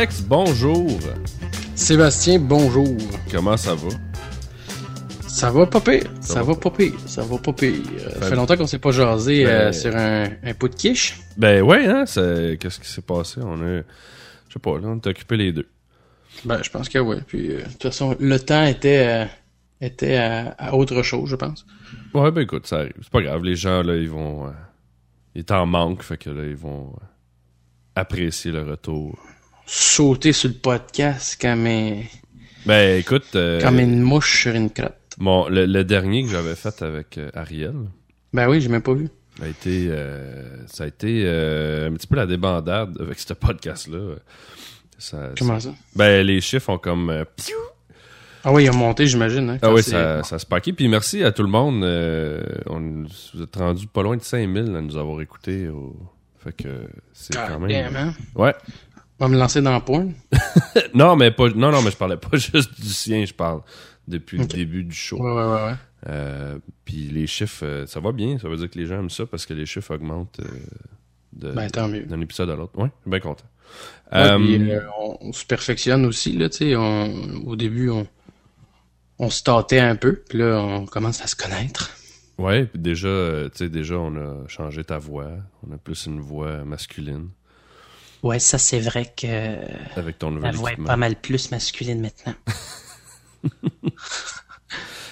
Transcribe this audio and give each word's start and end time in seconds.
Alex, 0.00 0.22
bonjour. 0.22 0.98
Sébastien, 1.74 2.38
bonjour. 2.38 2.96
Comment 3.30 3.58
ça 3.58 3.74
va? 3.74 3.88
Ça 5.28 5.50
va 5.50 5.66
pas 5.66 5.78
pire. 5.82 6.10
Ça, 6.22 6.42
va, 6.42 6.54
pas 6.54 6.70
pire. 6.70 6.98
Ça 7.04 7.22
va 7.22 7.36
pas 7.36 7.52
pire. 7.52 7.84
Ça 8.14 8.28
fait 8.28 8.34
longtemps 8.34 8.56
qu'on 8.56 8.66
s'est 8.66 8.78
pas 8.78 8.92
jasé 8.92 9.44
Ben- 9.44 9.50
euh, 9.50 9.72
sur 9.72 9.94
un, 9.94 10.24
un 10.42 10.54
pot 10.54 10.68
de 10.68 10.74
quiche. 10.74 11.20
Ben 11.36 11.60
ouais, 11.60 11.86
hein? 11.86 12.04
Qu'est-ce 12.06 12.80
qui 12.80 12.88
s'est 12.88 13.02
passé? 13.02 13.42
On 13.44 13.60
a. 13.60 13.66
Je 13.76 13.82
sais 14.54 14.58
pas, 14.58 14.78
là, 14.78 14.88
on 14.88 14.96
est 14.96 15.06
occupé 15.06 15.36
les 15.36 15.52
deux. 15.52 15.68
Ben, 16.46 16.62
je 16.62 16.70
pense 16.70 16.88
que 16.88 16.98
oui. 16.98 17.16
Puis, 17.26 17.50
euh, 17.50 17.58
de 17.58 17.64
toute 17.64 17.82
façon, 17.82 18.16
le 18.18 18.40
temps 18.40 18.64
était, 18.64 19.06
euh, 19.06 19.26
était 19.82 20.16
à, 20.16 20.74
autre 20.74 21.02
chose, 21.02 21.28
je 21.28 21.36
pense. 21.36 21.66
Ouais, 22.14 22.30
ben 22.30 22.40
écoute, 22.40 22.66
ça 22.66 22.78
arrive. 22.78 22.94
C'est 23.02 23.12
pas 23.12 23.20
grave. 23.20 23.44
Les 23.44 23.54
gens, 23.54 23.82
là, 23.82 23.96
ils 23.96 24.08
vont. 24.08 24.46
euh, 24.46 24.52
ils 25.34 25.40
est 25.40 25.50
en 25.50 25.66
manque, 25.66 26.02
fait 26.02 26.16
que 26.16 26.30
là, 26.30 26.44
ils 26.46 26.56
vont 26.56 26.90
euh, 26.96 27.04
apprécier 27.96 28.50
le 28.50 28.62
retour. 28.62 29.18
Sauter 29.72 30.32
sur 30.32 30.48
le 30.48 30.56
podcast 30.56 31.40
comme, 31.40 31.64
un- 31.66 32.02
Ben 32.66 32.98
écoute, 32.98 33.36
euh, 33.36 33.60
comme 33.60 33.78
une 33.78 34.00
mouche 34.02 34.42
sur 34.42 34.52
une 34.54 34.68
crotte. 34.68 34.96
mon, 35.18 35.48
le, 35.48 35.64
le 35.64 35.84
dernier 35.84 36.24
que 36.24 36.28
j'avais 36.28 36.56
fait 36.56 36.82
avec 36.82 37.18
euh, 37.18 37.30
Ariel 37.34 37.74
Ben 38.32 38.48
oui, 38.48 38.60
j'ai 38.60 38.68
même 38.68 38.82
pas 38.82 38.94
vu. 38.94 39.08
a 39.40 39.46
été. 39.46 39.86
euh, 39.90 40.66
ça 40.66 40.82
a 40.84 40.86
été 40.88 41.20
un 41.24 41.92
petit 41.92 42.08
peu 42.08 42.16
la 42.16 42.26
débandade 42.26 43.00
avec 43.00 43.20
ce 43.20 43.32
podcast-là. 43.32 44.16
Ça, 44.98 45.30
Comment 45.38 45.60
ça-? 45.60 45.74
Ben 45.94 46.26
les 46.26 46.40
chiffres 46.40 46.70
ont 46.70 46.78
comme. 46.78 47.24
piou! 47.36 47.56
Ah 48.42 48.52
oui, 48.52 48.64
il 48.64 48.68
a 48.68 48.72
monté, 48.72 49.06
j'imagine. 49.06 49.50
Hein, 49.50 49.58
Ah 49.62 49.72
oui, 49.72 49.84
ça, 49.84 50.24
ça 50.24 50.40
se 50.40 50.46
paquait. 50.46 50.72
Puis 50.72 50.88
merci 50.88 51.22
à 51.22 51.30
tout 51.30 51.42
le 51.44 51.48
monde. 51.48 51.84
on, 52.66 53.04
vous 53.34 53.42
êtes 53.42 53.54
rendu 53.54 53.86
pas 53.86 54.02
loin 54.02 54.16
de 54.16 54.22
5000 54.22 54.74
à 54.74 54.80
nous 54.80 54.96
avoir 54.96 55.20
écoutés. 55.20 55.68
au- 55.68 55.94
Fait 56.42 56.52
que 56.54 56.68
c'est 57.12 57.36
Ah, 57.36 57.46
quand 57.48 57.60
même. 57.60 57.70
damn, 57.92 57.96
hein? 57.96 58.14
Ouais. 58.34 58.54
On 59.20 59.26
va 59.26 59.28
me 59.28 59.38
lancer 59.38 59.60
dans 59.62 59.74
le 59.74 59.80
point. 59.84 60.08
Non, 60.94 61.14
mais 61.16 61.30
pas. 61.30 61.48
Non, 61.50 61.70
non, 61.70 61.82
mais 61.82 61.90
je 61.90 61.96
parlais 61.96 62.16
pas 62.16 62.36
juste 62.36 62.80
du 62.80 62.88
sien, 62.88 63.24
je 63.24 63.34
parle 63.34 63.60
depuis 64.08 64.38
le 64.38 64.46
début 64.46 64.82
du 64.84 64.94
show. 64.94 65.18
Ouais, 65.18 65.30
ouais, 65.32 65.44
ouais. 65.54 65.64
ouais. 65.70 65.74
Euh, 66.08 66.58
puis 66.84 67.08
les 67.10 67.26
chiffres, 67.26 67.64
euh, 67.64 67.86
ça 67.86 68.00
va 68.00 68.12
bien. 68.12 68.38
Ça 68.38 68.48
veut 68.48 68.56
dire 68.56 68.70
que 68.70 68.78
les 68.78 68.86
gens 68.86 68.98
aiment 68.98 69.10
ça 69.10 69.26
parce 69.26 69.46
que 69.46 69.52
les 69.54 69.66
chiffres 69.66 69.94
augmentent 69.94 70.40
euh, 70.40 71.52
Ben, 71.54 71.68
d'un 71.70 72.20
épisode 72.20 72.50
à 72.50 72.56
l'autre. 72.56 72.78
Ouais, 72.78 72.88
je 72.98 73.02
suis 73.02 73.10
bien 73.10 73.20
content. 73.20 73.44
Ouais, 74.12 74.36
puis, 74.36 74.60
on, 74.98 75.18
on 75.28 75.32
se 75.32 75.44
perfectionne 75.44 76.04
aussi, 76.06 76.32
là, 76.36 76.48
tu 76.48 76.56
sais. 76.58 76.76
on- 76.76 77.42
Au 77.46 77.54
début, 77.56 77.90
on, 77.90 78.06
on 79.18 79.30
se 79.30 79.42
tâtait 79.42 79.78
un 79.80 79.96
peu, 79.96 80.22
puis 80.28 80.38
là, 80.38 80.58
on 80.60 80.86
commence 80.86 81.20
à 81.22 81.26
se 81.26 81.36
connaître. 81.36 81.90
ouais, 82.38 82.64
puis 82.64 82.80
déjà, 82.80 83.44
tu 83.52 83.58
sais, 83.58 83.68
déjà, 83.68 83.96
on 83.96 84.16
a 84.16 84.48
changé 84.48 84.82
ta 84.82 84.98
voix. 84.98 85.30
On 85.68 85.72
a 85.74 85.76
plus 85.78 86.06
une 86.06 86.20
voix 86.20 86.64
masculine 86.64 87.28
Ouais, 88.22 88.38
ça 88.38 88.58
c'est 88.58 88.80
vrai 88.80 89.12
que 89.16 89.56
avec 89.98 90.18
ton 90.18 90.30
la 90.36 90.50
voix 90.52 90.72
est 90.72 90.76
pas 90.76 90.96
mal 90.96 91.16
plus 91.16 91.50
masculine 91.50 92.00
maintenant. 92.00 92.34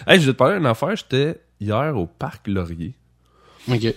Hey, 0.06 0.20
je 0.20 0.26
vais 0.26 0.32
te 0.32 0.38
parler 0.38 0.56
d'une 0.56 0.66
affaire. 0.66 0.96
J'étais 0.96 1.38
hier 1.60 1.94
au 1.96 2.06
parc 2.06 2.46
Laurier. 2.48 2.94
OK. 3.70 3.94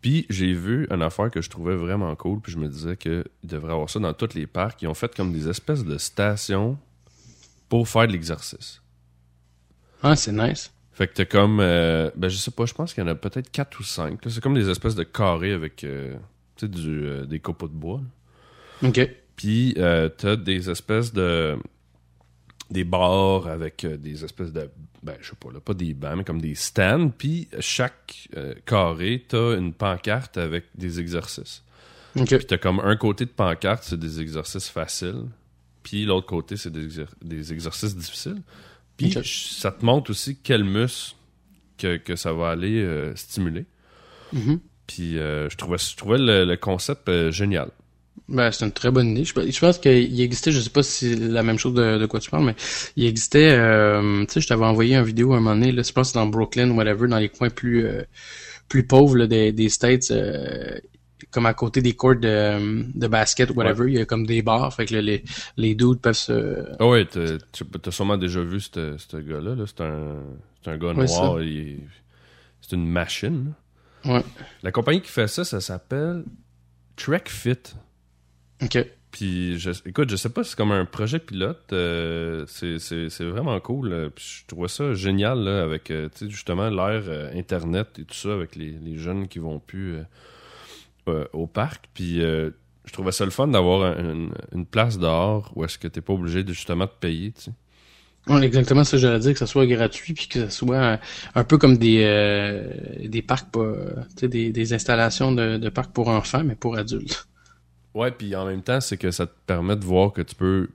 Puis 0.00 0.26
j'ai 0.28 0.52
vu 0.54 0.88
une 0.90 1.02
affaire 1.02 1.30
que 1.30 1.40
je 1.40 1.48
trouvais 1.50 1.76
vraiment 1.76 2.14
cool. 2.16 2.40
Puis 2.40 2.50
je 2.52 2.58
me 2.58 2.66
disais 2.68 2.96
qu'il 2.96 3.24
devrait 3.44 3.72
avoir 3.72 3.88
ça 3.88 4.00
dans 4.00 4.12
tous 4.12 4.34
les 4.34 4.46
parcs. 4.48 4.80
Ils 4.82 4.88
ont 4.88 4.94
fait 4.94 5.14
comme 5.14 5.32
des 5.32 5.48
espèces 5.48 5.84
de 5.84 5.98
stations 5.98 6.78
pour 7.68 7.86
faire 7.88 8.08
de 8.08 8.12
l'exercice. 8.12 8.80
Ah, 10.02 10.16
c'est 10.16 10.32
nice. 10.32 10.72
Fait 10.92 11.06
que 11.06 11.12
t'as 11.14 11.26
comme... 11.26 11.60
euh, 11.60 12.10
ben 12.16 12.28
je 12.28 12.36
sais 12.36 12.50
pas, 12.50 12.66
je 12.66 12.74
pense 12.74 12.92
qu'il 12.92 13.04
y 13.04 13.06
en 13.06 13.10
a 13.10 13.14
peut-être 13.14 13.50
quatre 13.52 13.78
ou 13.78 13.82
cinq. 13.84 14.24
là. 14.24 14.30
C'est 14.30 14.40
comme 14.40 14.54
des 14.54 14.68
espèces 14.68 14.96
de 14.96 15.04
carrés 15.04 15.52
avec 15.52 15.84
euh, 15.84 16.16
tu 16.56 16.66
sais, 16.66 16.68
du, 16.68 17.04
euh, 17.04 17.24
des 17.24 17.38
copeaux 17.38 17.68
de 17.68 17.72
bois. 17.74 17.98
là. 17.98 18.06
OK. 18.82 19.10
Puis 19.36 19.74
euh, 19.78 20.08
t'as 20.08 20.36
des 20.36 20.70
espèces 20.70 21.12
de... 21.12 21.56
Des 22.70 22.84
bars 22.84 23.48
avec 23.48 23.84
euh, 23.84 23.96
des 23.96 24.24
espèces 24.24 24.52
de... 24.52 24.70
Ben, 25.02 25.16
je 25.20 25.30
sais 25.30 25.36
pas, 25.36 25.50
là, 25.50 25.60
pas 25.60 25.74
des 25.74 25.92
bancs, 25.92 26.18
mais 26.18 26.24
comme 26.24 26.40
des 26.40 26.54
stands. 26.54 27.10
Puis 27.10 27.48
chaque 27.58 28.28
euh, 28.36 28.54
carré, 28.64 29.24
t'as 29.26 29.56
une 29.56 29.72
pancarte 29.72 30.36
avec 30.38 30.66
des 30.76 31.00
exercices. 31.00 31.64
OK. 32.16 32.28
Puis 32.28 32.46
t'as 32.46 32.58
comme 32.58 32.78
un 32.80 32.96
côté 32.96 33.24
de 33.24 33.30
pancarte, 33.30 33.82
c'est 33.84 33.98
des 33.98 34.20
exercices 34.20 34.68
faciles. 34.68 35.24
Puis 35.82 36.04
l'autre 36.04 36.26
côté, 36.26 36.56
c'est 36.56 36.70
des, 36.70 36.86
exer- 36.86 37.08
des 37.22 37.52
exercices 37.52 37.96
difficiles. 37.96 38.42
Puis 38.96 39.16
ça 39.24 39.72
te 39.72 39.84
montre 39.84 40.10
aussi 40.10 40.36
quel 40.36 40.62
muscle 40.62 41.16
que, 41.78 41.96
que 41.96 42.14
ça 42.14 42.32
va 42.32 42.50
aller 42.50 42.82
euh, 42.82 43.16
stimuler. 43.16 43.64
Mhm. 44.32 44.60
Puis 44.86 45.18
euh, 45.18 45.48
je 45.48 45.56
trouvais, 45.56 45.78
je 45.78 45.96
trouvais 45.96 46.18
le, 46.18 46.44
le 46.44 46.56
concept 46.56 47.30
génial. 47.30 47.70
Ben, 48.28 48.52
c'est 48.52 48.64
une 48.64 48.70
très 48.72 48.90
bonne 48.92 49.08
idée. 49.08 49.24
Je, 49.24 49.32
pense- 49.34 49.44
je 49.50 49.58
pense 49.60 49.78
qu'il 49.78 50.20
existait, 50.20 50.52
je 50.52 50.60
sais 50.60 50.70
pas 50.70 50.82
si 50.84 51.10
c'est 51.10 51.16
la 51.16 51.42
même 51.42 51.58
chose 51.58 51.74
de, 51.74 51.98
de 51.98 52.06
quoi 52.06 52.20
tu 52.20 52.30
parles, 52.30 52.44
mais 52.44 52.54
il 52.96 53.06
existait, 53.06 53.50
euh, 53.58 54.20
tu 54.26 54.34
sais, 54.34 54.40
je 54.40 54.46
t'avais 54.46 54.64
envoyé 54.64 54.94
une 54.94 55.02
vidéo 55.04 55.32
à 55.32 55.36
un 55.38 55.40
moment 55.40 55.56
donné, 55.56 55.72
là, 55.72 55.82
je 55.82 55.92
pense 55.92 56.08
que 56.08 56.12
c'est 56.12 56.18
dans 56.20 56.26
Brooklyn, 56.26 56.70
whatever, 56.70 57.08
dans 57.08 57.18
les 57.18 57.28
coins 57.28 57.50
plus 57.50 57.84
euh, 57.86 58.02
plus 58.68 58.86
pauvres 58.86 59.16
là, 59.16 59.26
des, 59.26 59.50
des 59.50 59.68
States, 59.68 60.12
euh, 60.12 60.78
comme 61.32 61.46
à 61.46 61.54
côté 61.54 61.82
des 61.82 61.94
courts 61.94 62.16
de, 62.16 62.84
de 62.96 63.06
basket, 63.08 63.50
whatever, 63.56 63.90
il 63.90 63.94
y 63.98 64.00
a 64.00 64.04
comme 64.04 64.24
des 64.26 64.42
bars, 64.42 64.72
fait 64.72 64.86
que 64.86 64.94
là, 64.94 65.02
les, 65.02 65.24
les 65.56 65.74
dudes 65.74 66.00
peuvent 66.00 66.14
se... 66.14 66.64
Ah 66.78 66.86
ouais, 66.86 67.04
t'as 67.06 67.36
tu- 67.52 67.64
t'as 67.64 67.90
sûrement 67.90 68.16
déjà 68.16 68.42
vu 68.42 68.60
ce 68.60 68.70
gars-là. 69.16 69.56
-là, 69.56 69.64
c'est 69.66 69.80
un, 69.82 70.72
un 70.72 70.78
gars 70.78 70.92
noir. 70.94 71.38
C'est 72.60 72.76
une 72.76 72.86
machine. 72.88 73.54
là. 74.04 74.14
Ouais. 74.18 74.24
La 74.62 74.70
compagnie 74.70 75.00
qui 75.02 75.10
fait 75.10 75.26
ça, 75.28 75.44
ça 75.44 75.60
s'appelle 75.60 76.24
Trek 76.96 77.24
Fit. 77.26 77.58
OK. 78.62 78.78
Puis, 79.10 79.58
je, 79.58 79.70
écoute, 79.86 80.08
je 80.08 80.14
sais 80.16 80.28
pas, 80.28 80.44
c'est 80.44 80.56
comme 80.56 80.70
un 80.72 80.84
projet 80.84 81.18
pilote. 81.18 81.72
euh, 81.72 82.44
c'est- 82.46 82.78
c'est 82.78 83.08
c'est 83.10 83.24
vraiment 83.24 83.58
cool. 83.60 83.92
euh, 83.92 84.08
puis 84.10 84.24
je 84.42 84.46
trouvais 84.46 84.68
ça 84.68 84.94
génial 84.94 85.40
là, 85.42 85.62
avec 85.64 85.90
euh, 85.90 86.08
tu 86.14 86.26
sais, 86.26 86.30
justement 86.30 86.68
l'ère 86.70 87.02
euh, 87.08 87.30
Internet 87.36 87.98
et 87.98 88.04
tout 88.04 88.14
ça, 88.14 88.32
avec 88.32 88.54
les, 88.56 88.70
les 88.70 88.96
jeunes 88.98 89.26
qui 89.28 89.38
vont 89.40 89.58
plus 89.58 89.96
euh, 89.96 90.02
euh, 91.08 91.24
au 91.32 91.46
parc. 91.46 91.88
Puis, 91.94 92.22
euh, 92.22 92.50
je 92.84 92.92
trouvais 92.92 93.12
ça 93.12 93.24
le 93.24 93.30
fun 93.30 93.48
d'avoir 93.48 93.82
un- 93.98 94.12
une, 94.12 94.32
une 94.54 94.66
place 94.66 94.98
dehors 94.98 95.52
où 95.56 95.64
est-ce 95.64 95.78
que 95.78 95.88
t'es 95.88 96.00
pas 96.00 96.12
obligé 96.12 96.44
de 96.44 96.52
justement 96.52 96.86
te 96.86 96.94
payer. 97.00 97.32
Tu 97.32 97.42
sais. 97.42 97.52
Ouais, 98.28 98.42
exactement 98.44 98.84
ça 98.84 98.92
que 98.92 98.98
j'allais 98.98 99.18
dire, 99.18 99.32
que 99.32 99.38
ça 99.38 99.46
soit 99.46 99.66
gratuit, 99.66 100.12
puis 100.14 100.28
que 100.28 100.40
ça 100.40 100.50
soit 100.50 100.78
un, 100.94 101.00
un 101.34 101.44
peu 101.44 101.58
comme 101.58 101.78
des 101.78 102.02
euh, 102.04 102.64
des 103.08 103.22
parcs, 103.22 103.50
pas, 103.50 103.74
tu 104.10 104.20
sais, 104.20 104.28
des, 104.28 104.50
des 104.52 104.72
installations 104.74 105.32
de, 105.32 105.56
de 105.56 105.68
parcs 105.70 105.92
pour 105.92 106.08
enfants, 106.08 106.44
mais 106.44 106.54
pour 106.54 106.76
adultes. 106.76 107.26
Ouais, 107.94 108.10
puis 108.10 108.34
en 108.36 108.46
même 108.46 108.62
temps, 108.62 108.80
c'est 108.80 108.96
que 108.96 109.10
ça 109.10 109.26
te 109.26 109.32
permet 109.46 109.76
de 109.76 109.84
voir 109.84 110.12
que 110.12 110.22
tu 110.22 110.34
peux 110.34 110.68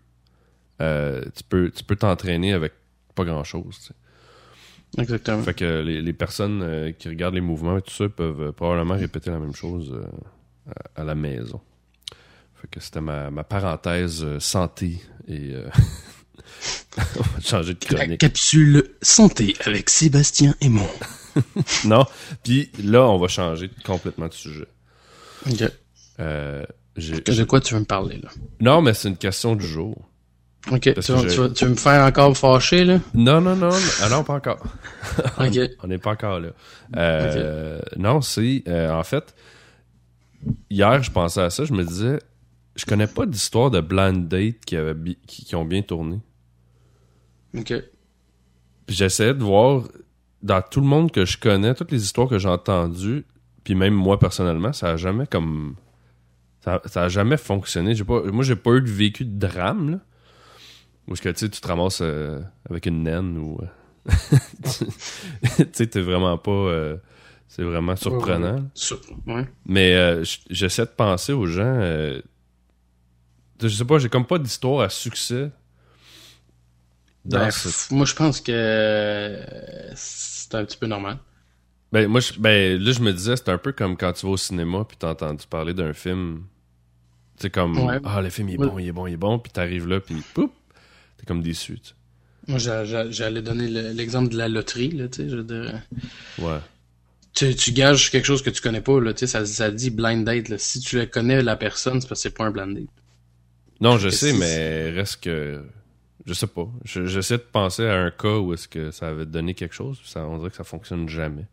euh, 0.82 1.24
tu 1.36 1.44
peux 1.44 1.72
tu 1.72 1.84
peux 1.84 1.96
t'entraîner 1.96 2.54
avec 2.54 2.74
pas 3.16 3.24
grand 3.24 3.44
chose. 3.44 3.92
Exactement. 4.98 5.42
Fait 5.44 5.54
que 5.54 5.82
les, 5.82 6.02
les 6.02 6.14
personnes 6.14 6.62
euh, 6.62 6.92
qui 6.92 7.10
regardent 7.10 7.36
les 7.36 7.42
mouvements 7.42 7.78
et 7.78 7.82
tout 7.82 7.92
ça 7.94 8.08
peuvent 8.10 8.42
euh, 8.42 8.52
probablement 8.52 8.96
répéter 8.96 9.30
la 9.30 9.40
même 9.40 9.56
chose 9.56 9.92
euh, 9.94 10.06
à, 10.96 11.02
à 11.02 11.04
la 11.04 11.16
maison. 11.16 11.60
Fait 12.62 12.68
que 12.70 12.80
c'était 12.80 13.02
ma, 13.02 13.30
ma 13.30 13.44
parenthèse 13.44 14.26
santé 14.40 15.02
et 15.28 15.54
on 16.98 17.22
va 17.22 17.40
changer 17.42 17.74
de 17.74 17.80
La 17.92 18.00
chronique. 18.02 18.20
capsule 18.22 18.84
santé 19.02 19.56
avec 19.66 19.90
Sébastien 19.90 20.56
Aymon. 20.62 20.88
Non, 21.84 22.06
puis 22.44 22.72
là 22.82 23.02
on 23.10 23.18
va 23.18 23.28
changer 23.28 23.70
complètement 23.86 24.30
de 24.30 24.34
sujet. 24.34 24.68
Ok. 25.52 25.64
Euh, 26.22 26.66
De 26.98 27.44
quoi 27.44 27.60
tu 27.60 27.74
veux 27.74 27.80
me 27.82 27.86
parler, 27.86 28.18
là? 28.18 28.30
non, 28.62 28.82
mais 28.82 28.94
c'est 28.94 29.10
une 29.10 29.18
question 29.18 29.56
du 29.56 29.66
jour. 29.66 29.98
Ok. 30.72 30.82
Tu, 30.82 31.02
je- 31.02 31.48
tu 31.50 31.66
veux 31.66 31.72
me 31.72 31.76
faire 31.76 32.04
encore 32.06 32.36
fâcher, 32.36 32.86
là? 32.86 33.00
Non, 33.14 33.40
non, 33.42 33.56
non, 33.56 33.70
ah 34.02 34.10
non, 34.10 34.24
pas 34.24 34.34
encore. 34.36 34.64
Ok. 35.40 35.60
On 35.84 35.88
n'est 35.88 35.98
pas 36.00 36.12
encore 36.12 36.40
là. 36.40 36.50
Euh, 36.96 37.80
Non, 37.98 38.22
c'est 38.22 38.64
euh, 38.68 38.92
en 38.92 39.04
fait 39.04 39.36
hier 40.70 41.02
je 41.04 41.12
pensais 41.12 41.42
à 41.42 41.50
ça, 41.50 41.66
je 41.66 41.74
me 41.74 41.84
disais 41.84 42.20
je 42.76 42.86
connais 42.86 43.08
pas 43.08 43.26
d'histoire 43.26 43.70
de 43.72 43.80
blind 43.80 44.28
date 44.28 44.60
qui, 44.66 44.76
avait 44.76 44.96
qui, 45.28 45.46
qui 45.46 45.56
ont 45.56 45.66
bien 45.66 45.82
tourné. 45.82 46.20
Ok. 47.58 47.74
Puis 48.88 48.96
j'essayais 48.96 49.34
de 49.34 49.44
voir 49.44 49.84
dans 50.44 50.62
tout 50.62 50.82
le 50.82 50.88
monde 50.88 51.12
que 51.12 51.26
je 51.26 51.38
connais, 51.38 51.74
toutes 51.74 51.92
les 51.92 52.04
histoires 52.04 52.28
que 52.28 52.38
j'ai 52.40 52.50
entendues, 52.50 53.26
puis 53.64 53.76
même 53.76 53.94
moi 53.94 54.20
personnellement, 54.20 54.74
ça 54.74 54.92
a 54.92 54.98
jamais 54.98 55.26
comme 55.28 55.76
ça, 56.66 56.82
ça 56.86 57.04
a 57.04 57.08
jamais 57.10 57.38
fonctionné. 57.38 57.96
J'ai 57.96 58.04
pas, 58.04 58.24
moi 58.24 58.44
j'ai 58.44 58.56
pas 58.58 58.72
eu 58.72 58.82
de 58.82 58.90
vécu 58.92 59.24
de 59.26 59.38
drame 59.40 59.92
là. 59.92 60.00
Où 61.08 61.14
est-ce 61.14 61.22
que 61.22 61.30
tu 61.30 61.40
sais, 61.40 61.50
tu 61.50 61.62
te 61.62 61.68
ramasses 61.68 62.00
euh, 62.02 62.42
avec 62.70 62.88
une 62.88 63.04
naine 63.04 63.38
ou 63.38 63.60
euh, 63.62 64.12
tu 64.64 65.66
sais 65.74 65.88
t'es 65.88 66.02
vraiment 66.02 66.38
pas 66.38 66.52
euh, 66.52 66.98
c'est 67.48 67.64
vraiment 67.64 67.96
surprenant. 67.96 68.68
Ouais. 69.28 69.48
Mais 69.66 69.94
euh, 69.96 70.24
j'essaie 70.50 70.86
de 70.86 70.90
penser 70.92 71.32
aux 71.34 71.46
gens. 71.46 71.80
je 73.62 73.68
sais 73.70 73.86
pas, 73.86 74.00
j'ai 74.00 74.10
comme 74.10 74.26
pas 74.26 74.40
d'histoire 74.40 74.82
à 74.82 74.90
succès. 74.90 75.52
Dans 77.24 77.40
Ben, 77.40 77.52
ce- 77.52 77.94
moi, 77.94 78.06
je 78.06 78.14
pense 78.16 78.42
que 78.42 79.40
c'est 79.96 80.54
un 80.56 80.64
petit 80.66 80.78
peu 80.78 80.86
normal. 80.88 81.18
Ben, 81.92 82.08
moi, 82.08 82.20
je- 82.20 82.34
ben, 82.40 82.80
là, 82.82 82.92
je 82.92 83.00
me 83.00 83.12
disais, 83.14 83.36
c'est 83.38 83.50
un 83.50 83.58
peu 83.58 83.72
comme 83.72 83.96
quand 83.98 84.12
tu 84.14 84.26
vas 84.26 84.34
au 84.34 84.38
cinéma 84.38 84.84
puis 84.86 84.98
t'as 84.98 85.10
entendu 85.12 85.46
parler 85.50 85.74
d'un 85.74 85.94
film 85.94 86.44
C'est 87.38 87.50
comme, 87.50 87.78
Ouais. 87.86 88.00
ah, 88.04 88.22
le 88.22 88.30
film 88.30 88.50
il 88.50 88.56
est 88.56 88.58
Ouais. 88.60 88.68
bon, 88.68 88.80
il 88.80 88.88
est 88.88 88.92
bon, 88.92 89.08
il 89.08 89.14
est 89.14 89.18
bon, 89.18 89.40
puis 89.40 89.52
t'arrives 89.52 89.88
là, 89.88 90.00
puis 90.00 90.16
poup, 90.34 90.54
t'es 91.18 91.26
comme 91.26 91.42
déçu. 91.42 91.78
Moi, 92.48 92.60
j'a- 92.60 92.86
j'a- 92.86 93.10
j'allais 93.10 93.42
donner 93.42 93.68
le- 93.68 93.92
l'exemple 93.92 94.30
de 94.32 94.38
la 94.38 94.48
loterie, 94.48 94.92
là, 94.92 95.08
tu 95.08 95.24
sais, 95.24 95.30
je 95.30 95.38
veux 95.38 95.44
dire. 95.44 95.82
Ouais. 96.40 96.60
Tu, 97.34 97.54
tu 97.56 97.72
gages 97.74 98.12
quelque 98.12 98.26
chose 98.26 98.42
que 98.42 98.50
tu 98.50 98.62
connais 98.62 98.80
pas, 98.82 99.02
là, 99.02 99.14
tu 99.14 99.20
sais, 99.20 99.28
ça, 99.28 99.46
ça 99.46 99.70
dit 99.72 99.90
blind 99.90 100.24
date, 100.24 100.48
là. 100.50 100.58
Si 100.58 100.80
tu 100.80 101.06
connais 101.08 101.42
la 101.42 101.56
personne, 101.58 102.00
c'est 102.00 102.08
parce 102.08 102.22
que 102.24 102.30
c'est 102.30 102.36
pas 102.36 102.46
un 102.46 102.52
blind 102.52 102.74
date. 102.76 102.88
Non, 103.82 103.98
je 103.98 104.08
sais, 104.10 104.32
mais 104.34 104.92
reste 104.92 105.22
que. 105.22 105.62
Je 106.26 106.34
sais 106.34 106.48
pas. 106.48 106.68
Je- 106.86 107.06
J'essaie 107.06 107.38
de 107.38 107.44
penser 107.52 107.86
à 107.86 107.96
un 108.02 108.10
cas 108.10 108.38
où 108.38 108.54
est-ce 108.54 108.68
que 108.68 108.90
ça 108.92 109.10
avait 109.10 109.26
donné 109.26 109.54
quelque 109.54 109.76
chose, 109.76 110.00
puis 110.00 110.10
ça, 110.10 110.26
on 110.26 110.38
dirait 110.38 110.50
que 110.50 110.56
ça 110.56 110.64
fonctionne 110.64 111.10
jamais. 111.10 111.46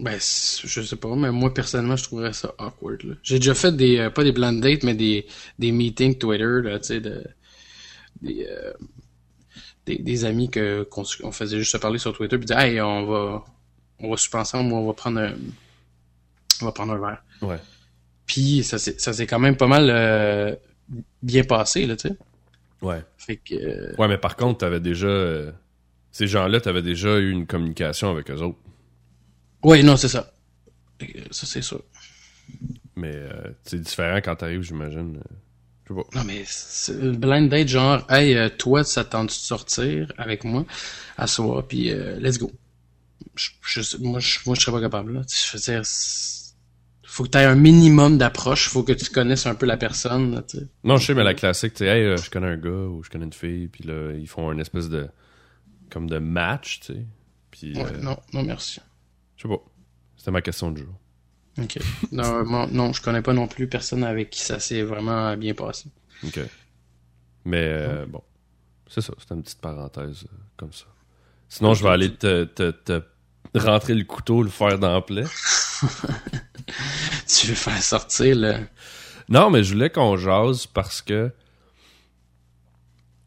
Ben, 0.00 0.18
je 0.18 0.82
sais 0.82 0.96
pas, 0.96 1.14
mais 1.14 1.30
moi, 1.30 1.54
personnellement, 1.54 1.96
je 1.96 2.02
trouverais 2.04 2.32
ça 2.32 2.52
awkward, 2.58 3.02
là. 3.04 3.14
J'ai 3.22 3.38
déjà 3.38 3.54
fait 3.54 3.72
des, 3.76 3.98
euh, 3.98 4.10
pas 4.10 4.24
des 4.24 4.32
blind 4.32 4.60
dates, 4.60 4.82
mais 4.82 4.94
des, 4.94 5.26
des 5.58 5.70
meetings 5.70 6.18
Twitter, 6.18 6.62
là, 6.62 6.78
tu 6.80 6.86
sais, 6.86 7.00
de, 7.00 7.24
des, 8.20 8.44
euh, 8.50 8.72
des, 9.86 9.98
des 9.98 10.24
amis 10.24 10.50
que, 10.50 10.82
qu'on, 10.82 11.04
on 11.22 11.30
faisait 11.30 11.58
juste 11.58 11.72
se 11.72 11.76
parler 11.76 11.98
sur 11.98 12.12
Twitter, 12.12 12.36
puis 12.38 12.46
dire, 12.46 12.58
hey, 12.58 12.80
on 12.80 13.06
va, 13.06 13.44
on 14.00 14.10
va 14.10 14.16
souper 14.16 14.38
ensemble, 14.38 14.72
on 14.72 14.84
va 14.84 14.92
prendre 14.94 15.20
un, 15.20 15.32
on 16.60 16.64
va 16.64 16.72
prendre 16.72 16.92
un 16.94 16.98
verre. 16.98 17.22
Ouais. 17.42 17.60
Puis, 18.26 18.64
ça 18.64 18.78
s'est, 18.78 18.98
ça 19.00 19.12
s'est 19.12 19.28
quand 19.28 19.38
même 19.38 19.56
pas 19.56 19.68
mal, 19.68 19.88
euh, 19.90 20.56
bien 21.22 21.44
passé, 21.44 21.86
là, 21.86 21.94
tu 21.94 22.08
sais. 22.08 22.16
Ouais. 22.82 23.02
Fait 23.16 23.36
que, 23.36 23.96
Ouais, 23.96 24.08
mais 24.08 24.18
par 24.18 24.34
contre, 24.36 24.58
t'avais 24.58 24.80
déjà. 24.80 25.52
ces 26.10 26.26
gens-là, 26.26 26.60
t'avais 26.60 26.82
déjà 26.82 27.18
eu 27.18 27.30
une 27.30 27.46
communication 27.46 28.10
avec 28.10 28.30
eux 28.30 28.40
autres. 28.42 28.58
Ouais, 29.64 29.82
non, 29.82 29.96
c'est 29.96 30.08
ça. 30.08 30.32
Ça, 31.30 31.46
c'est 31.46 31.62
sûr. 31.62 31.82
Mais 32.96 33.14
euh, 33.14 33.50
c'est 33.64 33.80
différent 33.80 34.18
quand 34.18 34.36
t'arrives, 34.36 34.62
j'imagine. 34.62 35.20
Je 35.84 35.94
sais 35.94 36.00
pas. 36.00 36.18
Non, 36.18 36.24
mais 36.24 36.42
c'est 36.46 36.94
le 36.94 37.12
blind 37.12 37.48
date, 37.50 37.68
genre, 37.68 38.06
hey, 38.10 38.36
euh, 38.36 38.48
toi, 38.48 38.84
ça 38.84 39.04
te 39.04 39.10
tente 39.10 39.26
de 39.28 39.32
sortir 39.32 40.12
avec 40.16 40.44
moi? 40.44 40.64
À 41.16 41.26
soir, 41.26 41.66
puis 41.66 41.90
euh, 41.90 42.18
let's 42.20 42.38
go. 42.38 42.50
Je, 43.34 43.50
je 43.62 43.96
moi, 43.98 44.20
je, 44.20 44.38
moi, 44.46 44.54
je 44.54 44.60
serais 44.60 44.72
pas 44.72 44.80
capable, 44.80 45.14
là. 45.14 45.22
Je 45.28 45.56
veux 45.56 45.60
dire, 45.60 45.84
faut 47.14 47.22
que 47.22 47.28
tu 47.28 47.38
aies 47.38 47.44
un 47.44 47.54
minimum 47.54 48.18
d'approche, 48.18 48.68
faut 48.68 48.82
que 48.82 48.92
tu 48.92 49.08
connaisses 49.08 49.46
un 49.46 49.54
peu 49.54 49.66
la 49.66 49.76
personne, 49.76 50.34
là. 50.34 50.42
Non, 50.82 50.96
je 50.96 51.06
sais, 51.06 51.14
mais 51.14 51.22
la 51.22 51.34
classique, 51.34 51.74
tu 51.74 51.84
sais, 51.84 51.86
hey, 51.86 52.04
euh, 52.04 52.16
je 52.16 52.28
connais 52.28 52.48
un 52.48 52.56
gars 52.56 52.70
ou 52.70 53.04
je 53.04 53.10
connais 53.10 53.24
une 53.24 53.32
fille, 53.32 53.68
puis 53.68 53.84
là, 53.84 54.12
ils 54.12 54.26
font 54.26 54.50
une 54.50 54.58
espèce 54.58 54.88
de. 54.88 55.08
comme 55.90 56.10
de 56.10 56.18
match, 56.18 56.80
tu 56.80 56.92
sais. 56.92 57.06
Puis. 57.52 57.76
Ouais, 57.76 57.84
euh, 57.84 58.00
non, 58.02 58.16
non, 58.32 58.42
merci. 58.42 58.80
Sais 59.44 59.48
pas. 59.48 59.62
C'était 60.16 60.30
ma 60.30 60.40
question 60.40 60.70
du 60.70 60.82
jour. 60.82 60.94
Ok. 61.60 61.78
Non, 62.12 62.44
moi, 62.44 62.66
non, 62.70 62.92
je 62.92 63.02
connais 63.02 63.22
pas 63.22 63.34
non 63.34 63.46
plus 63.46 63.68
personne 63.68 64.02
avec 64.02 64.30
qui 64.30 64.40
ça 64.40 64.58
s'est 64.58 64.82
vraiment 64.82 65.36
bien 65.36 65.54
passé. 65.54 65.90
OK. 66.24 66.40
Mais 67.44 67.62
euh, 67.62 68.06
bon. 68.06 68.22
C'est 68.88 69.02
ça, 69.02 69.12
c'était 69.18 69.34
une 69.34 69.42
petite 69.42 69.60
parenthèse 69.60 70.24
euh, 70.24 70.36
comme 70.56 70.72
ça. 70.72 70.86
Sinon, 71.48 71.74
je 71.74 71.82
vais 71.82 71.90
aller 71.90 72.14
te, 72.14 72.44
te, 72.44 72.70
te 72.70 73.02
rentrer 73.54 73.94
le 73.94 74.04
couteau, 74.04 74.42
le 74.42 74.50
faire 74.50 74.78
dans 74.78 74.96
le 74.96 75.02
plaie. 75.02 75.24
Tu 77.26 77.48
veux 77.48 77.54
faire 77.54 77.82
sortir 77.82 78.36
le. 78.36 78.54
Non, 79.28 79.50
mais 79.50 79.62
je 79.62 79.74
voulais 79.74 79.90
qu'on 79.90 80.16
jase 80.16 80.66
parce 80.66 81.02
que 81.02 81.30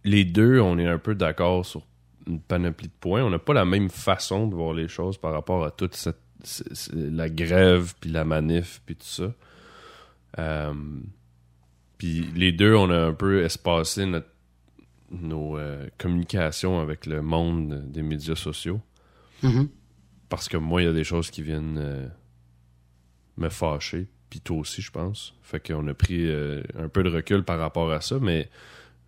les 0.03 0.25
deux, 0.25 0.59
on 0.59 0.77
est 0.79 0.87
un 0.87 0.97
peu 0.97 1.15
d'accord 1.15 1.65
sur 1.65 1.83
une 2.27 2.39
panoplie 2.39 2.87
de 2.87 2.93
points. 2.99 3.23
On 3.23 3.29
n'a 3.29 3.39
pas 3.39 3.53
la 3.53 3.65
même 3.65 3.89
façon 3.89 4.47
de 4.47 4.55
voir 4.55 4.73
les 4.73 4.87
choses 4.87 5.17
par 5.17 5.31
rapport 5.33 5.65
à 5.65 5.71
toute 5.71 5.95
cette, 5.95 6.19
la 6.93 7.29
grève, 7.29 7.93
puis 7.99 8.09
la 8.11 8.23
manif, 8.25 8.81
puis 8.85 8.95
tout 8.95 9.05
ça. 9.05 9.33
Euh, 10.39 10.73
puis 11.97 12.21
les 12.35 12.51
deux, 12.51 12.75
on 12.75 12.89
a 12.89 12.97
un 13.07 13.13
peu 13.13 13.43
espacé 13.43 14.05
notre- 14.05 14.29
nos 15.09 15.57
euh, 15.57 15.87
communications 15.97 16.79
avec 16.79 17.05
le 17.05 17.21
monde 17.21 17.89
des 17.91 18.01
médias 18.03 18.35
sociaux. 18.35 18.81
Mhm. 19.41 19.69
Parce 20.29 20.49
que 20.49 20.57
moi, 20.57 20.81
il 20.81 20.85
y 20.85 20.89
a 20.89 20.93
des 20.93 21.05
choses 21.05 21.31
qui 21.31 21.41
viennent 21.41 21.77
euh, 21.79 22.07
me 23.37 23.49
fâcher. 23.49 24.07
Puis 24.29 24.41
toi 24.41 24.57
aussi, 24.57 24.81
je 24.81 24.91
pense. 24.91 25.33
Fait 25.41 25.65
qu'on 25.65 25.87
a 25.87 25.93
pris 25.93 26.29
un 26.77 26.89
peu 26.89 27.01
de 27.01 27.09
recul 27.09 27.43
par 27.43 27.57
rapport 27.59 27.89
à 27.93 28.01
ça. 28.01 28.19
Mais 28.19 28.49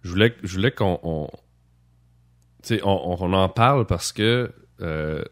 je 0.02 0.10
voulais, 0.12 0.34
je 0.44 0.54
voulais 0.56 0.72
qu'on... 0.72 1.30
On, 2.60 2.64
tu 2.64 2.76
sais, 2.76 2.82
on, 2.84 3.24
on 3.24 3.34
en 3.34 3.50
parle 3.50 3.86
parce 3.86 4.12
que... 4.12 4.52
euh, 4.82 5.24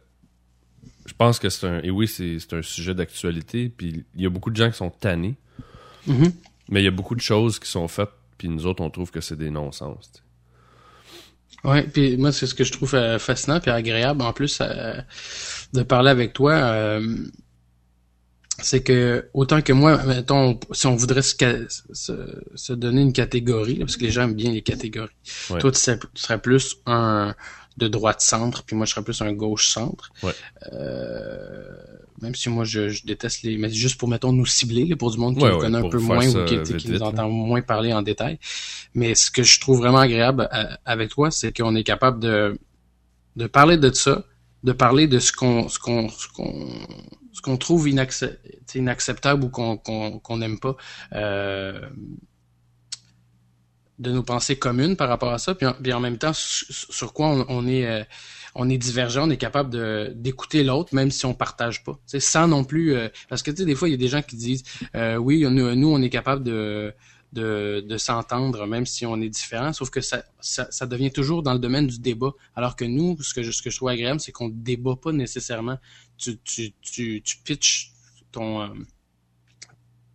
je 1.06 1.14
pense 1.14 1.40
que 1.40 1.50
c'est 1.50 1.66
un... 1.66 1.80
Et 1.84 1.90
oui, 1.90 2.08
c'est 2.08 2.38
c'est 2.40 2.54
un 2.54 2.62
sujet 2.62 2.94
d'actualité. 2.94 3.70
Puis 3.70 4.06
il 4.16 4.22
y 4.22 4.26
a 4.26 4.30
beaucoup 4.30 4.50
de 4.52 4.58
gens 4.58 4.70
qui 4.70 4.78
sont 4.78 4.90
tannés. 4.90 5.36
Mhm. 6.06 6.34
Mais 6.70 6.82
il 6.82 6.84
y 6.84 6.88
a 6.88 6.92
beaucoup 6.92 7.16
de 7.16 7.22
choses 7.22 7.60
qui 7.60 7.70
sont 7.70 7.88
faites. 7.88 8.10
Puis 8.38 8.50
nous 8.50 8.66
autres, 8.66 8.84
on 8.84 8.90
trouve 8.90 9.10
que 9.10 9.22
c'est 9.22 9.38
des 9.38 9.50
non-sens. 9.50 10.12
Ouais, 11.64 11.84
puis 11.84 12.18
moi 12.18 12.32
c'est 12.32 12.46
ce 12.46 12.54
que 12.54 12.64
je 12.64 12.72
trouve 12.72 12.94
euh, 12.94 13.18
fascinant 13.20 13.60
puis 13.60 13.72
agréable 13.72 14.22
en 14.22 14.32
plus 14.34 14.60
euh, 14.62 15.02
de 15.74 15.82
parler 15.82 16.12
avec 16.12 16.34
toi, 16.34 16.52
euh, 16.54 17.18
c'est 18.60 18.82
que 18.82 19.30
autant 19.34 19.62
que 19.62 19.74
moi, 19.74 20.02
mettons, 20.04 20.60
si 20.72 20.88
on 20.88 20.96
voudrait 20.96 21.22
se, 21.22 21.36
se, 21.94 22.14
se 22.56 22.74
donner 22.74 23.02
une 23.02 23.14
catégorie, 23.14 23.76
là, 23.76 23.86
parce 23.86 23.98
que 23.98 24.04
les 24.04 24.12
gens 24.12 24.24
aiment 24.24 24.34
bien 24.34 24.52
les 24.52 24.62
catégories. 24.64 25.12
Ouais. 25.50 25.60
Toi, 25.60 25.72
tu 25.72 25.80
serais, 25.80 26.00
tu 26.00 26.22
serais 26.22 26.42
plus 26.42 26.78
un 26.86 27.36
de 27.78 27.88
droite 27.88 28.22
centre, 28.22 28.64
puis 28.64 28.76
moi 28.76 28.88
je 28.88 28.92
serais 28.94 29.04
plus 29.04 29.22
un 29.22 29.34
gauche 29.34 29.68
centre. 29.68 30.10
Ouais. 30.24 30.32
Euh, 30.74 31.64
même 32.22 32.34
si 32.34 32.50
moi 32.50 32.64
je, 32.64 32.90
je 32.90 33.06
déteste 33.06 33.44
les, 33.44 33.58
mais 33.58 33.70
juste 33.70 34.00
pour 34.00 34.10
mettons 34.10 34.34
nous 34.34 34.48
cibler, 34.48 34.86
là, 34.86 34.96
pour 34.96 35.12
du 35.12 35.20
monde 35.20 35.38
qui 35.38 35.44
Ouais, 35.44 35.52
nous 35.52 35.60
connaît 35.60 35.78
un 35.78 35.90
peu 35.90 36.00
moins 36.00 36.28
ou 36.28 36.46
qui, 36.46 36.60
qui 36.64 36.90
nous 36.90 37.04
entend 37.04 37.30
moins 37.30 37.62
parler 37.62 37.94
en 37.94 38.02
détail. 38.02 38.40
Mais 38.96 39.14
ce 39.14 39.30
que 39.30 39.44
je 39.44 39.60
trouve 39.60 39.78
vraiment 39.78 40.00
agréable 40.00 40.50
euh, 40.52 40.66
avec 40.86 41.12
toi, 41.12 41.30
c'est 41.30 41.56
qu'on 41.56 41.76
est 41.76 41.84
capable 41.84 42.20
de, 42.20 42.58
de 43.36 43.46
parler 43.46 43.78
de 43.78 43.94
ça, 43.94 44.26
de 44.64 44.72
parler 44.72 45.06
de 45.08 45.20
ce 45.20 45.32
qu'on 45.32 45.70
ce 45.70 45.78
qu'on 45.78 46.10
ce 46.10 46.28
qu'on 46.30 46.68
ce 47.38 47.42
qu'on 47.44 47.58
trouve 47.58 47.88
inacceptable 47.88 49.44
ou 49.44 49.50
qu'on 49.50 49.78
qu'on 49.78 50.38
n'aime 50.38 50.60
pas. 50.60 50.76
Euh, 51.14 51.88
de 54.00 54.12
nos 54.12 54.24
pensées 54.24 54.58
communes 54.58 54.96
par 54.96 55.10
rapport 55.10 55.32
à 55.34 55.38
ça, 55.38 55.56
puis 55.56 55.66
en, 55.66 55.98
en 55.98 56.00
même 56.00 56.18
temps 56.18 56.32
sur, 56.34 57.14
quoi 57.14 57.28
on, 57.30 57.46
on 57.50 57.68
est 57.68 57.86
euh, 57.88 58.04
on 58.54 58.70
est 58.70 58.78
divergent, 58.78 59.28
on 59.28 59.30
est 59.30 59.38
capable 59.38 60.16
d'écouter 60.16 60.64
l'autre 60.64 60.94
même 60.96 61.12
si 61.12 61.26
on 61.26 61.34
partage 61.34 61.84
pas. 61.84 62.00
Sans 62.06 62.48
non 62.48 62.64
plus 62.64 62.96
euh, 62.96 63.10
parce 63.30 63.44
que 63.44 63.52
tu 63.52 63.58
sais 63.58 63.66
des 63.66 63.76
fois 63.76 63.88
il 63.88 63.92
y 63.92 63.96
a 63.96 63.98
des 63.98 64.08
gens 64.08 64.22
qui 64.22 64.36
disent 64.36 64.64
euh, 64.96 65.16
oui 65.18 65.46
nous, 65.50 65.92
on 65.92 66.02
est 66.02 66.10
capable 66.10 66.44
de 66.44 66.94
de, 67.34 67.84
de 67.88 67.98
s'entendre 67.98 68.66
même 68.68 68.86
si 68.86 69.06
on 69.06 69.20
est 69.22 69.30
différent, 69.30 69.74
sauf 69.74 69.90
que 69.90 70.02
ça, 70.02 70.24
ça 70.40 70.68
ça 70.72 70.86
devient 70.86 71.12
toujours 71.12 71.44
dans 71.44 71.54
le 71.54 71.60
domaine 71.60 71.88
du 71.88 72.00
débat, 72.00 72.32
alors 72.56 72.76
que 72.76 72.86
nous 72.86 73.18
ce 73.22 73.34
que 73.34 73.44
je, 73.44 73.52
ce 73.52 73.62
que 73.62 73.70
je 73.70 73.78
trouve 73.78 73.90
agréable 73.90 74.20
c'est 74.20 74.32
qu'on 74.32 74.50
débat 74.50 74.96
pas 74.96 75.12
nécessairement. 75.12 75.78
Tu 76.18 76.38
tu 76.40 76.74
tu 76.82 77.22
tu 77.24 77.38
pitches 77.46 77.92
ton 78.32 78.62
euh, 78.62 78.68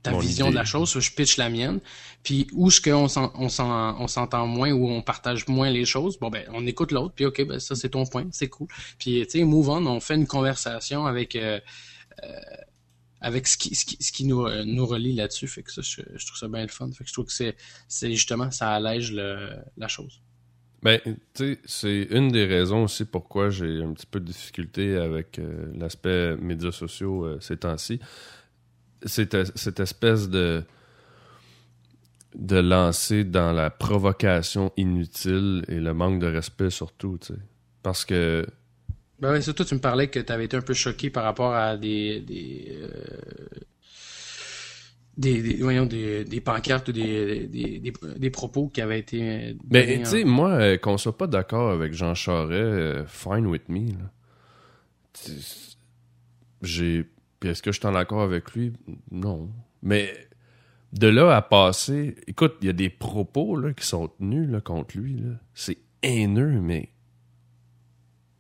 ta 0.02 0.10
Mon 0.10 0.18
vision 0.18 0.46
idée. 0.46 0.54
de 0.54 0.58
la 0.58 0.64
chose, 0.64 0.98
je 0.98 1.12
pitch 1.12 1.36
la 1.36 1.48
mienne. 1.48 1.80
Puis 2.24 2.48
où 2.52 2.68
est-ce 2.68 2.80
qu'on 2.80 3.06
s'en- 3.08 3.32
on 3.36 3.48
s'en- 3.48 4.00
on 4.00 4.08
s'entend 4.08 4.46
moins 4.48 4.72
ou 4.72 4.88
on 4.88 5.00
partage 5.02 5.46
moins 5.46 5.70
les 5.70 5.84
choses, 5.84 6.18
bon 6.18 6.28
ben 6.28 6.44
on 6.52 6.66
écoute 6.66 6.90
l'autre, 6.92 7.14
puis 7.14 7.24
ok, 7.24 7.46
ben 7.46 7.60
ça 7.60 7.76
c'est 7.76 7.90
ton 7.90 8.04
point, 8.06 8.26
c'est 8.32 8.48
cool. 8.48 8.66
Puis 8.98 9.24
tu 9.26 9.30
sais, 9.38 9.44
move 9.44 9.68
on, 9.68 9.86
on 9.86 10.00
fait 10.00 10.16
une 10.16 10.26
conversation 10.26 11.06
avec 11.06 11.36
euh, 11.36 11.60
euh, 12.24 12.40
avec 13.20 13.46
ce 13.46 13.56
qui, 13.56 13.74
ce 13.76 13.84
qui, 13.84 13.96
ce 14.02 14.10
qui 14.10 14.24
nous, 14.24 14.44
euh, 14.46 14.64
nous 14.64 14.84
relie 14.84 15.12
là-dessus. 15.14 15.46
Fait 15.46 15.62
que 15.62 15.72
ça, 15.72 15.80
je, 15.82 16.00
je 16.16 16.26
trouve 16.26 16.38
ça 16.38 16.48
bien 16.48 16.62
le 16.62 16.68
fun. 16.68 16.90
Fait 16.90 17.04
que 17.04 17.08
je 17.08 17.12
trouve 17.14 17.26
que 17.26 17.32
c'est 17.32 17.56
c'est 17.86 18.10
justement, 18.12 18.50
ça 18.50 18.72
allège 18.72 19.12
le, 19.12 19.56
la 19.76 19.86
chose. 19.86 20.20
Ben, 20.82 20.98
tu 21.04 21.14
sais, 21.34 21.58
c'est 21.64 22.02
une 22.10 22.30
des 22.30 22.44
raisons 22.44 22.84
aussi 22.84 23.04
pourquoi 23.04 23.50
j'ai 23.50 23.82
un 23.82 23.92
petit 23.92 24.06
peu 24.06 24.18
de 24.18 24.24
difficulté 24.26 24.96
avec 24.96 25.38
euh, 25.38 25.72
l'aspect 25.76 26.36
médias 26.36 26.72
sociaux 26.72 27.24
euh, 27.24 27.38
ces 27.40 27.56
temps-ci. 27.56 28.00
C'est 29.04 29.34
cette 29.56 29.80
espèce 29.80 30.28
de 30.28 30.64
de 32.34 32.56
lancer 32.56 33.24
dans 33.24 33.52
la 33.52 33.68
provocation 33.70 34.72
inutile 34.76 35.64
et 35.68 35.78
le 35.80 35.92
manque 35.92 36.18
de 36.20 36.26
respect 36.26 36.70
surtout, 36.70 37.18
tu 37.20 37.34
sais. 37.34 37.40
Parce 37.82 38.04
que 38.04 38.46
Ben 39.20 39.32
ouais, 39.32 39.42
surtout 39.42 39.64
tu 39.64 39.74
me 39.74 39.80
parlais 39.80 40.08
que 40.08 40.18
tu 40.20 40.32
avais 40.32 40.46
été 40.46 40.56
un 40.56 40.62
peu 40.62 40.74
choqué 40.74 41.10
par 41.10 41.24
rapport 41.24 41.54
à 41.54 41.76
des 41.76 42.20
des 42.20 42.78
euh, 42.82 43.62
des, 45.16 45.42
des, 45.42 45.62
voyons, 45.62 45.84
des, 45.86 46.24
des 46.24 46.40
pancartes 46.40 46.88
ou 46.88 46.92
des, 46.92 47.46
des, 47.46 47.92
des, 48.18 48.30
propos 48.30 48.68
qui 48.68 48.80
avaient 48.80 48.98
été 49.00 49.20
euh, 49.22 49.52
donnés 49.64 49.96
tu 49.96 50.02
en- 50.02 50.04
sais, 50.10 50.24
moi, 50.24 50.50
euh, 50.52 50.78
qu'on 50.78 50.96
soit 50.98 51.16
pas 51.18 51.26
d'accord 51.26 51.70
avec 51.70 51.92
Jean 51.92 52.14
Charest, 52.14 52.52
euh, 52.52 53.04
fine 53.06 53.46
with 53.46 53.68
me. 53.68 53.88
J'ai. 56.62 57.04
Puis 57.40 57.50
est-ce 57.50 57.62
que 57.62 57.72
je 57.72 57.78
suis 57.78 57.86
en 57.88 57.94
accord 57.94 58.22
avec 58.22 58.52
lui? 58.52 58.72
Non. 59.10 59.50
Mais 59.82 60.12
de 60.92 61.08
là 61.08 61.36
à 61.36 61.42
passer. 61.42 62.14
Écoute, 62.26 62.54
il 62.60 62.66
y 62.66 62.70
a 62.70 62.74
des 62.74 62.90
propos 62.90 63.56
là, 63.56 63.72
qui 63.72 63.84
sont 63.86 64.08
tenus 64.08 64.48
là, 64.48 64.60
contre 64.60 64.96
lui. 64.98 65.22
C'est 65.54 65.78
haineux, 66.02 66.60
mais. 66.60 66.88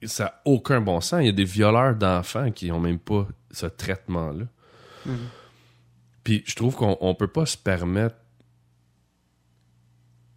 Ça 0.04 0.24
n'a 0.24 0.40
aucun 0.46 0.80
bon 0.80 1.00
sens. 1.00 1.20
Il 1.22 1.26
y 1.26 1.28
a 1.28 1.32
des 1.32 1.44
violeurs 1.44 1.94
d'enfants 1.94 2.50
qui 2.50 2.72
ont 2.72 2.80
même 2.80 2.98
pas 2.98 3.28
ce 3.52 3.66
traitement-là. 3.66 4.46
Mhm. 5.06 5.16
Puis 6.24 6.42
je 6.46 6.54
trouve 6.54 6.76
qu'on 6.76 6.96
on 7.00 7.14
peut 7.14 7.28
pas 7.28 7.46
se 7.46 7.56
permettre 7.56 8.16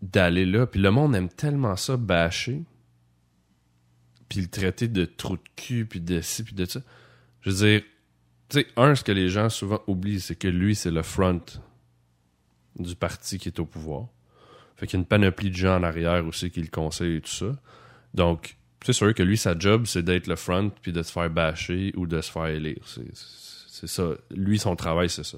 d'aller 0.02 0.46
là. 0.46 0.66
Puis 0.66 0.80
le 0.80 0.92
monde 0.92 1.16
aime 1.16 1.30
tellement 1.30 1.76
ça, 1.76 1.98
bâcher. 1.98 2.64
Puis 4.30 4.42
le 4.42 4.48
traiter 4.48 4.88
de 4.88 5.06
trou 5.06 5.38
de 5.38 5.44
cul, 5.56 5.86
puis 5.86 6.02
de 6.02 6.22
ci, 6.22 6.44
puis 6.44 6.56
de 6.56 6.66
ça. 6.66 6.82
Je 7.42 7.52
veux 7.52 7.68
dire, 7.68 7.82
tu 8.50 8.60
sais, 8.60 8.68
un, 8.76 8.96
ce 8.96 9.04
que 9.04 9.12
les 9.12 9.30
gens 9.30 9.50
souvent 9.50 9.82
oublient, 9.88 10.20
c'est 10.20 10.36
que 10.36 10.48
lui, 10.48 10.76
c'est 10.76 10.92
le 10.92 11.04
front 11.04 11.42
du 12.78 12.96
parti 12.96 13.38
qui 13.38 13.50
est 13.50 13.60
au 13.60 13.66
pouvoir. 13.66 14.08
Fait 14.76 14.88
qu'il 14.88 14.98
y 14.98 15.00
a 15.00 15.02
une 15.02 15.06
panoplie 15.06 15.52
de 15.52 15.56
gens 15.56 15.78
en 15.78 15.84
arrière 15.84 16.26
aussi 16.26 16.52
qui 16.52 16.62
le 16.62 16.68
conseillent 16.68 17.18
et 17.18 17.22
tout 17.22 17.30
ça. 17.30 17.56
Donc, 18.14 18.58
c'est 18.84 18.94
sûr 18.94 19.14
que 19.14 19.24
lui, 19.24 19.38
sa 19.38 19.58
job, 19.58 19.86
c'est 19.86 20.04
d'être 20.04 20.28
le 20.28 20.36
front 20.36 20.70
puis 20.82 20.92
de 20.92 21.02
se 21.02 21.12
faire 21.12 21.30
bâcher 21.30 21.94
ou 21.96 22.08
de 22.08 22.22
se 22.22 22.32
faire 22.32 22.48
élire. 22.48 22.84
Ça. 23.88 24.10
Lui, 24.32 24.60
son 24.60 24.76
travail, 24.76 25.10
c'est 25.10 25.24
ça. 25.24 25.38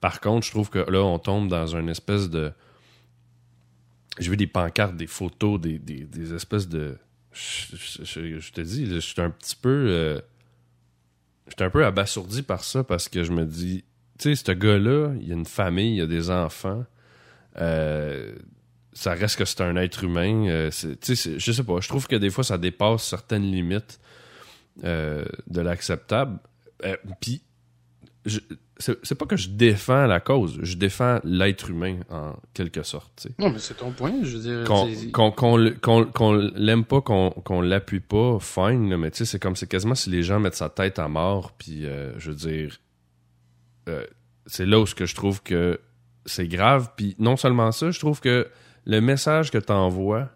Par 0.00 0.20
contre, 0.20 0.46
je 0.46 0.50
trouve 0.50 0.70
que 0.70 0.78
là, 0.90 1.02
on 1.02 1.18
tombe 1.18 1.48
dans 1.48 1.76
une 1.76 1.88
espèce 1.88 2.28
de. 2.30 2.52
J'ai 4.18 4.30
vu 4.30 4.36
des 4.36 4.46
pancartes, 4.46 4.96
des 4.96 5.06
photos, 5.06 5.60
des, 5.60 6.34
espèces 6.34 6.68
de. 6.68 6.96
Je, 7.32 8.50
te 8.50 8.60
dis, 8.60 8.86
je 8.86 8.98
suis 8.98 9.20
un 9.20 9.30
petit 9.30 9.56
peu. 9.56 9.86
Euh, 9.88 10.20
J'étais 11.48 11.64
un 11.64 11.70
peu 11.70 11.84
abasourdi 11.84 12.42
par 12.42 12.64
ça 12.64 12.82
parce 12.82 13.08
que 13.08 13.22
je 13.22 13.32
me 13.32 13.44
dis, 13.44 13.84
tu 14.18 14.34
sais, 14.34 14.44
ce 14.44 14.52
gars-là, 14.52 15.12
il 15.20 15.30
a 15.30 15.34
une 15.34 15.46
famille, 15.46 15.96
il 15.96 16.02
a 16.02 16.06
des 16.06 16.30
enfants. 16.30 16.84
Euh, 17.58 18.34
ça 18.92 19.12
reste 19.12 19.36
que 19.36 19.44
c'est 19.44 19.60
un 19.60 19.76
être 19.76 20.04
humain. 20.04 20.48
Euh, 20.48 20.70
je 20.72 21.52
sais 21.52 21.64
pas. 21.64 21.80
Je 21.80 21.88
trouve 21.88 22.08
que 22.08 22.16
des 22.16 22.30
fois, 22.30 22.42
ça 22.42 22.58
dépasse 22.58 23.04
certaines 23.04 23.44
limites 23.50 24.00
euh, 24.84 25.24
de 25.46 25.60
l'acceptable. 25.60 26.38
Puis, 27.20 27.42
c'est 28.78 29.14
pas 29.14 29.26
que 29.26 29.36
je 29.36 29.48
défends 29.48 30.06
la 30.06 30.20
cause, 30.20 30.58
je 30.62 30.76
défends 30.76 31.20
l'être 31.24 31.70
humain 31.70 32.00
en 32.10 32.34
quelque 32.52 32.82
sorte. 32.82 33.28
Non, 33.38 33.50
mais 33.50 33.58
c'est 33.58 33.74
ton 33.74 33.90
point. 33.92 34.12
Je 34.22 34.36
veux 34.36 34.42
dire, 34.42 34.64
qu'on 35.12 35.56
l'aime 36.34 36.84
pas, 36.84 37.00
qu'on 37.00 37.60
l'appuie 37.60 38.00
pas, 38.00 38.38
fine. 38.40 38.96
mais 38.96 39.10
tu 39.10 39.18
sais, 39.18 39.24
c'est 39.24 39.38
comme 39.38 39.56
c'est 39.56 39.68
quasiment 39.68 39.94
si 39.94 40.10
les 40.10 40.22
gens 40.22 40.40
mettent 40.40 40.56
sa 40.56 40.68
tête 40.68 40.98
à 40.98 41.08
mort. 41.08 41.52
Puis, 41.52 41.86
euh, 41.86 42.12
je 42.18 42.30
veux 42.30 42.36
dire, 42.36 42.80
c'est 44.46 44.66
là 44.66 44.80
où 44.80 44.86
ce 44.86 44.94
que 44.94 45.06
je 45.06 45.14
trouve 45.14 45.42
que 45.42 45.80
c'est 46.24 46.48
grave. 46.48 46.90
Puis 46.96 47.14
non 47.18 47.36
seulement 47.36 47.72
ça, 47.72 47.90
je 47.90 47.98
trouve 47.98 48.20
que 48.20 48.48
le 48.84 49.00
message 49.00 49.50
que 49.50 49.58
tu 49.58 49.72
envoies 49.72 50.28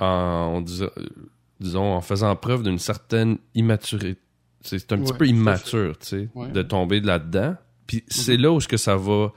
en, 0.00 0.62
disons, 0.62 1.92
en 1.94 2.00
faisant 2.00 2.34
preuve 2.36 2.62
d'une 2.62 2.78
certaine 2.78 3.38
immaturité. 3.54 4.20
C'est 4.60 4.92
un 4.92 4.98
petit 4.98 5.12
peu 5.12 5.26
immature, 5.26 5.98
tu 5.98 6.06
sais, 6.06 6.28
de 6.52 6.62
tomber 6.62 7.00
là-dedans. 7.00 7.56
Puis 7.86 8.04
c'est 8.08 8.36
mhm. 8.36 8.42
là 8.42 8.52
où 8.52 8.60
ce 8.60 8.68
que 8.68 8.76
ça 8.76 8.96
va, 8.96 9.32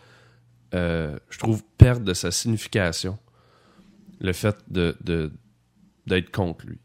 euh, 0.73 1.17
je 1.29 1.39
trouve, 1.39 1.63
perdre 1.77 2.05
de 2.05 2.13
sa 2.13 2.31
signification. 2.31 3.17
Le 4.19 4.33
fait 4.33 4.57
de 4.67 5.31
d'être 6.07 6.31
contre 6.31 6.65
lui. 6.65 6.79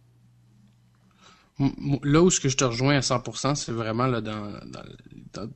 Là 2.02 2.22
où 2.22 2.30
ce 2.30 2.38
que 2.38 2.50
je 2.50 2.56
te 2.56 2.64
rejoins 2.64 2.96
à 2.96 3.00
100%, 3.00 3.54
c'est 3.54 3.72
vraiment 3.72 4.06
là 4.06 4.20
dans, 4.20 4.52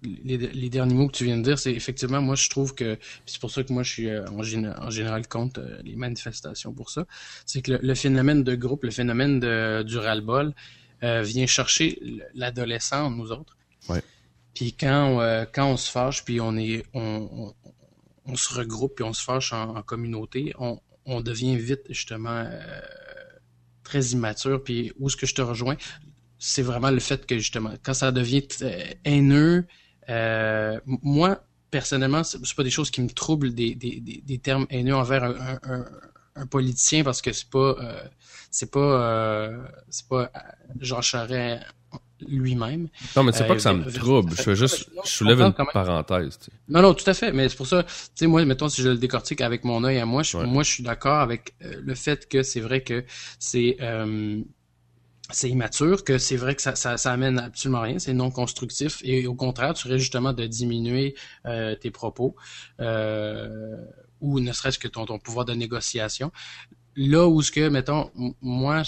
les, 0.02 0.70
derniers 0.70 0.94
mots 0.94 1.08
que 1.08 1.16
tu 1.16 1.24
viens 1.24 1.36
de 1.36 1.42
dire, 1.42 1.58
c'est 1.58 1.72
effectivement 1.72 2.22
moi 2.22 2.36
je 2.36 2.48
trouve 2.48 2.74
que 2.74 2.98
c'est 3.26 3.38
pour 3.38 3.50
ça 3.50 3.62
que 3.62 3.72
moi 3.72 3.82
je 3.82 3.92
suis 3.92 4.08
euh, 4.08 4.24
en, 4.28 4.42
général 4.90 5.28
contre 5.28 5.60
euh, 5.60 5.78
les 5.84 5.96
manifestations 5.96 6.72
pour 6.72 6.88
ça, 6.88 7.04
c'est 7.44 7.60
que 7.60 7.72
le, 7.82 7.94
phénomène 7.94 8.42
de 8.42 8.54
groupe, 8.54 8.84
le 8.84 8.90
phénomène 8.90 9.40
de, 9.40 9.82
du 9.82 9.98
ras-le-bol 9.98 10.54
euh, 11.02 11.22
vient 11.22 11.46
chercher 11.46 11.98
l'adolescent 12.34 13.10
nous 13.10 13.32
autres. 13.32 13.56
Ouais. 13.88 14.02
Puis 14.54 14.72
quand 14.72 15.20
quand 15.52 15.70
on 15.70 15.76
se 15.76 15.90
fâche, 15.90 16.24
puis 16.24 16.40
on 16.40 16.56
est 16.56 16.84
on, 16.92 17.54
on, 18.26 18.36
se 18.36 18.52
regroupe 18.52 18.96
puis 18.96 19.04
on 19.04 19.12
se 19.12 19.22
fâche 19.22 19.52
en, 19.52 19.82
communauté, 19.82 20.52
on, 20.58 20.80
on 21.06 21.20
devient 21.20 21.56
vite 21.56 21.82
justement 21.88 22.44
très 23.84 24.00
immature. 24.08 24.62
Puis 24.62 24.92
où 24.98 25.08
est-ce 25.08 25.16
que 25.16 25.26
je 25.26 25.34
te 25.34 25.42
rejoins, 25.42 25.76
c'est 26.40 26.62
vraiment 26.62 26.90
le 26.90 27.00
fait 27.00 27.26
que 27.26 27.36
justement, 27.38 27.74
quand 27.82 27.94
ça 27.94 28.10
devient 28.10 28.46
euh, 28.62 28.84
haineux, 29.04 29.66
euh, 30.08 30.80
moi, 30.86 31.44
personnellement, 31.70 32.24
c'est 32.24 32.56
pas 32.56 32.64
des 32.64 32.70
choses 32.70 32.90
qui 32.90 33.02
me 33.02 33.10
troublent, 33.10 33.54
des, 33.54 33.74
des, 33.74 34.00
des, 34.00 34.38
termes 34.38 34.66
haineux 34.70 34.96
envers 34.96 35.22
un, 35.22 35.34
un, 35.38 35.60
un, 35.62 35.84
politicien 36.50 37.04
parce 37.04 37.22
que 37.22 37.32
c'est 37.32 37.50
pas 37.50 37.76
euh, 37.80 38.02
c'est 38.50 38.70
pas 38.70 38.80
euh, 38.80 39.62
c'est 39.88 40.08
pas 40.08 40.30
Jean 40.80 41.00
Charest 41.00 41.64
lui-même. 42.28 42.88
Non, 43.16 43.22
mais 43.22 43.32
c'est 43.32 43.46
pas 43.46 43.54
que 43.54 43.60
ça 43.60 43.72
me 43.72 43.90
trouble. 43.90 44.32
Je 44.36 44.42
veux 44.42 44.54
juste, 44.54 44.90
je 45.04 45.10
soulève 45.10 45.40
une 45.40 45.52
parenthèse. 45.52 46.38
Non, 46.68 46.82
non, 46.82 46.94
tout 46.94 47.08
à 47.08 47.14
fait. 47.14 47.32
Mais 47.32 47.48
c'est 47.48 47.56
pour 47.56 47.66
ça, 47.66 47.82
tu 47.84 47.90
sais, 48.14 48.26
moi, 48.26 48.44
mettons, 48.44 48.68
si 48.68 48.82
je 48.82 48.90
le 48.90 48.96
décortique 48.96 49.40
avec 49.40 49.64
mon 49.64 49.84
œil 49.84 49.98
à 49.98 50.06
moi, 50.06 50.22
je, 50.22 50.36
moi, 50.38 50.62
je 50.62 50.70
suis 50.70 50.82
d'accord 50.82 51.20
avec 51.20 51.54
euh, 51.62 51.80
le 51.82 51.94
fait 51.94 52.28
que 52.28 52.42
c'est 52.42 52.60
vrai 52.60 52.82
que 52.82 53.04
c'est, 53.38 53.76
euh, 53.80 54.40
c'est 55.30 55.48
immature, 55.48 56.04
que 56.04 56.18
c'est 56.18 56.36
vrai 56.36 56.54
que 56.54 56.62
ça, 56.62 56.74
ça, 56.74 56.96
ça 56.96 57.12
amène 57.12 57.38
absolument 57.38 57.80
rien, 57.80 57.98
c'est 57.98 58.12
non 58.12 58.30
constructif, 58.30 59.00
et 59.04 59.26
au 59.26 59.34
contraire, 59.34 59.74
tu 59.74 59.86
risques 59.88 60.00
justement 60.00 60.32
de 60.32 60.46
diminuer 60.46 61.14
euh, 61.46 61.74
tes 61.76 61.90
propos, 61.90 62.34
ou 64.20 64.40
ne 64.40 64.52
serait-ce 64.52 64.78
que 64.78 64.88
ton, 64.88 65.06
ton 65.06 65.18
pouvoir 65.18 65.44
de 65.44 65.54
négociation. 65.54 66.32
Là 66.96 67.26
où 67.28 67.40
ce 67.42 67.50
que, 67.52 67.68
mettons, 67.68 68.10
moi, 68.40 68.82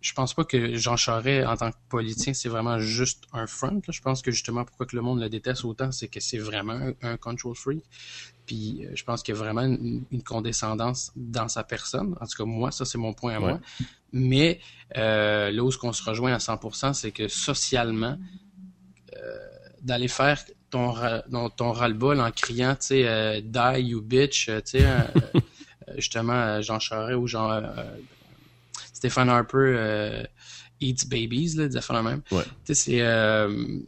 je 0.00 0.14
pense 0.14 0.34
pas 0.34 0.44
que 0.44 0.76
Jean 0.76 0.96
Charest, 0.96 1.46
en 1.46 1.56
tant 1.56 1.70
que 1.70 1.76
politicien, 1.88 2.32
c'est 2.32 2.48
vraiment 2.48 2.78
juste 2.78 3.24
un 3.32 3.46
front. 3.46 3.80
Je 3.88 4.00
pense 4.00 4.22
que 4.22 4.30
justement, 4.30 4.64
pourquoi 4.64 4.86
que 4.86 4.96
le 4.96 5.02
monde 5.02 5.20
le 5.20 5.28
déteste 5.28 5.64
autant, 5.64 5.92
c'est 5.92 6.08
que 6.08 6.20
c'est 6.20 6.38
vraiment 6.38 6.92
un, 7.02 7.16
control 7.18 7.54
freak. 7.54 7.84
Puis 8.46 8.84
euh, 8.84 8.92
je 8.94 9.04
pense 9.04 9.22
qu'il 9.22 9.34
y 9.34 9.38
a 9.38 9.40
vraiment 9.40 9.62
une, 9.62 10.22
condescendance 10.24 11.12
dans 11.16 11.48
sa 11.48 11.64
personne. 11.64 12.16
En 12.20 12.26
tout 12.26 12.36
cas, 12.36 12.44
moi, 12.44 12.70
ça, 12.72 12.84
c'est 12.84 12.98
mon 12.98 13.12
point 13.12 13.36
à 13.36 13.40
moi. 13.40 13.60
Mais 14.12 14.60
euh, 14.96 15.50
là 15.50 15.62
où 15.62 15.70
on 15.82 15.92
se 15.92 16.02
rejoint 16.02 16.32
à 16.32 16.38
100%, 16.38 16.94
c'est 16.94 17.12
que 17.12 17.28
socialement, 17.28 18.18
euh, 19.16 19.36
d'aller 19.82 20.08
faire 20.08 20.42
ton, 20.70 20.94
ton 21.56 21.72
ras-le-bol 21.72 22.20
en 22.20 22.30
criant, 22.30 22.74
tu 22.74 22.86
sais, 22.86 23.06
euh, 23.06 23.40
die 23.42 23.80
you 23.80 24.00
bitch, 24.00 24.46
tu 24.46 24.52
sais, 24.64 24.86
justement, 25.96 26.62
Jean 26.62 26.78
Charest 26.78 27.16
ou 27.16 27.26
Jean 27.26 27.62
Stephen 29.00 29.30
Harper 29.30 29.56
euh, 29.56 30.22
Eats 30.80 31.06
Babies, 31.06 31.54
là, 31.56 31.68
des 31.68 31.80
la 31.88 32.02
même. 32.02 32.22
C'est 32.64 33.00
euh, 33.00 33.78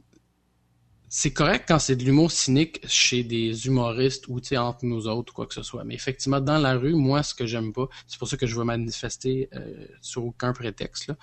c'est 1.10 1.32
correct 1.32 1.66
quand 1.68 1.78
c'est 1.78 1.96
de 1.96 2.04
l'humour 2.04 2.32
cynique 2.32 2.80
chez 2.88 3.22
des 3.22 3.66
humoristes 3.66 4.28
ou 4.28 4.40
entre 4.56 4.86
nous 4.86 5.06
autres 5.08 5.32
ou 5.32 5.34
quoi 5.34 5.46
que 5.46 5.52
ce 5.52 5.62
soit. 5.62 5.84
Mais 5.84 5.94
effectivement, 5.94 6.40
dans 6.40 6.56
la 6.56 6.78
rue, 6.78 6.94
moi, 6.94 7.22
ce 7.22 7.34
que 7.34 7.44
j'aime 7.44 7.74
pas, 7.74 7.88
c'est 8.06 8.18
pour 8.18 8.28
ça 8.28 8.38
que 8.38 8.46
je 8.46 8.56
veux 8.56 8.64
manifester 8.64 9.50
euh, 9.54 9.86
sur 10.00 10.24
aucun 10.24 10.54
prétexte. 10.54 11.08
Là. 11.08 11.16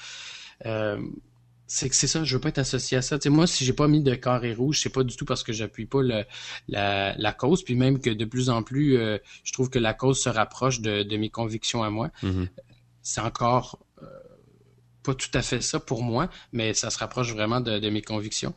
Euh, 0.68 1.02
c'est 1.70 1.88
que 1.88 1.96
c'est 1.96 2.08
ça, 2.08 2.26
je 2.26 2.36
veux 2.36 2.42
pas 2.42 2.50
être 2.50 2.58
associé 2.58 2.98
à 2.98 3.02
ça. 3.02 3.18
sais 3.22 3.30
moi, 3.30 3.48
si 3.48 3.64
j'ai 3.64 3.74
pas 3.74 3.88
mis 3.88 4.04
de 4.04 4.16
carré 4.16 4.54
rouge, 4.54 4.82
c'est 4.82 4.90
pas 4.90 5.04
du 5.04 5.16
tout 5.16 5.24
parce 5.24 5.44
que 5.44 5.54
j'appuie 5.54 5.86
pas 5.86 6.02
le, 6.02 6.26
la, 6.68 7.16
la, 7.18 7.32
cause, 7.32 7.64
puis 7.64 7.76
même 7.76 8.00
que 8.02 8.10
de 8.10 8.26
plus 8.26 8.50
en 8.50 8.64
plus, 8.64 8.98
euh, 8.98 9.18
je 9.46 9.54
trouve 9.54 9.70
que 9.70 9.80
la 9.80 9.94
cause 9.94 10.22
se 10.22 10.30
rapproche 10.30 10.82
de, 10.82 11.04
de 11.04 11.18
mes 11.18 11.30
convictions 11.30 11.84
à 11.84 11.90
moi. 11.90 12.10
Mm-hmm 12.24 12.48
c'est 13.02 13.22
encore 13.22 13.80
euh, 14.02 14.06
pas 15.04 15.16
tout 15.16 15.32
à 15.34 15.42
fait 15.42 15.62
ça 15.62 15.80
pour 15.80 16.04
moi, 16.04 16.30
mais 16.52 16.74
ça 16.74 16.90
se 16.90 16.98
rapproche 17.00 17.34
vraiment 17.34 17.62
de, 17.62 17.90
mes 17.90 18.02
convictions. 18.02 18.54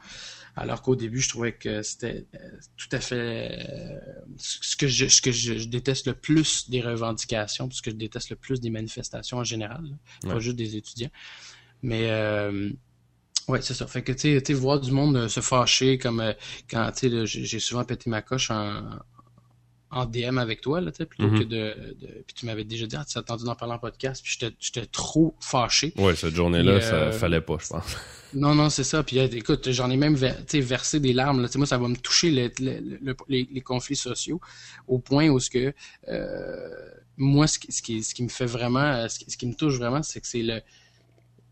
Alors 0.54 0.82
qu'au 0.82 0.96
début, 0.96 1.20
je 1.20 1.30
trouvais 1.30 1.52
que 1.52 1.80
c'était 1.80 2.26
euh, 2.34 2.38
tout 2.76 2.88
à 2.92 3.00
fait 3.00 3.16
euh, 3.16 3.98
ce 4.36 4.76
que 4.76 4.86
je 4.86 5.08
ce 5.08 5.22
que 5.22 5.32
je, 5.32 5.66
déteste 5.66 6.06
le 6.06 6.14
plus 6.14 6.68
des 6.68 6.82
revendications, 6.82 7.70
ce 7.70 7.80
que 7.80 7.90
je 7.90 7.96
déteste 7.96 8.28
le 8.28 8.36
plus 8.36 8.60
des 8.60 8.68
manifestations 8.68 9.38
en 9.38 9.44
général, 9.44 9.84
pas 10.22 10.38
juste 10.40 10.56
des 10.56 10.76
étudiants. 10.76 11.10
Mais 11.82 12.10
ouais, 13.52 13.62
c'est 13.62 13.74
ça. 13.74 13.86
Fait 13.86 14.02
que 14.02 14.12
tu 14.12 14.40
sais, 14.40 14.54
voir 14.54 14.80
du 14.80 14.90
monde 14.90 15.28
se 15.28 15.40
fâcher 15.40 15.98
comme 15.98 16.22
quand 16.70 16.90
tu 16.92 17.10
sais, 17.10 17.26
j'ai 17.26 17.58
souvent 17.60 17.84
pété 17.84 18.10
ma 18.10 18.22
coche 18.22 18.50
en, 18.50 18.82
en 19.92 20.06
DM 20.06 20.38
avec 20.38 20.62
toi, 20.62 20.80
là, 20.80 20.90
plutôt 20.90 21.30
que 21.30 21.44
de, 21.44 21.94
de, 22.00 22.24
Puis 22.26 22.34
tu 22.34 22.46
m'avais 22.46 22.64
déjà 22.64 22.86
dit, 22.86 22.96
ah, 22.96 23.04
tu 23.08 23.18
as 23.18 23.20
entendu 23.20 23.44
d'en 23.44 23.54
parler 23.54 23.74
en 23.74 23.78
podcast, 23.78 24.22
puis 24.24 24.38
j'étais 24.58 24.86
trop 24.86 25.36
fâché. 25.38 25.92
Ouais, 25.98 26.16
cette 26.16 26.34
journée-là, 26.34 26.80
ça 26.80 26.94
euh, 26.94 27.12
fallait 27.12 27.42
pas, 27.42 27.58
je 27.60 27.68
pense. 27.68 27.96
Non, 28.34 28.54
non, 28.54 28.70
c'est 28.70 28.84
ça. 28.84 29.02
Puis 29.02 29.18
euh, 29.18 29.28
écoute, 29.30 29.70
j'en 29.72 29.90
ai 29.90 29.98
même 29.98 30.14
versé 30.14 31.00
des 31.00 31.12
larmes. 31.12 31.42
Là. 31.42 31.48
moi, 31.56 31.66
ça 31.66 31.76
va 31.76 31.86
me 31.86 31.96
toucher 31.96 32.30
les, 32.30 32.50
les, 33.28 33.60
conflits 33.60 33.94
sociaux 33.94 34.40
au 34.88 34.98
point 34.98 35.28
où 35.28 35.38
ce 35.38 35.50
que 35.50 35.74
euh, 36.08 36.70
moi, 37.18 37.46
ce 37.46 37.58
qui, 37.58 37.70
ce, 37.70 37.82
qui, 37.82 38.02
ce 38.02 38.14
qui 38.14 38.22
me 38.22 38.30
fait 38.30 38.46
vraiment, 38.46 39.06
ce 39.06 39.36
qui, 39.36 39.46
me 39.46 39.52
touche 39.52 39.76
vraiment, 39.76 40.02
c'est 40.02 40.22
que 40.22 40.26
c'est 40.26 40.40
le 40.40 40.62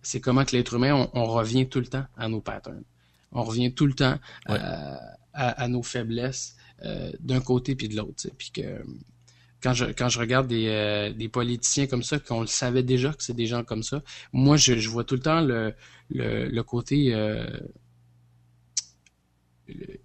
c'est 0.03 0.21
comment 0.21 0.45
que 0.45 0.57
l'être 0.57 0.75
humain, 0.75 1.09
on, 1.15 1.25
revient 1.27 1.69
tout 1.69 1.81
le 1.81 1.87
temps 1.87 2.07
à 2.17 2.29
nos 2.29 2.41
patterns. 2.41 2.85
On 3.33 3.43
revient 3.43 3.73
tout 3.73 3.87
le 3.87 3.95
temps 3.95 4.19
à, 4.47 4.99
à, 5.33 5.69
nos 5.69 5.83
faiblesses. 5.83 6.57
Euh, 6.83 7.13
d'un 7.21 7.41
côté 7.41 7.75
puis 7.77 7.89
de 7.89 7.97
l'autre. 7.97 8.29
Puis 8.39 8.51
que 8.53 8.83
quand 9.63 9.75
je 9.75 9.85
quand 9.85 10.09
je 10.09 10.19
regarde 10.19 10.49
des, 10.49 10.69
euh, 10.69 11.13
des 11.13 11.29
politiciens 11.29 11.87
comme 11.87 12.03
ça, 12.03 12.19
qu'on 12.19 12.41
le 12.41 12.47
savait 12.47 12.83
déjà 12.83 13.13
que 13.13 13.23
c'est 13.23 13.35
des 13.35 13.47
gens 13.47 13.65
comme 13.65 13.83
ça, 13.83 14.03
moi 14.33 14.57
je, 14.57 14.79
je 14.79 14.89
vois 14.89 15.05
tout 15.05 15.15
le 15.15 15.21
temps 15.21 15.43
le, 15.43 15.75
le, 16.09 16.49
le 16.49 16.63
côté 16.63 17.15
euh, 17.15 17.47
comment 19.69 20.01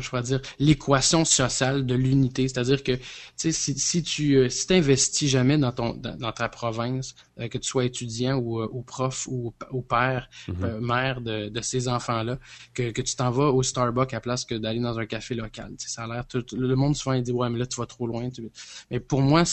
je 0.00 0.08
pourrais 0.08 0.22
dire, 0.22 0.40
l'équation 0.58 1.24
sociale 1.24 1.84
de 1.86 1.94
l'unité. 1.94 2.48
C'est-à-dire 2.48 2.82
que, 2.82 2.92
tu 2.92 3.02
sais, 3.36 3.52
si, 3.52 3.78
si 3.78 4.02
tu 4.02 4.36
euh, 4.36 4.48
si 4.48 4.66
t'investis 4.66 5.28
jamais 5.28 5.58
dans 5.58 5.72
ton 5.72 5.94
dans, 5.94 6.32
ta 6.32 6.48
province, 6.48 7.14
euh, 7.40 7.48
que 7.48 7.58
tu 7.58 7.68
sois 7.68 7.84
étudiant 7.84 8.36
ou, 8.38 8.60
euh, 8.60 8.68
ou 8.72 8.82
prof 8.82 9.26
ou, 9.30 9.52
ou 9.70 9.82
père, 9.82 10.28
Mhm. 10.48 10.78
mère 10.80 11.20
de, 11.20 11.48
de 11.48 11.60
ces 11.60 11.88
enfants-là, 11.88 12.38
que, 12.74 12.90
que 12.90 13.02
tu 13.02 13.16
t'en 13.16 13.30
vas 13.30 13.50
au 13.50 13.62
Starbucks 13.62 14.14
à 14.14 14.20
place 14.20 14.44
que 14.44 14.54
d'aller 14.54 14.80
dans 14.80 14.98
un 14.98 15.06
café 15.06 15.34
local. 15.34 15.72
Tu 15.78 15.86
sais, 15.88 15.94
ça 15.94 16.04
a 16.04 16.06
l'air, 16.06 16.26
tout- 16.26 16.44
le 16.56 16.74
monde 16.76 16.96
souvent 16.96 17.14
il 17.14 17.22
dit 17.22 17.32
ouais 17.32 17.48
mais 17.50 17.58
là 17.58 17.66
tu 17.66 17.76
vas 17.80 17.86
trop 17.86 18.06
loin. 18.06 18.30
tu- 18.30 18.42
Mais 18.90 19.00
pour 19.00 19.20
moi 19.22 19.44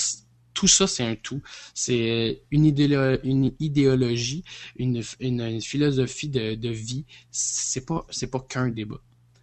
tout 0.54 0.68
ça, 0.68 0.88
c'est 0.88 1.04
un 1.06 1.16
tout. 1.16 1.42
C'est 1.74 2.44
une, 2.52 2.66
idéolo- 2.66 3.20
une 3.24 3.54
idéologie, 3.60 4.44
une, 4.76 5.02
une, 5.20 5.42
une 5.42 5.62
philosophie 5.62 6.28
de, 6.30 6.56
de 6.56 6.70
vie. 6.70 7.06
C'est 7.32 7.86
pas, 7.86 8.06
c'est 8.10 8.30
pas 8.30 8.40
qu'un 8.42 8.70
débat. 8.70 9.00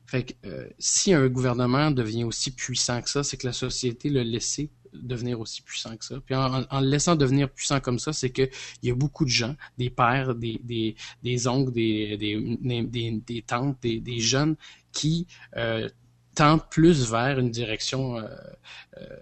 Fait 0.06 0.24
que 0.24 0.32
euh, 0.48 0.68
si 0.78 1.12
un 1.12 1.28
gouvernement 1.28 1.90
devient 1.90 2.24
aussi 2.24 2.50
puissant 2.52 3.00
que 3.02 3.10
ça, 3.10 3.22
c'est 3.24 3.36
que 3.36 3.46
la 3.46 3.52
société 3.52 4.08
l'a 4.08 4.24
laissé 4.24 4.70
devenir 4.92 5.40
aussi 5.40 5.62
puissant 5.62 5.96
que 5.96 6.04
ça. 6.04 6.20
Puis 6.24 6.34
en, 6.34 6.62
en- 6.70 6.80
le 6.80 6.86
laissant 6.88 7.16
devenir 7.16 7.50
puissant 7.50 7.80
comme 7.80 7.98
ça, 7.98 8.12
c'est 8.12 8.30
que 8.30 8.48
il 8.82 8.88
y 8.88 8.92
a 8.92 8.94
beaucoup 8.94 9.24
de 9.24 9.30
gens, 9.30 9.54
des 9.78 9.90
pères, 9.90 10.34
des, 10.34 10.60
des, 10.62 10.94
des 11.22 11.46
oncles, 11.48 11.72
des, 11.72 12.16
des, 12.16 12.82
des, 12.84 13.10
des- 13.26 13.42
tantes, 13.42 13.78
des, 13.82 14.00
des 14.00 14.20
jeunes 14.20 14.56
qui 14.92 15.26
euh, 15.56 15.88
tendent 16.34 16.68
plus 16.70 17.10
vers 17.10 17.38
une 17.38 17.50
direction 17.50 18.16
euh, 18.18 18.28
euh, 18.98 19.16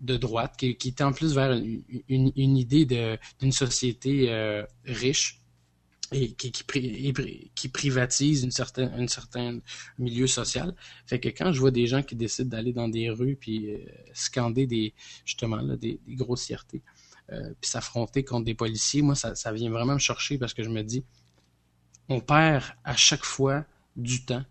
de 0.00 0.16
droite, 0.16 0.54
qui, 0.58 0.76
qui 0.76 0.92
tend 0.94 1.12
plus 1.12 1.34
vers 1.34 1.52
une, 1.52 1.82
une, 2.08 2.32
une 2.36 2.56
idée 2.56 2.86
d'une 3.38 3.52
société 3.52 4.30
euh, 4.30 4.64
riche 4.84 5.39
et 6.12 6.32
qui, 6.32 6.50
qui, 6.50 7.68
privatise 7.68 8.42
une 8.42 8.50
certaine, 8.50 9.60
milieu 9.98 10.26
social. 10.26 10.74
Fait 11.06 11.20
que 11.20 11.28
quand 11.28 11.52
je 11.52 11.60
vois 11.60 11.70
des 11.70 11.86
gens 11.86 12.02
qui 12.02 12.16
décident 12.16 12.48
d'aller 12.48 12.72
dans 12.72 12.88
des 12.88 13.10
rues 13.10 13.36
puis 13.36 13.70
euh, 13.70 13.78
scander 14.12 14.66
des 14.66 14.92
justement 15.24 15.56
là, 15.56 15.76
des, 15.76 16.00
des 16.06 16.14
grossièretés, 16.16 16.82
euh, 17.32 17.54
puis 17.60 17.70
s'affronter 17.70 18.24
contre 18.24 18.44
des 18.44 18.54
policiers, 18.54 19.02
moi 19.02 19.14
ça, 19.14 19.36
ça 19.36 19.52
vient 19.52 19.70
vraiment 19.70 19.94
me 19.94 19.98
chercher 19.98 20.36
parce 20.36 20.52
que 20.52 20.64
je 20.64 20.68
me 20.68 20.82
dis, 20.82 21.04
on 22.08 22.20
perd 22.20 22.64
à 22.82 22.96
chaque 22.96 23.24
fois 23.24 23.64
du 23.96 24.24
temps 24.24 24.44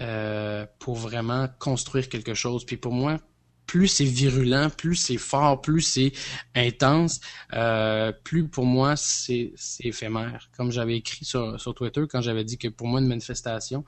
euh, 0.00 0.66
pour 0.78 0.94
vraiment 0.94 1.48
construire 1.58 2.08
quelque 2.08 2.34
chose. 2.34 2.64
Puis 2.64 2.76
pour 2.76 2.92
moi, 2.92 3.18
plus 3.66 3.88
c'est 3.88 4.04
virulent, 4.04 4.70
plus 4.70 4.96
c'est 4.96 5.18
fort, 5.18 5.60
plus 5.60 5.82
c'est 5.82 6.12
intense, 6.54 7.20
euh, 7.52 8.12
plus 8.24 8.46
pour 8.48 8.64
moi 8.64 8.96
c'est 8.96 9.52
éphémère. 9.80 10.48
Comme 10.56 10.70
j'avais 10.70 10.96
écrit 10.96 11.24
sur, 11.24 11.60
sur 11.60 11.74
Twitter 11.74 12.04
quand 12.08 12.20
j'avais 12.20 12.44
dit 12.44 12.58
que 12.58 12.68
pour 12.68 12.86
moi 12.86 13.00
une 13.00 13.08
manifestation 13.08 13.84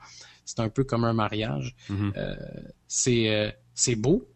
c'est 0.49 0.59
un 0.59 0.69
peu 0.69 0.83
comme 0.83 1.03
un 1.03 1.13
mariage. 1.13 1.75
Mhm. 1.89 2.13
Euh, 2.17 2.35
c'est 2.87 3.29
euh, 3.29 3.51
c'est 3.73 3.95
beau. 3.95 4.27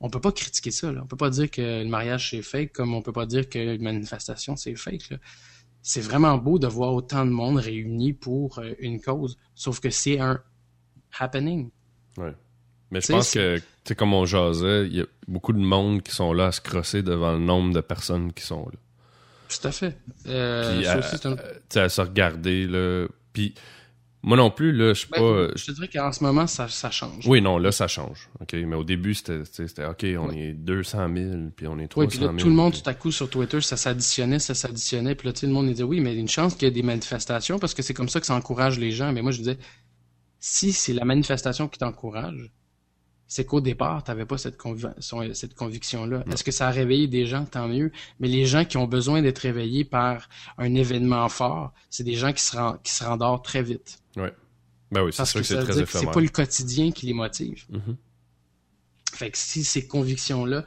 On 0.00 0.08
peut 0.08 0.20
pas 0.20 0.32
critiquer 0.32 0.70
ça. 0.70 0.92
Là. 0.92 1.00
On 1.02 1.06
peut 1.06 1.16
pas 1.16 1.30
dire 1.30 1.50
que 1.50 1.82
le 1.82 1.88
mariage 1.88 2.30
c'est 2.30 2.42
fake, 2.42 2.72
comme 2.72 2.94
on 2.94 3.02
peut 3.02 3.12
pas 3.12 3.26
dire 3.26 3.48
que 3.48 3.74
une 3.76 3.82
manifestation 3.82 4.56
c'est 4.56 4.76
fake. 4.76 5.12
C'est 5.82 6.00
vraiment 6.00 6.36
beau 6.38 6.58
de 6.58 6.66
voir 6.66 6.94
autant 6.94 7.24
de 7.24 7.30
monde 7.30 7.56
réuni 7.56 8.12
pour 8.12 8.58
euh, 8.58 8.72
une 8.78 9.00
cause. 9.00 9.38
Sauf 9.54 9.80
que 9.80 9.90
c'est 9.90 10.20
un 10.20 10.40
happening. 11.18 11.70
Ouais. 12.16 12.34
Mais 12.90 13.00
je 13.00 13.06
pense 13.08 13.30
que, 13.32 13.56
tu 13.58 13.62
sais, 13.84 13.94
comme 13.94 14.12
on 14.14 14.24
jasait, 14.26 14.86
il 14.86 14.96
y 14.96 15.00
a 15.00 15.06
beaucoup 15.28 15.52
de 15.52 15.58
monde 15.58 16.02
qui 16.02 16.12
sont 16.14 16.32
là 16.32 16.46
à 16.46 16.52
se 16.52 16.60
crosser 16.60 17.02
devant 17.02 17.32
le 17.32 17.38
nombre 17.38 17.72
de 17.72 17.80
personnes 17.80 18.32
qui 18.32 18.44
sont 18.44 18.64
là. 18.66 18.78
Tout 19.48 19.66
à 19.68 19.72
fait. 19.72 19.96
Euh, 20.28 20.76
Puis 20.78 20.86
à, 20.86 20.96
un- 20.96 21.00
à- 21.00 21.36
tu 21.36 21.38
sais, 21.70 21.80
à 21.80 21.88
se 21.88 22.00
regarder, 22.00 22.66
là. 22.66 23.06
Puis 23.32 23.54
moi 24.22 24.36
non 24.36 24.50
plus, 24.50 24.72
là, 24.72 24.88
je 24.92 24.98
suis 25.00 25.08
Ben, 25.10 25.18
pas... 25.18 25.52
je 25.56 25.64
te 25.66 25.72
dirais 25.72 25.88
qu'en 25.88 26.12
ce 26.12 26.22
moment, 26.22 26.46
ça, 26.46 26.68
ça 26.68 26.90
change. 26.90 27.26
Oui, 27.26 27.40
non, 27.40 27.58
là, 27.58 27.72
ça 27.72 27.88
change. 27.88 28.28
OK, 28.40 28.52
mais 28.52 28.76
au 28.76 28.84
début, 28.84 29.14
c'était, 29.14 29.84
OK, 29.86 30.04
on 30.18 30.30
est 30.32 30.52
200 30.52 31.08
000, 31.14 31.30
puis 31.56 31.66
on 31.68 31.78
est 31.78 31.88
300 31.88 32.00
Oui, 32.00 32.06
puis 32.08 32.18
000. 32.18 32.32
là, 32.32 32.38
tout 32.38 32.48
le 32.48 32.54
monde, 32.54 32.72
puis- 32.72 32.82
tout 32.82 32.90
à 32.90 32.94
coup, 32.94 33.10
sur 33.12 33.30
Twitter, 33.30 33.60
ça 33.60 33.76
s'additionnait, 33.76 34.38
ça 34.40 34.54
s'additionnait. 34.54 35.14
Puis 35.14 35.28
là, 35.28 35.34
sais, 35.34 35.46
le 35.46 35.52
monde 35.52 35.68
disait, 35.68 35.84
oui, 35.84 36.00
mais 36.00 36.10
il 36.10 36.14
y 36.14 36.18
a 36.18 36.20
une 36.20 36.28
chance 36.28 36.54
qu'il 36.54 36.66
y 36.66 36.68
ait 36.68 36.74
des 36.74 36.82
manifestations 36.82 37.58
parce 37.58 37.72
que 37.74 37.82
c'est 37.82 37.94
comme 37.94 38.08
ça 38.08 38.20
que 38.20 38.26
ça 38.26 38.34
encourage 38.34 38.78
les 38.78 38.90
gens. 38.90 39.12
Mais 39.12 39.22
moi, 39.22 39.32
je 39.32 39.38
disais, 39.38 39.58
si 40.38 40.72
c'est 40.72 40.92
la 40.92 41.04
manifestation 41.04 41.66
qui 41.66 41.78
t'encourage, 41.78 42.50
c'est 43.32 43.44
qu'au 43.44 43.60
départ, 43.60 44.02
tu 44.02 44.10
n'avais 44.10 44.26
pas 44.26 44.38
cette, 44.38 44.58
convi- 44.60 44.92
son- 44.98 45.32
cette 45.34 45.54
conviction-là. 45.54 46.24
Est-ce 46.32 46.42
que 46.42 46.50
ça 46.50 46.66
a 46.66 46.70
réveillé 46.72 47.06
des 47.06 47.26
gens? 47.26 47.44
Tant 47.44 47.68
mieux. 47.68 47.92
Mais 48.18 48.26
les 48.26 48.44
gens 48.44 48.64
qui 48.64 48.76
ont 48.76 48.88
besoin 48.88 49.22
d'être 49.22 49.38
réveillés 49.38 49.84
par 49.84 50.28
un 50.58 50.74
événement 50.74 51.28
fort, 51.28 51.72
c'est 51.90 52.02
des 52.02 52.16
gens 52.16 52.32
qui 52.32 52.42
se, 52.42 52.56
rend- 52.56 52.78
qui 52.82 52.92
se 52.92 53.04
rendorment 53.04 53.40
très 53.40 53.62
vite. 53.62 54.00
Ouais. 54.16 54.32
Ben 54.90 55.04
oui, 55.04 55.12
c'est 55.12 55.18
Parce 55.18 55.30
sûr 55.30 55.40
que 55.42 55.46
c'est 55.46 55.54
très 55.58 55.66
que 55.66 55.72
c'est 55.74 55.80
éphémère. 55.82 56.10
pas 56.10 56.20
le 56.20 56.28
quotidien 56.28 56.90
qui 56.90 57.06
les 57.06 57.12
motive. 57.14 57.64
Mhm. 57.70 57.96
Fait 59.12 59.30
que 59.30 59.38
si 59.38 59.62
ces 59.62 59.86
convictions-là, 59.86 60.64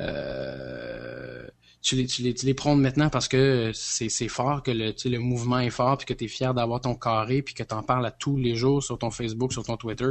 euh, 0.00 1.46
tu, 1.80 1.94
les, 1.96 2.06
tu, 2.06 2.22
les, 2.22 2.34
tu 2.34 2.44
les 2.46 2.54
prônes 2.54 2.80
maintenant 2.80 3.08
parce 3.08 3.28
que 3.28 3.70
c'est 3.72 4.08
c'est 4.08 4.28
fort, 4.28 4.62
que 4.62 4.70
le, 4.70 4.92
tu 4.92 5.02
sais, 5.02 5.08
le 5.08 5.18
mouvement 5.20 5.60
est 5.60 5.70
fort, 5.70 5.96
puis 5.96 6.06
que 6.06 6.14
tu 6.14 6.24
es 6.24 6.28
fier 6.28 6.52
d'avoir 6.54 6.80
ton 6.80 6.94
carré, 6.94 7.40
puis 7.42 7.54
que 7.54 7.62
tu 7.62 7.74
en 7.74 7.82
parles 7.82 8.04
à 8.06 8.10
tous 8.10 8.36
les 8.36 8.54
jours 8.56 8.82
sur 8.82 8.98
ton 8.98 9.10
Facebook, 9.10 9.52
sur 9.52 9.64
ton 9.64 9.76
Twitter, 9.76 10.10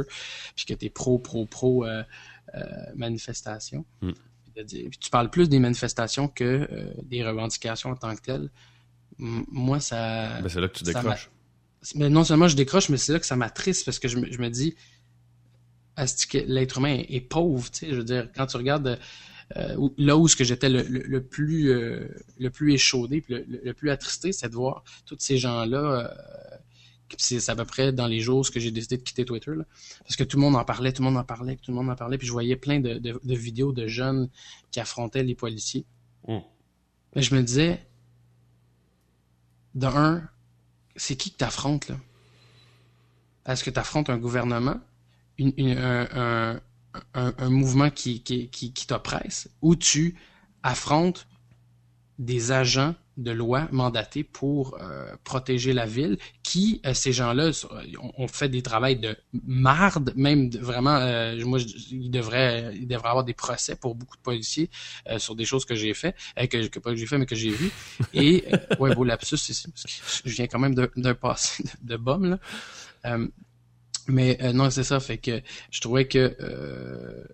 puis 0.56 0.64
que 0.64 0.74
tu 0.74 0.86
es 0.86 0.90
pro, 0.90 1.18
pro, 1.18 1.44
pro 1.46 1.84
euh, 1.84 2.02
euh, 2.54 2.60
manifestation. 2.96 3.84
Mm. 4.00 4.12
Puis 4.66 4.90
tu 4.98 5.10
parles 5.10 5.30
plus 5.30 5.48
des 5.48 5.58
manifestations 5.60 6.26
que 6.26 6.44
euh, 6.44 6.92
des 7.04 7.24
revendications 7.24 7.90
en 7.90 7.96
tant 7.96 8.16
que 8.16 8.22
telles. 8.22 8.50
M- 9.20 9.44
Moi, 9.50 9.78
ça... 9.78 10.40
Ben, 10.40 10.48
c'est 10.48 10.60
là 10.60 10.68
que 10.68 10.78
tu 10.78 10.84
décroches. 10.84 11.30
Mais 11.94 12.08
non 12.08 12.24
seulement 12.24 12.48
je 12.48 12.56
décroche, 12.56 12.88
mais 12.88 12.96
c'est 12.96 13.12
là 13.12 13.20
que 13.20 13.26
ça 13.26 13.36
m'attriste 13.36 13.84
parce 13.84 14.00
que 14.00 14.08
je 14.08 14.16
me, 14.16 14.32
je 14.32 14.38
me 14.38 14.48
dis, 14.48 14.74
est-ce 15.96 16.26
que 16.26 16.38
l'être 16.38 16.78
humain 16.78 16.94
est, 16.94 17.14
est 17.14 17.20
pauvre, 17.20 17.70
tu 17.70 17.78
sais, 17.78 17.90
je 17.90 17.96
veux 17.96 18.04
dire, 18.04 18.28
quand 18.34 18.46
tu 18.46 18.56
regardes 18.56 18.98
euh, 19.56 19.88
là 19.96 20.16
où 20.16 20.28
ce 20.28 20.36
que 20.36 20.44
j'étais 20.44 20.68
le, 20.68 20.82
le, 20.82 21.00
le 21.00 21.22
plus 21.22 21.70
euh, 21.70 22.08
le 22.38 22.50
plus 22.50 22.72
échaudé, 22.74 23.20
puis 23.22 23.34
le, 23.34 23.60
le, 23.64 23.72
plus 23.74 23.90
attristé, 23.90 24.32
c'est 24.32 24.48
de 24.48 24.54
voir 24.54 24.84
tous 25.06 25.16
ces 25.18 25.38
gens-là. 25.38 25.78
euh, 25.78 26.08
c'est 27.16 27.48
à 27.48 27.56
peu 27.56 27.64
près 27.64 27.90
dans 27.90 28.06
les 28.06 28.20
jours 28.20 28.50
que 28.50 28.60
j'ai 28.60 28.70
décidé 28.70 28.98
de 28.98 29.02
quitter 29.02 29.24
Twitter, 29.24 29.52
là, 29.56 29.64
parce 30.02 30.14
que 30.16 30.24
tout 30.24 30.36
le 30.36 30.42
monde 30.42 30.56
en 30.56 30.64
parlait, 30.64 30.92
tout 30.92 31.02
le 31.02 31.08
monde 31.08 31.16
en 31.16 31.24
parlait, 31.24 31.56
tout 31.56 31.70
le 31.70 31.76
monde 31.76 31.88
en 31.88 31.96
parlait, 31.96 32.18
puis 32.18 32.26
je 32.26 32.32
voyais 32.32 32.54
plein 32.56 32.80
de, 32.80 32.98
de, 32.98 33.18
de 33.24 33.34
vidéos 33.34 33.72
de 33.72 33.86
jeunes 33.86 34.28
qui 34.70 34.78
affrontaient 34.78 35.22
les 35.22 35.34
policiers. 35.34 35.86
Mm. 36.26 36.38
Mais 37.16 37.22
je 37.22 37.34
me 37.34 37.42
disais, 37.42 37.80
de 39.74 39.86
un, 39.86 40.28
c'est 40.96 41.16
qui 41.16 41.30
que 41.32 41.38
t'affrontes, 41.38 41.88
là? 41.88 41.96
Est-ce 43.46 43.64
que 43.64 43.70
t'affrontes 43.70 44.10
un 44.10 44.18
gouvernement, 44.18 44.78
une, 45.38 45.54
une- 45.56 45.78
un, 45.78 46.08
un, 46.12 46.60
un, 47.14 47.50
mouvement 47.50 47.90
qui, 47.90 48.22
qui, 48.22 48.48
qui, 48.50 48.72
qui 48.72 48.86
t'oppresse, 48.86 49.48
ou 49.62 49.76
tu 49.76 50.16
affrontes 50.62 51.26
des 52.18 52.52
agents 52.52 52.94
de 53.16 53.32
loi 53.32 53.68
mandatés 53.72 54.22
pour 54.22 54.78
euh, 54.80 55.14
protéger 55.24 55.72
la 55.72 55.86
ville, 55.86 56.18
qui, 56.44 56.80
euh, 56.86 56.94
ces 56.94 57.12
gens-là, 57.12 57.52
sont- 57.52 57.68
ont, 58.16 58.28
fait 58.28 58.48
des 58.48 58.62
travails 58.62 58.96
de 58.96 59.16
marde, 59.44 60.12
même 60.16 60.50
vraiment, 60.50 60.96
euh, 60.96 61.44
moi, 61.44 61.58
je- 61.58 61.66
ils 61.90 62.10
devraient, 62.10 62.72
ils 62.76 62.86
devraient 62.86 63.08
avoir 63.08 63.24
des 63.24 63.34
procès 63.34 63.74
pour 63.74 63.96
beaucoup 63.96 64.16
de 64.16 64.22
policiers 64.22 64.70
euh, 65.08 65.18
sur 65.18 65.34
des 65.34 65.44
choses 65.44 65.64
que 65.64 65.74
j'ai 65.74 65.94
fait, 65.94 66.14
euh, 66.38 66.46
que, 66.46 66.68
que 66.68 66.78
pas 66.78 66.90
que 66.90 66.96
j'ai 66.96 67.06
fait, 67.06 67.18
mais 67.18 67.26
que 67.26 67.34
j'ai 67.34 67.50
vu. 67.54 67.74
Et, 68.12 68.44
euh, 68.52 68.66
ouais, 68.78 68.92
beau 68.92 69.02
lapsus 69.04 69.36
que 69.36 70.30
je 70.30 70.34
viens 70.34 70.46
quand 70.46 70.60
même 70.60 70.74
d'un 70.74 71.14
passé 71.14 71.64
de, 71.82 71.92
de 71.94 71.96
bum, 71.96 72.38
là. 73.04 73.18
Euh, 74.08 74.12
mais 74.12 74.38
euh, 74.42 74.52
non, 74.52 74.70
c'est 74.70 74.84
ça, 74.84 75.00
fait 75.00 75.18
que 75.18 75.42
je 75.70 75.80
trouvais 75.80 76.06
que 76.08 76.36
euh, 76.40 77.24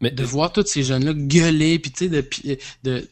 Mais 0.00 0.10
de 0.10 0.24
voir 0.24 0.52
tous 0.52 0.66
ces 0.66 0.82
jeunes-là 0.82 1.12
gueuler, 1.14 1.78
puis 1.78 1.90
tu 1.90 2.04
sais, 2.04 2.08
de, 2.10 2.20
pi- 2.22 2.56
de, 2.84 3.06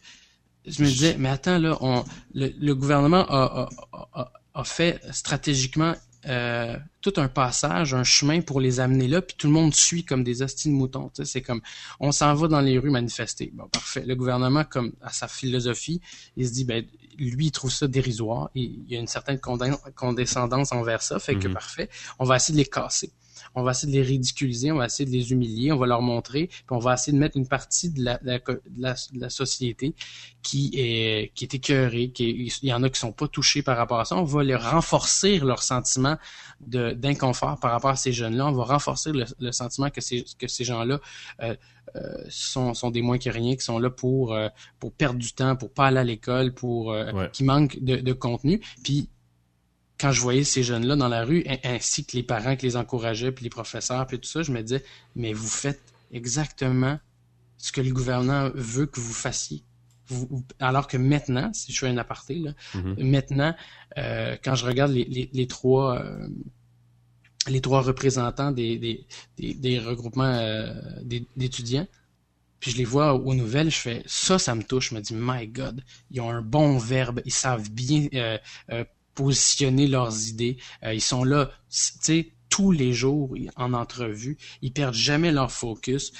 je 0.66 0.82
me 0.82 0.88
disais, 0.88 1.16
mais 1.18 1.28
attends, 1.28 1.58
là, 1.58 1.76
on, 1.82 2.04
le, 2.34 2.52
le 2.58 2.74
gouvernement 2.74 3.26
a, 3.28 3.68
a, 3.92 4.08
a, 4.20 4.32
a 4.54 4.64
fait 4.64 5.00
stratégiquement 5.12 5.94
euh, 6.26 6.76
tout 7.02 7.12
un 7.16 7.28
passage, 7.28 7.94
un 7.94 8.04
chemin 8.04 8.40
pour 8.40 8.60
les 8.60 8.80
amener 8.80 9.06
là, 9.06 9.20
puis 9.22 9.36
tout 9.38 9.46
le 9.48 9.52
monde 9.52 9.74
suit 9.74 10.04
comme 10.04 10.24
des 10.24 10.42
hosties 10.42 10.68
de 10.68 10.74
moutons. 10.74 11.10
tu 11.10 11.24
sais, 11.24 11.30
C'est 11.30 11.42
comme, 11.42 11.60
on 12.00 12.10
s'en 12.10 12.34
va 12.34 12.48
dans 12.48 12.60
les 12.60 12.78
rues 12.78 12.90
manifester. 12.90 13.50
Bon, 13.54 13.68
parfait. 13.68 14.04
Le 14.06 14.16
gouvernement, 14.16 14.64
comme 14.64 14.92
à 15.02 15.10
sa 15.12 15.28
philosophie, 15.28 16.00
il 16.36 16.46
se 16.48 16.52
dit, 16.52 16.64
ben, 16.64 16.84
lui, 17.18 17.46
il 17.46 17.50
trouve 17.52 17.70
ça 17.72 17.86
dérisoire. 17.88 18.50
Il, 18.54 18.84
il 18.86 18.92
y 18.92 18.96
a 18.96 19.00
une 19.00 19.06
certaine 19.06 19.38
condescendance 19.94 20.72
envers 20.72 21.02
ça, 21.02 21.18
fait 21.18 21.36
que 21.36 21.48
Mhm. 21.48 21.54
parfait. 21.54 21.88
On 22.18 22.24
va 22.24 22.36
essayer 22.36 22.54
de 22.54 22.58
les 22.58 22.66
casser 22.68 23.12
on 23.54 23.62
va 23.62 23.70
essayer 23.70 23.90
de 23.92 23.98
les 23.98 24.04
ridiculiser, 24.04 24.70
on 24.72 24.76
va 24.76 24.86
essayer 24.86 25.06
de 25.08 25.10
les 25.14 25.32
humilier, 25.32 25.72
on 25.72 25.78
va 25.78 25.86
leur 25.86 26.02
montrer, 26.02 26.48
puis 26.48 26.64
on 26.70 26.78
va 26.78 26.94
essayer 26.94 27.12
de 27.12 27.18
mettre 27.18 27.36
une 27.36 27.46
partie 27.48 27.88
de 27.90 28.04
la, 28.04 28.18
de 28.18 28.26
la, 28.26 28.38
de 28.38 28.60
la, 28.76 28.92
de 28.94 29.20
la 29.20 29.30
société 29.30 29.94
qui 30.42 30.70
est 30.74 31.32
qui 31.34 31.44
est 31.44 31.54
écœurée, 31.54 32.10
qui 32.10 32.24
est- 32.28 32.62
il 32.62 32.68
y 32.68 32.72
en 32.74 32.82
a 32.82 32.90
qui 32.90 33.00
sont 33.00 33.12
pas 33.12 33.26
touchés 33.26 33.62
par 33.62 33.76
rapport 33.76 34.00
à 34.00 34.04
ça. 34.04 34.16
On 34.16 34.24
va 34.24 34.42
les 34.44 34.54
renforcer 34.54 35.38
leur 35.38 35.62
sentiment 35.62 36.18
d'inconfort 36.60 37.58
par 37.58 37.70
rapport 37.72 37.90
à 37.90 37.96
ces 37.96 38.12
jeunes-là. 38.12 38.46
On 38.46 38.52
va 38.52 38.64
renforcer 38.64 39.12
le, 39.12 39.24
le 39.38 39.52
sentiment 39.52 39.90
que 39.90 40.00
ces 40.00 40.24
que 40.38 40.46
ces 40.48 40.64
gens-là 40.64 41.00
euh, 41.42 41.54
sont, 42.28 42.74
sont 42.74 42.90
des 42.90 43.02
moins 43.02 43.18
que 43.18 43.30
rien, 43.30 43.54
qui 43.56 43.64
sont 43.64 43.78
là 43.78 43.90
pour 43.90 44.34
euh, 44.34 44.48
pour 44.78 44.92
perdre 44.92 45.18
du 45.18 45.32
temps, 45.32 45.56
pour 45.56 45.70
pas 45.72 45.86
aller 45.88 45.98
à 45.98 46.04
l'école, 46.04 46.52
pour 46.52 46.92
euh, 46.92 47.12
Ouais. 47.12 47.30
qui 47.32 47.44
manquent 47.44 47.78
de, 47.82 47.96
de 47.96 48.12
contenu. 48.12 48.60
Puis 48.84 49.08
quand 50.00 50.12
je 50.12 50.20
voyais 50.20 50.44
ces 50.44 50.62
jeunes-là 50.62 50.94
dans 50.96 51.08
la 51.08 51.24
rue, 51.24 51.44
ainsi 51.64 52.04
que 52.04 52.16
les 52.16 52.22
parents 52.22 52.54
qui 52.56 52.66
les 52.66 52.76
encourageaient, 52.76 53.32
puis 53.32 53.42
les 53.44 53.50
professeurs, 53.50 54.06
puis 54.06 54.18
tout 54.20 54.28
ça, 54.28 54.42
je 54.42 54.52
me 54.52 54.62
disais, 54.62 54.84
mais 55.16 55.32
vous 55.32 55.48
faites 55.48 55.80
exactement 56.12 56.98
ce 57.56 57.72
que 57.72 57.80
le 57.80 57.92
gouvernement 57.92 58.50
veut 58.54 58.86
que 58.86 59.00
vous 59.00 59.12
fassiez. 59.12 59.64
alors 60.58 60.86
que 60.86 60.96
maintenant, 60.96 61.52
si 61.52 61.70
je 61.70 61.78
fais 61.80 61.88
un 61.88 61.98
aparté, 61.98 62.36
là, 62.36 62.52
Mhm. 62.74 62.96
maintenant, 63.10 63.54
euh, 63.98 64.36
quand 64.42 64.54
je 64.54 64.64
regarde 64.64 64.90
les, 64.92 65.04
les, 65.04 65.28
les 65.34 65.46
trois 65.46 65.98
euh, 66.02 66.28
les 67.50 67.60
trois 67.60 67.82
représentants 67.82 68.52
des, 68.52 68.78
des, 68.78 69.54
des, 69.54 69.78
regroupements 69.78 70.24
euh, 70.24 70.72
d'étudiants, 71.36 71.86
puis 72.60 72.72
je 72.72 72.76
les 72.76 72.84
vois 72.84 73.14
aux 73.14 73.34
nouvelles, 73.34 73.70
je 73.70 73.78
fais 73.78 74.02
ça, 74.06 74.38
ça 74.38 74.54
me 74.54 74.62
touche. 74.62 74.90
Je 74.90 74.94
me 74.94 75.00
dis, 75.00 75.14
my 75.14 75.46
God, 75.46 75.82
ils 76.10 76.20
ont 76.20 76.30
un 76.30 76.42
bon 76.42 76.78
verbe, 76.78 77.20
ils 77.24 77.32
savent 77.32 77.70
bien 77.70 78.08
euh, 78.14 78.38
euh, 78.72 78.84
positionner 79.14 79.86
leurs 79.86 80.28
idées, 80.28 80.58
Euh, 80.84 80.94
ils 80.94 81.00
sont 81.00 81.24
là, 81.24 81.50
tu 81.70 81.78
sais, 82.00 82.32
tous 82.48 82.72
les 82.72 82.92
jours 82.92 83.34
en 83.56 83.72
entrevue, 83.74 84.38
ils 84.62 84.72
perdent 84.72 84.94
jamais 84.94 85.30
leur 85.32 85.52
focus. 85.52 86.12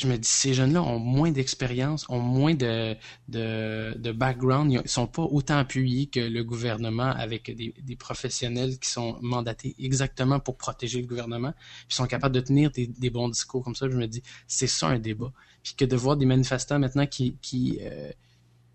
Je 0.00 0.06
me 0.06 0.16
dis, 0.16 0.28
ces 0.28 0.54
jeunes-là 0.54 0.82
ont 0.82 0.98
moins 0.98 1.30
d'expérience, 1.30 2.06
ont 2.08 2.20
moins 2.20 2.54
de, 2.54 2.96
de, 3.28 3.94
de 3.98 4.12
background, 4.12 4.72
ils 4.72 4.88
sont 4.88 5.06
pas 5.06 5.22
autant 5.22 5.58
appuyés 5.58 6.06
que 6.06 6.20
le 6.20 6.42
gouvernement 6.42 7.10
avec 7.10 7.54
des, 7.54 7.74
des 7.82 7.96
professionnels 7.96 8.78
qui 8.78 8.88
sont 8.88 9.18
mandatés 9.20 9.74
exactement 9.78 10.40
pour 10.40 10.56
protéger 10.56 11.02
le 11.02 11.06
gouvernement, 11.06 11.52
puis 11.86 11.96
sont 11.96 12.06
capables 12.06 12.34
de 12.34 12.40
tenir 12.40 12.70
des, 12.70 12.86
des 12.86 13.10
bons 13.10 13.28
discours 13.28 13.62
comme 13.62 13.74
ça. 13.74 13.90
Je 13.90 13.96
me 13.96 14.06
dis, 14.06 14.22
c'est 14.46 14.66
ça 14.66 14.88
un 14.88 14.98
débat. 14.98 15.32
Puis 15.62 15.74
que 15.74 15.84
de 15.84 15.96
voir 15.96 16.16
des 16.16 16.24
manifestants 16.24 16.78
maintenant 16.78 17.06
qui, 17.06 17.36
qui, 17.42 17.78
euh, 17.82 18.10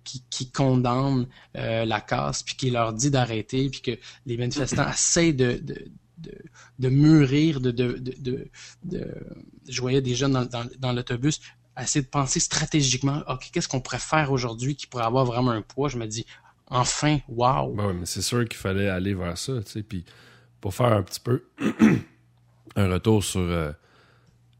qui, 0.03 0.51
euh, 1.55 1.85
la 1.85 2.01
casse, 2.01 2.43
puis 2.43 2.55
qui 2.55 2.69
leur 2.69 2.93
dit 2.93 3.09
d'arrêter, 3.09 3.69
puis 3.69 3.81
que 3.81 3.91
les 4.27 4.37
manifestants 4.37 4.87
essayent 4.93 5.33
de, 5.33 5.59
de, 5.61 5.91
de, 6.79 6.89
mûrir, 6.89 7.61
de, 7.61 7.71
de, 7.71 8.01
de, 8.83 9.07
je 9.67 9.81
voyais 9.81 10.01
des 10.01 10.15
jeunes 10.15 10.49
dans, 10.79 10.91
l'autobus 10.93 11.41
essayer 11.81 12.03
de 12.03 12.09
penser 12.09 12.39
stratégiquement, 12.39 13.23
ok, 13.27 13.49
qu'est-ce 13.51 13.67
qu'on 13.67 13.81
pourrait 13.81 13.99
faire 13.99 14.31
aujourd'hui 14.31 14.75
qui 14.75 14.87
pourrait 14.87 15.03
avoir 15.03 15.25
vraiment 15.25 15.51
un 15.51 15.61
poids? 15.61 15.89
Je 15.89 15.97
me 15.97 16.05
dis, 16.05 16.25
enfin, 16.67 17.19
wow. 17.27 17.73
Ben 17.73 17.93
mais 17.93 18.05
c'est 18.05 18.21
sûr 18.21 18.47
qu'il 18.47 18.57
fallait 18.57 18.89
aller 18.89 19.13
vers 19.13 19.37
ça, 19.37 19.61
tu 19.63 19.71
sais. 19.71 19.83
Puis 19.83 20.05
pour 20.61 20.73
faire 20.73 20.93
un 20.93 21.03
petit 21.03 21.19
peu 21.19 21.43
un 22.75 22.89
retour 22.89 23.23
sur 23.23 23.41
euh, 23.41 23.71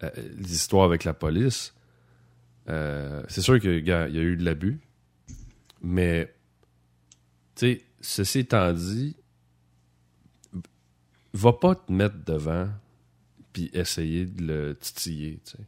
euh, 0.04 0.10
l'histoire 0.38 0.86
avec 0.86 1.04
la 1.04 1.14
police, 1.14 1.74
euh, 2.68 3.24
c'est 3.28 3.42
sûr 3.42 3.60
qu'il 3.60 3.86
y 3.86 3.92
a 3.92 4.08
eu 4.10 4.36
de 4.36 4.44
l'abus, 4.44 4.80
mais 5.82 6.34
tu 7.56 7.68
sais, 7.68 7.82
ceci 8.02 8.40
étant 8.40 8.74
dit, 8.74 9.16
va 11.36 11.54
pas 11.54 11.76
te 11.76 11.92
mettre 11.92 12.16
devant 12.26 12.70
puis 13.54 13.70
essayer 13.74 14.26
de 14.26 14.44
le 14.44 14.76
titiller, 14.76 15.40
tu 15.46 15.52
sais. 15.52 15.64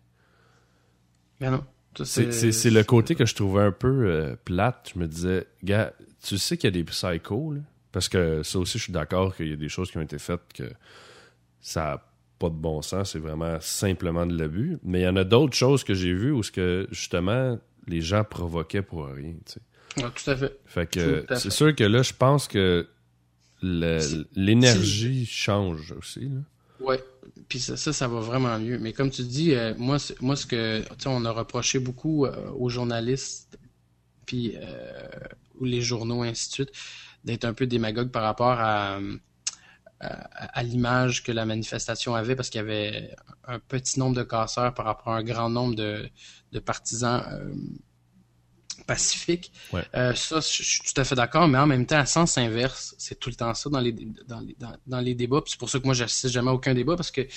Mais 1.40 1.50
non. 1.50 1.64
C'est- 2.04 2.70
le 2.70 2.84
côté 2.84 3.16
que 3.16 3.26
je 3.26 3.34
trouvais 3.34 3.64
un 3.64 3.72
peu 3.72 4.06
euh, 4.08 4.36
plate. 4.46 4.92
Je 4.94 5.00
me 5.00 5.08
disais, 5.08 5.48
gars, 5.64 5.94
tu 6.22 6.38
sais 6.38 6.58
qu'il 6.58 6.68
y 6.68 6.70
a 6.70 6.72
des 6.72 6.84
psychos, 6.84 7.54
là? 7.54 7.62
Parce 7.92 8.10
que 8.10 8.44
ça 8.44 8.60
aussi, 8.60 8.78
je 8.78 8.84
suis 8.84 8.94
d'accord 8.94 9.36
qu'il 9.36 9.48
y 9.48 9.54
a 9.54 9.56
des 9.56 9.70
choses 9.70 9.90
qui 9.90 9.98
ont 9.98 10.02
été 10.02 10.20
faites 10.20 10.42
que 10.54 10.70
ça 11.62 11.82
n'a 11.84 12.04
pas 12.38 12.50
de 12.50 12.56
bon 12.56 12.82
sens. 12.82 13.14
C'est 13.14 13.20
vraiment 13.20 13.58
simplement 13.62 14.28
de 14.28 14.38
l'abus. 14.38 14.78
Mais 14.84 15.02
il 15.02 15.04
y 15.04 15.08
en 15.08 15.16
a 15.16 15.24
d'autres 15.24 15.56
choses 15.56 15.84
que 15.84 15.94
j'ai 15.96 16.14
vues 16.14 16.32
où 16.32 16.44
ce 16.44 16.52
que, 16.52 16.88
justement, 16.92 17.58
les 17.88 18.02
gens 18.02 18.24
provoquaient 18.24 18.84
pour 18.84 19.08
rien, 19.08 19.34
tu 19.46 19.54
sais. 19.54 19.62
Tout 19.96 20.30
à 20.30 20.36
fait. 20.36 20.60
Fait 20.66 21.00
c'est 21.38 21.50
sûr 21.50 21.74
que 21.74 21.84
là, 21.84 22.04
je 22.04 22.14
pense 22.14 22.48
que 22.48 22.88
l'énergie 23.62 25.26
change 25.26 25.92
aussi, 25.92 26.30
là. 26.30 26.42
Ouais, 26.80 27.04
puis 27.50 27.60
ça, 27.60 27.76
ça, 27.76 27.92
ça 27.92 28.08
va 28.08 28.20
vraiment 28.20 28.60
mieux. 28.60 28.78
Mais 28.78 28.94
comme 28.94 29.10
tu 29.10 29.24
dis, 29.24 29.56
euh, 29.56 29.74
moi, 29.78 29.98
moi, 30.22 30.36
ce 30.36 30.46
que, 30.46 30.82
tu 30.82 30.88
sais, 31.00 31.10
on 31.10 31.26
a 31.26 31.32
reproché 31.32 31.80
beaucoup 31.80 32.26
euh, 32.26 32.52
aux 32.52 32.70
journalistes, 32.70 33.58
puis 34.28 34.54
euh, 34.56 35.10
ou 35.60 35.66
les 35.66 35.82
journaux, 35.82 36.22
ainsi 36.22 36.50
de 36.50 36.54
suite, 36.54 36.72
d'être 37.24 37.46
un 37.46 37.54
peu 37.54 37.66
démagogues 37.66 38.12
par 38.12 38.24
rapport 38.24 38.60
à, 38.60 39.00
à, 40.00 40.08
à 40.60 40.64
l'image 40.64 41.24
que 41.24 41.32
la 41.32 41.46
manifestation 41.46 42.14
avait, 42.14 42.36
parce 42.36 42.52
qu'il 42.52 42.60
y 42.60 42.64
avait 42.64 43.16
un 43.46 43.58
petit 43.58 44.00
nombre 44.00 44.16
de 44.16 44.24
casseurs 44.24 44.74
par 44.76 44.86
rapport 44.86 45.14
à 45.14 45.18
un 45.18 45.24
grand 45.24 45.50
nombre 45.50 45.76
de, 45.76 46.08
de 46.52 46.60
partisans 46.60 47.24
pacifiques. 48.86 49.52
Ouais. 49.74 49.84
Euh, 49.96 50.14
ça, 50.14 50.40
je 50.40 50.64
je 50.64 50.64
suis 50.64 50.82
tout 50.82 51.00
à 51.02 51.04
fait 51.04 51.16
d'accord, 51.16 51.48
mais 51.48 51.58
en 51.58 51.68
même 51.68 51.86
temps, 51.86 51.98
à 51.98 52.06
sens 52.06 52.38
inverse, 52.38 52.96
c'est 52.98 53.20
tout 53.20 53.30
le 53.30 53.36
temps 53.36 53.54
ça 53.54 53.70
dans 53.70 53.80
les, 53.80 53.92
dans 53.92 54.40
les, 54.40 54.56
dans, 54.60 54.76
dans 54.86 55.00
les 55.00 55.16
débats. 55.16 55.42
C'est 55.46 55.58
pour 55.60 55.70
ça 55.70 55.80
que 55.80 55.86
moi, 55.86 55.94
j'assiste 55.94 56.30
jamais 56.30 56.50
à 56.50 56.54
aucun 56.54 56.74
débat, 56.74 56.96
parce 56.96 57.12
que 57.12 57.28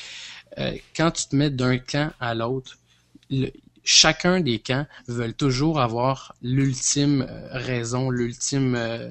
euh, 0.59 0.77
quand 0.97 1.11
tu 1.11 1.27
te 1.27 1.37
mets 1.37 1.51
d'un 1.51 1.79
camp 1.79 2.13
à 2.21 2.35
l'autre, 2.35 2.77
chacun 3.85 4.41
des 4.41 4.59
camps 4.59 4.87
veulent 5.09 5.35
toujours 5.35 5.81
avoir 5.81 6.35
l'ultime 6.43 7.27
euh, 7.29 7.49
raison, 7.53 8.11
l'ultime 8.11 8.75
euh, 8.75 9.11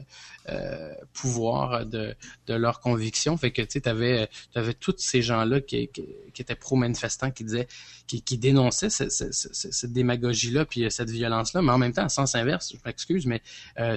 euh, 0.49 0.93
pouvoir 1.13 1.85
de, 1.85 2.15
de 2.47 2.53
leur 2.53 2.79
conviction. 2.79 3.37
Fait 3.37 3.51
que 3.51 3.61
tu 3.61 3.67
sais, 3.73 3.81
t'avais 3.81 4.29
avais 4.55 4.73
tous 4.73 4.95
ces 4.97 5.21
gens-là 5.21 5.61
qui, 5.61 5.87
qui, 5.89 6.05
qui 6.33 6.41
étaient 6.41 6.55
pro-manifestants, 6.55 7.31
qui 7.31 7.43
disaient, 7.43 7.67
qui, 8.07 8.21
qui 8.21 8.37
dénonçaient 8.37 8.89
ce- 8.89 9.09
ce- 9.09 9.31
ce- 9.31 9.53
ce- 9.53 9.71
cette 9.71 9.93
démagogie-là, 9.93 10.65
puis 10.65 10.89
cette 10.89 11.09
violence-là, 11.09 11.61
mais 11.61 11.71
en 11.71 11.77
même 11.77 11.93
temps, 11.93 12.05
en 12.05 12.09
sens 12.09 12.35
inverse, 12.35 12.73
je 12.73 12.77
m'excuse, 12.85 13.25
mais 13.27 13.41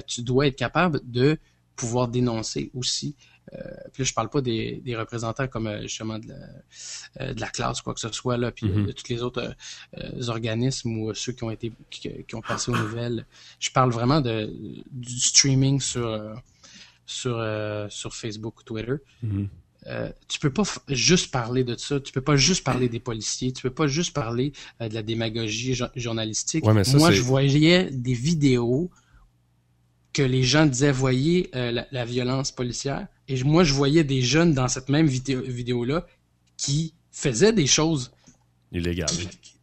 tu 0.07 0.21
dois 0.21 0.47
être 0.47 0.55
capable 0.55 0.99
de 1.05 1.37
pouvoir 1.75 2.07
dénoncer 2.07 2.69
aussi. 2.75 3.15
Euh, 3.53 3.59
puis 3.91 4.03
là, 4.03 4.05
je 4.09 4.13
parle 4.13 4.29
pas 4.29 4.41
des, 4.41 4.81
des 4.83 4.95
représentants 4.95 5.47
comme 5.47 5.67
euh, 5.67 5.81
justement 5.83 6.17
de 6.19 6.27
la, 6.27 6.35
euh, 7.21 7.33
de 7.33 7.39
la 7.41 7.47
classe 7.49 7.81
ou 7.81 7.83
quoi 7.83 7.93
que 7.93 7.99
ce 7.99 8.11
soit 8.11 8.37
là, 8.37 8.51
puis 8.51 8.67
Mhm. 8.67 8.87
de 8.87 8.91
tous 8.91 9.07
les 9.09 9.21
autres 9.21 9.55
organismes 10.27 10.97
ou 10.97 11.13
ceux 11.13 11.33
qui 11.33 11.43
ont 11.43 11.51
été 11.51 11.71
qui, 11.89 12.09
qui 12.27 12.35
ont 12.35 12.41
passé 12.41 12.71
aux 12.71 12.75
nouvelles. 12.77 13.25
Je 13.59 13.69
parle 13.71 13.91
vraiment 13.91 14.21
de 14.21 14.51
du 14.91 15.19
streaming 15.19 15.79
sur 15.79 16.41
sur 17.05 17.43
sur 17.89 18.15
Facebook 18.15 18.59
ou 18.59 18.63
Twitter. 18.63 18.95
Euh, 19.87 20.09
tu 20.29 20.39
peux 20.39 20.49
pas 20.49 20.63
juste 20.87 21.29
parler 21.29 21.65
de 21.65 21.75
ça. 21.75 21.99
Tu 21.99 22.13
peux 22.13 22.21
pas 22.21 22.37
juste 22.37 22.63
parler 22.63 22.87
des 22.87 23.01
policiers. 23.01 23.51
Tu 23.51 23.61
peux 23.63 23.69
pas 23.69 23.85
juste 23.85 24.13
parler 24.13 24.53
euh, 24.79 24.87
de 24.87 24.93
la 24.93 25.03
démagogie 25.03 25.73
jo- 25.75 25.87
journalistique. 25.97 26.65
Ouais, 26.65 26.73
mais 26.73 26.85
ça, 26.85 26.97
Moi, 26.97 27.11
je 27.11 27.21
voyais 27.21 27.89
des 27.91 28.13
vidéos 28.13 28.89
que 30.13 30.21
les 30.21 30.43
gens 30.43 30.65
disaient, 30.65 30.91
voyez 30.91 31.49
euh, 31.55 31.71
la, 31.71 31.87
la 31.91 32.05
violence 32.05 32.51
policière. 32.51 33.07
Et 33.27 33.43
moi, 33.43 33.63
je 33.63 33.73
voyais 33.73 34.03
des 34.03 34.21
jeunes 34.21 34.53
dans 34.53 34.67
cette 34.67 34.89
même 34.89 35.07
vidéo, 35.07 35.41
vidéo-là 35.41 36.05
qui 36.57 36.93
faisaient 37.11 37.53
des 37.53 37.65
choses 37.67 38.11
Illégal. 38.71 39.07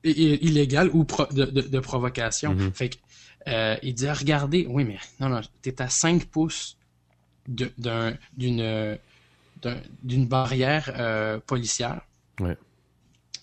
i- 0.04 0.10
i- 0.10 0.38
illégales 0.46 0.90
ou 0.92 1.04
pro- 1.04 1.26
de, 1.32 1.44
de- 1.44 1.60
de 1.62 1.78
provocation. 1.80 2.54
Mhm. 2.54 2.72
Fait 2.72 2.88
que, 2.90 2.96
euh, 3.48 3.76
il 3.82 3.94
disait, 3.94 4.12
regardez, 4.12 4.66
oui, 4.68 4.84
mais 4.84 4.98
non, 5.20 5.28
non, 5.28 5.40
t'es 5.62 5.80
à 5.80 5.88
5 5.88 6.24
pouces 6.26 6.76
d'une 7.46 7.70
d'un- 9.62 9.82
d'une 10.02 10.26
barrière 10.26 10.90
euh, 10.96 11.38
policière. 11.38 12.00
Ouais. 12.40 12.56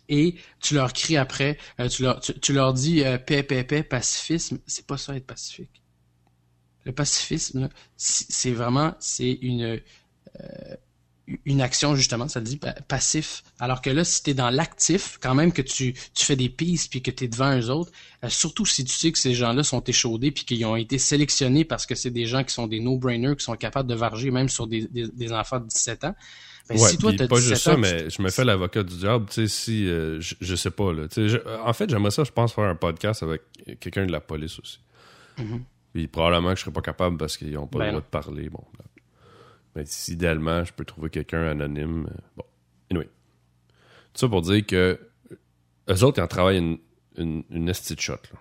Et 0.09 0.35
tu 0.61 0.73
leur 0.73 0.93
cries 0.93 1.17
après, 1.17 1.57
euh, 1.79 1.87
tu, 1.89 2.01
leur, 2.03 2.19
tu, 2.21 2.33
tu 2.39 2.53
leur 2.53 2.73
dis 2.73 3.03
paix, 3.25 3.43
paix, 3.43 3.63
paix, 3.63 3.83
pacifisme. 3.83 4.57
C'est 4.65 4.87
pas 4.87 4.97
ça 4.97 5.15
être 5.15 5.27
pacifique. 5.27 5.81
Le 6.87 6.93
pacifisme, 6.93 7.67
c'est 7.97 8.51
vraiment 8.51 8.95
c'est 8.99 9.31
une 9.41 9.61
euh, 10.39 10.75
une 11.45 11.59
action 11.59 11.93
justement, 11.93 12.29
ça 12.29 12.39
dit 12.39 12.55
pa- 12.55 12.71
passif. 12.87 13.43
Alors 13.59 13.81
que 13.81 13.89
là, 13.89 14.05
si 14.05 14.23
t'es 14.23 14.33
dans 14.33 14.49
l'actif, 14.49 15.17
quand 15.21 15.35
même 15.35 15.51
que 15.51 15.61
tu, 15.61 15.93
tu 16.13 16.23
fais 16.25 16.37
des 16.37 16.47
pistes 16.47 16.89
puis 16.89 17.01
que 17.01 17.11
t'es 17.11 17.27
devant 17.27 17.59
eux 17.59 17.69
autres, 17.69 17.91
euh, 18.23 18.29
surtout 18.29 18.65
si 18.65 18.85
tu 18.85 18.93
sais 18.93 19.11
que 19.11 19.19
ces 19.19 19.33
gens-là 19.33 19.63
sont 19.63 19.81
échaudés 19.83 20.31
puis 20.31 20.45
qu'ils 20.45 20.65
ont 20.65 20.77
été 20.77 20.97
sélectionnés 20.97 21.65
parce 21.65 21.85
que 21.85 21.95
c'est 21.95 22.11
des 22.11 22.25
gens 22.27 22.45
qui 22.45 22.53
sont 22.53 22.67
des 22.67 22.79
no-brainers, 22.79 23.35
qui 23.35 23.43
sont 23.43 23.57
capables 23.57 23.89
de 23.89 23.95
varger 23.95 24.31
même 24.31 24.47
sur 24.47 24.67
des, 24.67 24.87
des, 24.87 25.09
des 25.09 25.33
enfants 25.33 25.59
de 25.59 25.67
17 25.67 26.05
ans. 26.05 26.15
Ben, 26.69 26.77
ouais, 26.79 26.89
si 26.89 26.97
toi 26.97 27.11
pas 27.27 27.35
17 27.35 27.49
juste 27.49 27.61
ça, 27.63 27.71
ans, 27.71 27.75
tu- 27.75 27.81
mais 27.81 28.09
je 28.09 28.21
me 28.21 28.29
fais 28.29 28.45
l'avocat 28.45 28.83
du 28.83 28.95
diable. 28.95 29.25
Tu 29.27 29.33
sais, 29.33 29.47
si 29.49 29.89
euh, 29.89 30.21
je, 30.21 30.35
je 30.39 30.55
sais 30.55 30.71
pas 30.71 30.93
là. 30.93 31.09
Tu 31.09 31.27
je- 31.27 31.37
en 31.61 31.73
fait, 31.73 31.89
j'aimerais 31.89 32.11
ça, 32.11 32.23
je 32.23 32.31
pense, 32.31 32.53
faire 32.53 32.63
un 32.65 32.75
podcast 32.75 33.21
avec 33.23 33.41
quelqu'un 33.81 34.05
de 34.05 34.13
la 34.13 34.21
police 34.21 34.59
aussi. 34.59 34.79
Mhm. 35.37 35.63
Puis 35.97 36.05
probablement 36.07 36.51
que 36.51 36.57
je 36.57 36.61
serais 36.61 36.71
pas 36.71 36.81
capable 36.81 37.17
parce 37.17 37.37
qu'ils 37.37 37.57
ont 37.57 37.65
pas 37.65 37.79
Ben 37.79 37.85
le 37.85 37.91
non. 37.93 37.97
droit 37.97 38.05
de 38.05 38.11
parler. 38.11 38.49
Bon, 38.49 38.63
là. 38.77 38.85
mais 39.75 39.83
si 39.87 40.13
idéalement, 40.13 40.63
je 40.63 40.71
peux 40.71 40.85
trouver 40.85 41.09
quelqu'un 41.09 41.41
anonyme. 41.47 42.05
euh, 42.07 42.17
Bon, 42.35 42.43
anyway. 42.91 43.05
Tout 44.13 44.19
ça 44.19 44.27
pour 44.29 44.43
dire 44.43 44.63
que 44.63 44.99
eux 45.89 46.03
autres, 46.03 46.19
ils 46.19 46.21
en 46.23 46.27
travaillent 46.27 46.59
une, 46.59 46.77
une, 47.17 47.43
une 47.49 47.65
de 47.65 47.73
shot. 47.99 48.13
Là. 48.13 48.39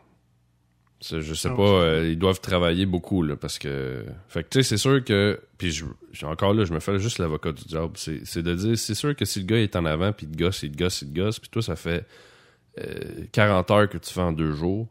Je 1.00 1.32
sais 1.32 1.48
Ah, 1.50 1.56
pas, 1.56 1.62
euh, 1.62 2.08
ils 2.10 2.18
doivent 2.18 2.42
travailler 2.42 2.84
beaucoup 2.84 3.22
là, 3.22 3.36
parce 3.36 3.58
que. 3.58 4.04
Fait 4.28 4.44
que 4.44 4.50
tu 4.50 4.58
sais, 4.58 4.62
c'est 4.68 4.76
sûr 4.76 5.02
que. 5.02 5.40
Puis 5.56 5.70
je, 5.72 6.26
encore 6.26 6.52
là, 6.52 6.66
je 6.66 6.74
me 6.74 6.80
fais 6.80 6.98
juste 6.98 7.16
l'avocat 7.16 7.52
du 7.52 7.64
diable. 7.64 7.92
C'est 7.96 8.22
c'est 8.26 8.42
de 8.42 8.54
dire, 8.54 8.76
c'est 8.76 8.94
sûr 8.94 9.16
que 9.16 9.24
si 9.24 9.40
le 9.40 9.46
gars 9.46 9.56
est 9.56 9.76
en 9.76 9.86
avant, 9.86 10.12
puis 10.12 10.26
le 10.26 10.36
gosse, 10.36 10.62
il 10.62 10.72
te 10.72 10.76
gosse, 10.76 11.00
il 11.00 11.10
te 11.10 11.18
gosse, 11.18 11.38
puis 11.38 11.48
toi, 11.48 11.62
ça 11.62 11.74
fait 11.74 12.06
euh, 12.80 13.24
40 13.32 13.70
heures 13.70 13.88
que 13.88 13.96
tu 13.96 14.12
fais 14.12 14.20
en 14.20 14.32
deux 14.32 14.52
jours. 14.52 14.88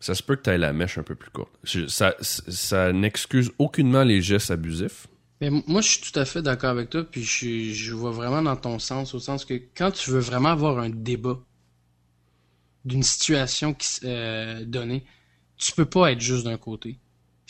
Ça 0.00 0.14
se 0.14 0.22
peut 0.22 0.34
que 0.36 0.50
tu 0.50 0.56
la 0.56 0.72
mèche 0.72 0.98
un 0.98 1.02
peu 1.02 1.14
plus 1.14 1.30
courte. 1.30 1.52
Ça 1.88 2.16
ça 2.20 2.92
n'excuse 2.92 3.52
aucunement 3.58 4.02
les 4.02 4.22
gestes 4.22 4.50
abusifs. 4.50 5.06
Mais 5.40 5.50
moi, 5.50 5.80
je 5.80 5.88
suis 5.88 6.00
tout 6.00 6.18
à 6.18 6.24
fait 6.26 6.42
d'accord 6.42 6.70
avec 6.70 6.90
toi, 6.90 7.02
puis 7.02 7.24
je, 7.24 7.94
vois 7.94 8.10
vraiment 8.10 8.42
dans 8.42 8.56
ton 8.56 8.78
sens, 8.78 9.14
au 9.14 9.18
sens 9.18 9.46
que 9.46 9.54
quand 9.74 9.90
tu 9.90 10.10
veux 10.10 10.18
vraiment 10.18 10.50
avoir 10.50 10.78
un 10.78 10.90
débat 10.90 11.38
d'une 12.84 13.02
situation 13.02 13.72
qui 13.72 14.00
euh, 14.04 14.64
donnée, 14.66 15.04
tu 15.56 15.72
peux 15.72 15.86
pas 15.86 16.12
être 16.12 16.20
juste 16.20 16.44
d'un 16.44 16.58
côté. 16.58 16.98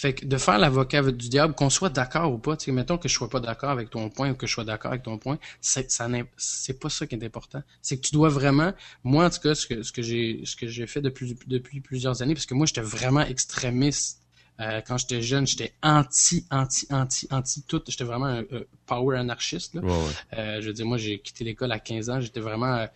Fait 0.00 0.14
que 0.14 0.24
de 0.24 0.38
faire 0.38 0.58
l'avocat 0.58 1.02
du 1.12 1.28
diable, 1.28 1.52
qu'on 1.52 1.68
soit 1.68 1.90
d'accord 1.90 2.32
ou 2.32 2.38
pas, 2.38 2.56
tu 2.56 2.64
sais, 2.64 2.72
mettons 2.72 2.96
que 2.96 3.06
je 3.06 3.12
sois 3.12 3.28
pas 3.28 3.38
d'accord 3.38 3.68
avec 3.68 3.90
ton 3.90 4.08
point 4.08 4.30
ou 4.30 4.34
que 4.34 4.46
je 4.46 4.52
sois 4.54 4.64
d'accord 4.64 4.92
avec 4.92 5.02
ton 5.02 5.18
point, 5.18 5.38
c'est 5.60 5.90
ça 5.90 6.08
c'est 6.38 6.80
pas 6.80 6.88
ça 6.88 7.06
qui 7.06 7.16
est 7.16 7.22
important. 7.22 7.62
C'est 7.82 7.98
que 7.98 8.00
tu 8.06 8.12
dois 8.12 8.30
vraiment, 8.30 8.72
moi 9.04 9.26
en 9.26 9.28
tout 9.28 9.40
cas, 9.40 9.54
ce 9.54 9.66
que 9.66 9.82
ce 9.82 9.92
que 9.92 10.00
j'ai 10.00 10.40
ce 10.46 10.56
que 10.56 10.66
j'ai 10.66 10.86
fait 10.86 11.02
depuis 11.02 11.36
depuis 11.46 11.80
plusieurs 11.82 12.22
années, 12.22 12.32
parce 12.32 12.46
que 12.46 12.54
moi 12.54 12.64
j'étais 12.64 12.80
vraiment 12.80 13.20
extrémiste 13.20 14.22
euh, 14.60 14.80
quand 14.86 14.96
j'étais 14.96 15.20
jeune, 15.20 15.46
j'étais 15.46 15.74
anti, 15.82 16.46
anti, 16.50 16.86
anti, 16.88 17.28
anti 17.30 17.62
tout. 17.64 17.82
J'étais 17.86 18.04
vraiment 18.04 18.24
un, 18.24 18.40
un 18.40 18.62
power 18.86 19.18
anarchiste. 19.18 19.74
Là. 19.74 19.82
Ouais, 19.82 19.90
ouais. 19.90 20.38
Euh, 20.38 20.60
je 20.62 20.66
veux 20.68 20.72
dire, 20.72 20.86
moi, 20.86 20.96
j'ai 20.98 21.18
quitté 21.18 21.44
l'école 21.44 21.72
à 21.72 21.78
15 21.78 22.10
ans. 22.10 22.20
J'étais 22.20 22.40
vraiment 22.40 22.74
euh, 22.74 22.86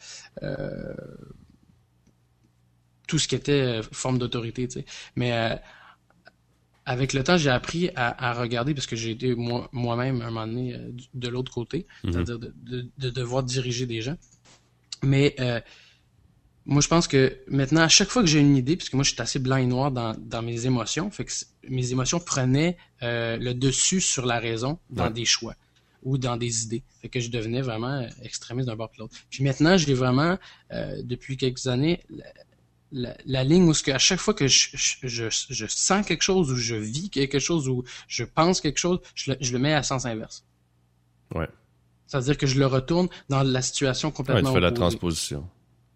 euh, 0.43 0.95
tout 3.07 3.19
ce 3.19 3.29
qui 3.29 3.35
était 3.35 3.53
euh, 3.53 3.83
forme 3.93 4.19
d'autorité, 4.19 4.69
tu 4.69 4.81
sais. 4.81 4.85
Mais 5.17 5.33
euh, 5.33 5.57
avec 6.87 7.13
le 7.15 7.25
temps, 7.25 7.37
j'ai 7.39 7.51
appris 7.51 7.91
à, 7.97 8.29
à 8.31 8.35
regarder 8.35 8.75
parce 8.75 8.87
que 8.87 8.97
j'ai 8.97 9.11
été 9.13 9.35
moi- 9.35 9.69
moi-même 9.73 10.21
un 10.23 10.27
moment 10.31 10.47
donné 10.47 10.75
euh, 10.75 10.91
de 11.15 11.29
l'autre 11.29 11.53
côté, 11.53 11.87
Mhm. 12.05 12.13
c'est-à-dire 12.13 12.39
de, 12.39 12.55
de- 12.63 12.89
de 12.99 13.11
devoir 13.11 13.43
diriger 13.43 13.87
des 13.87 14.03
gens. 14.03 14.17
Mais 15.03 15.35
euh, 15.41 15.61
moi, 16.67 16.81
je 16.81 16.89
pense 16.89 17.09
que 17.09 17.39
maintenant, 17.49 17.83
à 17.83 17.89
chaque 17.89 18.09
fois 18.09 18.23
que 18.23 18.29
j'ai 18.29 18.41
une 18.41 18.57
idée, 18.57 18.77
puisque 18.77 18.95
moi, 18.95 19.05
je 19.05 19.13
suis 19.13 19.21
assez 19.21 19.39
blanc 19.39 19.57
et 19.57 19.67
noir 19.67 19.91
dans, 19.91 20.15
dans 20.19 20.43
mes 20.43 20.67
émotions, 20.67 21.11
fait 21.11 21.25
que 21.27 21.33
mes 21.69 21.93
émotions 21.93 22.21
prenaient 22.21 22.77
euh, 23.03 23.37
le 23.37 23.53
dessus 23.55 24.01
sur 24.01 24.25
la 24.27 24.39
raison 24.39 24.79
dans 24.91 25.05
Ouais. 25.05 25.11
des 25.13 25.25
choix 25.27 25.55
ou 26.03 26.19
dans 26.19 26.37
des 26.37 26.65
idées. 26.65 26.83
Fait 27.01 27.09
que 27.09 27.19
je 27.21 27.31
devenais 27.31 27.63
vraiment 27.63 28.01
euh, 28.03 28.09
extrémiste 28.23 28.69
d'un 28.69 28.77
bord 28.77 28.91
que 28.93 28.99
l'autre. 28.99 29.15
Puis 29.31 29.43
maintenant, 29.45 29.77
je 29.79 29.87
l'ai 29.87 29.95
vraiment, 29.95 30.39
euh, 30.73 31.01
depuis 31.03 31.37
quelques 31.39 31.67
années, 31.67 32.03
la, 32.95 33.17
la- 33.27 33.45
ligne 33.45 33.65
où 33.65 33.75
ce 33.75 33.83
que 33.83 33.91
à 33.91 33.99
chaque 33.99 34.21
fois 34.21 34.33
que 34.35 34.47
je, 34.49 34.69
je, 34.73 34.97
je, 35.03 35.25
je 35.51 35.67
sens 35.67 36.07
quelque 36.07 36.23
chose 36.23 36.51
ou 36.51 36.57
je 36.57 36.75
vis 36.77 37.11
quelque 37.11 37.39
chose 37.39 37.69
ou 37.69 37.85
je 38.09 38.25
pense 38.25 38.61
quelque 38.61 38.79
chose, 38.79 39.01
je 39.15 39.33
le, 39.33 39.37
je 39.41 39.53
le 39.53 39.59
mets 39.59 39.75
à 39.75 39.83
sens 39.83 40.07
inverse. 40.07 40.45
Ouais. 41.35 41.49
C'est-à-dire 42.07 42.39
que 42.39 42.47
je 42.47 42.59
le 42.59 42.67
retourne 42.67 43.09
dans 43.29 43.43
la 43.43 43.63
situation 43.63 44.09
Ouais, 44.09 44.15
complètement 44.15 44.51
tu 44.51 44.55
fais 44.55 44.61
la 44.61 44.73
transposition. 44.73 45.49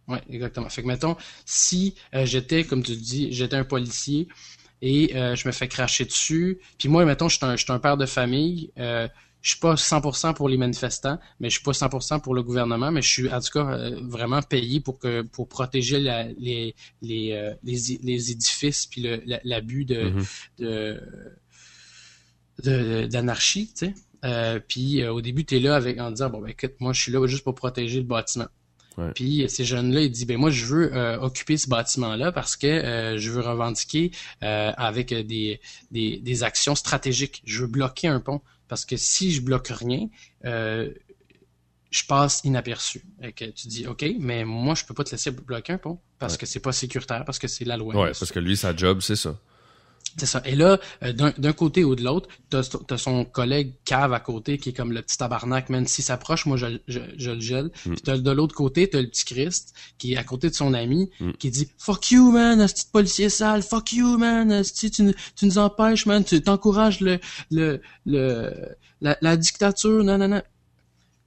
Ouais, 0.09 0.23
exactement. 0.31 0.69
Fait 0.69 0.83
que 0.83 0.87
mettons, 0.87 1.17
si 1.45 1.95
euh, 2.15 2.25
j'étais, 2.27 2.65
comme 2.65 2.83
tu 2.83 2.97
dis, 2.97 3.33
j'étais 3.33 3.57
un 3.57 3.65
policier 3.65 4.27
et 4.81 5.17
euh, 5.17 5.35
je 5.37 5.47
me 5.47 5.53
fais 5.53 5.69
cracher 5.69 6.05
dessus, 6.05 6.61
puis 6.79 6.89
moi, 6.89 7.05
mettons, 7.05 7.29
je 7.29 7.37
suis 7.37 7.45
un, 7.45 7.57
je 7.57 7.65
suis 7.65 7.73
un 7.73 7.79
père 7.79 7.97
de 7.97 8.07
famille, 8.07 8.73
euh, 8.79 9.07
je 9.40 9.51
suis 9.51 9.61
pas 9.61 9.74
100% 9.77 10.35
pour 10.35 10.48
les 10.48 10.57
manifestants, 10.57 11.18
mais 11.40 11.48
je 11.48 11.55
suis 11.55 11.62
pas 11.64 11.72
100% 11.72 12.20
pour 12.20 12.35
le 12.35 12.42
gouvernement, 12.42 12.90
mais 12.90 13.03
je 13.03 13.09
suis 13.09 13.33
en 13.33 13.40
tout 13.40 13.51
cas 13.53 13.66
euh, 13.70 14.01
vraiment 14.03 14.42
payé 14.42 14.81
pour 14.81 14.98
que 14.98 15.22
pour 15.22 15.48
protéger 15.48 16.01
la- 16.01 16.24
les 16.38 16.74
les, 17.03 17.33
euh, 17.33 17.55
les 17.62 17.98
les 18.03 18.31
édifices 18.33 18.87
puis 18.87 19.03
la- 19.24 19.40
l'abus 19.44 19.85
de 19.85 20.11
Mhm. 20.11 20.24
de 20.59 21.01
de- 22.64 23.07
d'anarchie, 23.07 23.68
tu 23.68 23.87
sais. 23.87 23.94
Euh, 24.24 24.59
puis 24.66 25.07
au 25.07 25.20
début, 25.20 25.44
tu 25.44 25.57
es 25.57 25.61
là 25.61 25.77
avec 25.77 25.98
en 26.01 26.11
disant 26.11 26.29
bon 26.31 26.40
ben 26.40 26.48
écoute, 26.48 26.72
moi 26.81 26.92
je 26.92 27.01
suis 27.01 27.12
là 27.12 27.24
juste 27.27 27.44
pour 27.44 27.55
protéger 27.55 27.98
le 27.98 28.05
bâtiment. 28.07 28.48
Ouais. 28.96 29.12
Puis 29.14 29.44
ces 29.48 29.64
jeunes-là, 29.64 30.01
ils 30.01 30.11
disent 30.11 30.27
ben 30.27 30.37
moi 30.38 30.51
je 30.51 30.64
veux 30.64 30.92
euh, 30.96 31.20
occuper 31.20 31.57
ce 31.57 31.68
bâtiment-là 31.68 32.33
parce 32.33 32.57
que 32.57 32.66
euh, 32.66 33.16
je 33.16 33.31
veux 33.31 33.42
revendiquer 33.42 34.11
euh, 34.42 34.72
avec 34.77 35.14
des, 35.14 35.61
des 35.92 36.18
des 36.18 36.42
actions 36.42 36.74
stratégiques. 36.74 37.42
Je 37.46 37.61
veux 37.61 37.68
bloquer 37.68 38.09
un 38.09 38.18
pont 38.18 38.40
parce 38.69 38.85
que 38.85 38.97
si 38.97 39.33
je 39.33 39.41
bloque 39.41 39.69
rien, 39.69 40.09
euh, 40.45 40.91
je 41.91 42.05
passe 42.05 42.43
inaperçu. 42.45 43.05
Et 43.23 43.33
que 43.33 43.47
tu 43.47 43.67
dis 43.69 43.87
OK, 43.87 44.05
mais 44.21 44.45
moi 44.45 44.75
je 44.75 44.85
peux 44.85 44.95
pas 44.95 45.05
te 45.05 45.11
laisser 45.11 45.31
bloquer 45.31 45.73
un 45.73 45.79
pont 45.79 45.99
parce 46.19 46.35
Ouais. 46.35 46.39
que 46.41 46.47
c'est 46.47 46.61
pas 46.61 46.73
sécuritaire 46.73 47.25
parce 47.25 47.39
que 47.39 47.49
c'est 47.49 47.65
la 47.65 47.77
loi. 47.77 47.95
Ouais, 47.95 48.13
parce 48.19 48.31
que 48.31 48.39
lui, 48.41 48.57
sa 48.57 48.77
job, 48.77 49.01
c'est 49.01 49.17
ça. 49.17 49.39
C'est 50.16 50.27
ça. 50.27 50.42
Et 50.44 50.55
là, 50.57 50.79
euh, 51.03 51.12
d'un 51.12 51.33
d'un 51.38 51.53
côté 51.53 51.85
ou 51.85 51.94
de 51.94 52.03
l'autre, 52.03 52.29
t'as 52.51 52.62
as 52.90 52.97
son 52.99 53.25
collègue 53.25 53.75
cave 53.85 54.12
à 54.12 54.21
côté 54.21 54.59
qui 54.59 54.71
est 54.71 54.73
comme 54.73 54.92
le 54.92 55.03
petit 55.03 55.18
tabarnak, 55.18 55.68
même 55.68 55.87
s'il 55.87 56.05
s'approche, 56.05 56.47
moi 56.47 56.57
je, 56.57 56.79
je, 56.88 57.01
je 57.16 57.31
le 57.33 57.40
gèle. 57.40 57.71
Mm. 57.87 57.90
Puis 57.92 58.01
t'as 58.03 58.18
de 58.18 58.31
l'autre 58.31 58.55
côté, 58.55 58.88
t'as 58.88 59.01
le 59.01 59.09
petit 59.09 59.25
Christ 59.25 59.75
qui 59.99 60.14
est 60.14 60.16
à 60.16 60.25
côté 60.25 60.49
de 60.51 60.55
son 60.55 60.73
ami, 60.75 61.11
Mm. 61.21 61.33
qui 61.33 61.51
dit 61.51 61.68
Fuck 61.79 62.11
you 62.11 62.31
man, 62.31 62.66
ce 62.66 62.75
petit 62.75 62.87
policier 62.92 63.29
sale, 63.29 63.62
fuck 63.62 63.92
you 63.92 64.16
man, 64.18 64.62
tu, 64.64 64.90
nous- 65.03 65.14
tu 65.37 65.47
nous 65.47 65.59
empêches 65.59 66.07
man, 66.07 66.25
tu 66.25 66.40
t'encourages 66.40 67.01
le, 67.01 67.18
le, 67.51 67.81
le, 68.07 68.53
la, 69.01 69.16
la 69.21 69.37
dictature, 69.37 70.03
non, 70.05 70.16
non, 70.18 70.29
non. 70.29 70.42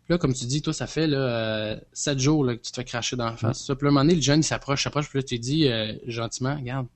Là, 0.10 0.18
comme 0.18 0.34
tu 0.34 0.46
dis, 0.46 0.62
toi, 0.62 0.74
ça 0.74 0.88
fait 0.88 1.08
là, 1.08 1.18
euh, 1.18 1.76
sept 1.94 2.20
jours 2.20 2.44
là, 2.44 2.56
que 2.58 2.62
tu 2.62 2.72
te 2.72 2.76
fais 2.76 2.84
cracher 2.84 3.16
dans 3.16 3.26
la 3.28 3.38
face. 3.38 3.64
Ça, 3.66 3.76
Puis 3.76 3.86
là, 3.86 3.90
un 3.90 3.94
moment 3.94 4.04
donné, 4.04 4.16
le 4.16 4.22
jeune, 4.22 4.42
il 4.42 4.44
s'approche, 4.44 4.84
s'approche, 4.84 5.08
puis 5.10 5.20
là, 5.20 5.24
tu 5.24 5.40
dis 5.40 5.68
euh, 5.68 5.94
gentiment, 6.06 6.56
regarde, 6.58 6.88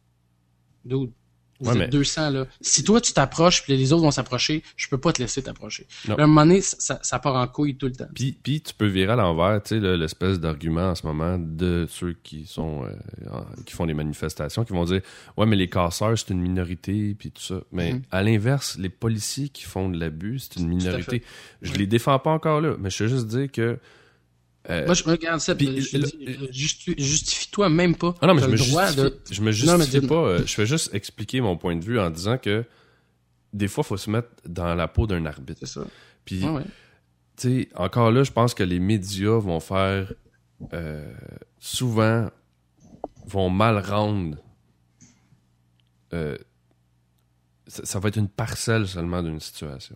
dude, 0.83 1.11
vous 1.59 1.67
Ouais, 1.69 1.73
êtes 1.75 1.79
mais- 1.83 1.87
200 1.87 2.29
là. 2.31 2.45
Si 2.61 2.83
toi, 2.83 2.99
tu 2.99 3.13
t'approches, 3.13 3.63
puis 3.63 3.75
les 3.77 3.93
autres 3.93 4.03
vont 4.03 4.11
s'approcher, 4.11 4.61
je 4.75 4.87
peux 4.89 4.97
pas 4.97 5.13
te 5.13 5.21
laisser 5.21 5.41
t'approcher. 5.41 5.87
À 6.09 6.13
un 6.21 6.27
moment 6.27 6.41
donné, 6.45 6.61
ça, 6.61 7.19
part 7.19 7.35
en 7.35 7.47
couille 7.47 7.75
tout 7.77 7.85
le 7.87 7.93
temps. 7.93 8.07
Puis, 8.13 8.37
puis 8.43 8.61
tu 8.61 8.73
peux 8.73 8.87
virer 8.87 9.13
à 9.13 9.15
l'envers, 9.15 9.61
tu 9.63 9.69
sais, 9.69 9.79
le- 9.79 9.95
l'espèce 9.95 10.39
d'argument 10.39 10.89
en 10.89 10.95
ce 10.95 11.05
moment 11.05 11.37
de 11.39 11.87
ceux 11.89 12.15
qui 12.23 12.45
sont 12.45 12.83
euh, 12.83 12.89
qui 13.65 13.73
font 13.73 13.85
des 13.85 13.93
manifestations, 13.93 14.63
qui 14.65 14.73
vont 14.73 14.85
dire 14.85 15.01
ouais 15.37 15.45
mais 15.45 15.55
les 15.55 15.69
casseurs 15.69 16.17
c'est 16.17 16.31
une 16.31 16.41
minorité 16.41 17.15
puis 17.17 17.31
tout 17.31 17.41
ça. 17.41 17.61
Mais 17.71 17.93
Mhm. 17.93 18.01
à 18.11 18.21
l'inverse, 18.23 18.77
les 18.77 18.89
policiers 18.89 19.49
qui 19.49 19.63
font 19.63 19.89
de 19.89 19.97
l'abus 19.99 20.39
c'est 20.39 20.59
une 20.59 20.67
minorité. 20.67 21.23
Je 21.61 21.71
Oui. 21.71 21.77
les 21.79 21.87
défends 21.87 22.19
pas 22.19 22.31
encore 22.31 22.61
là, 22.61 22.75
mais 22.79 22.89
je 22.89 23.03
veux 23.03 23.09
juste 23.09 23.27
dire 23.27 23.51
que 23.51 23.79
euh, 24.69 24.85
Moi, 24.85 24.93
je 24.95 25.03
me 25.05 25.11
regarde 25.11 25.39
ça, 25.39 25.53
puis 25.55 25.67
puis 25.67 25.81
je 25.81 25.97
dis, 25.97 26.25
euh, 26.27 26.47
justi- 26.51 26.95
justifie-toi 26.97 27.69
même 27.69 27.95
pas. 27.95 28.15
ah 28.21 28.27
non 28.27 28.33
mais 28.33 28.41
je 28.41 28.47
me 28.47 28.55
justifie, 28.57 28.95
de... 28.95 29.19
je 29.31 29.41
me 29.41 29.45
Non, 29.65 29.73
mais 29.77 29.79
justifie 29.83 29.99
dis- 30.01 30.07
pas. 30.07 30.15
euh, 30.15 30.43
je 30.45 30.53
fais 30.53 30.65
juste 30.65 30.93
expliquer 30.93 31.41
mon 31.41 31.55
point 31.57 31.75
de 31.75 31.83
vue 31.83 31.99
en 31.99 32.09
disant 32.09 32.37
que 32.37 32.63
des 33.53 33.67
fois 33.67 33.83
faut 33.83 33.97
se 33.97 34.09
mettre 34.09 34.29
dans 34.47 34.73
la 34.75 34.87
peau 34.87 35.07
d'un 35.07 35.25
arbitre. 35.25 35.59
C'est 35.63 35.79
ça. 35.79 35.85
Puis 36.25 36.43
ouais. 36.43 36.63
tu 37.37 37.61
sais, 37.63 37.69
encore 37.75 38.11
là, 38.11 38.23
je 38.23 38.31
pense 38.31 38.53
que 38.53 38.63
les 38.63 38.79
médias 38.79 39.37
vont 39.37 39.59
faire 39.59 40.11
euh, 40.73 41.13
souvent 41.59 42.29
vont 43.27 43.49
mal 43.49 43.77
rendre. 43.79 44.37
euh, 46.13 46.37
ça, 47.67 47.83
ça 47.85 47.99
va 47.99 48.09
être 48.09 48.17
une 48.17 48.29
parcelle 48.29 48.87
seulement 48.87 49.23
d'une 49.23 49.39
situation. 49.39 49.95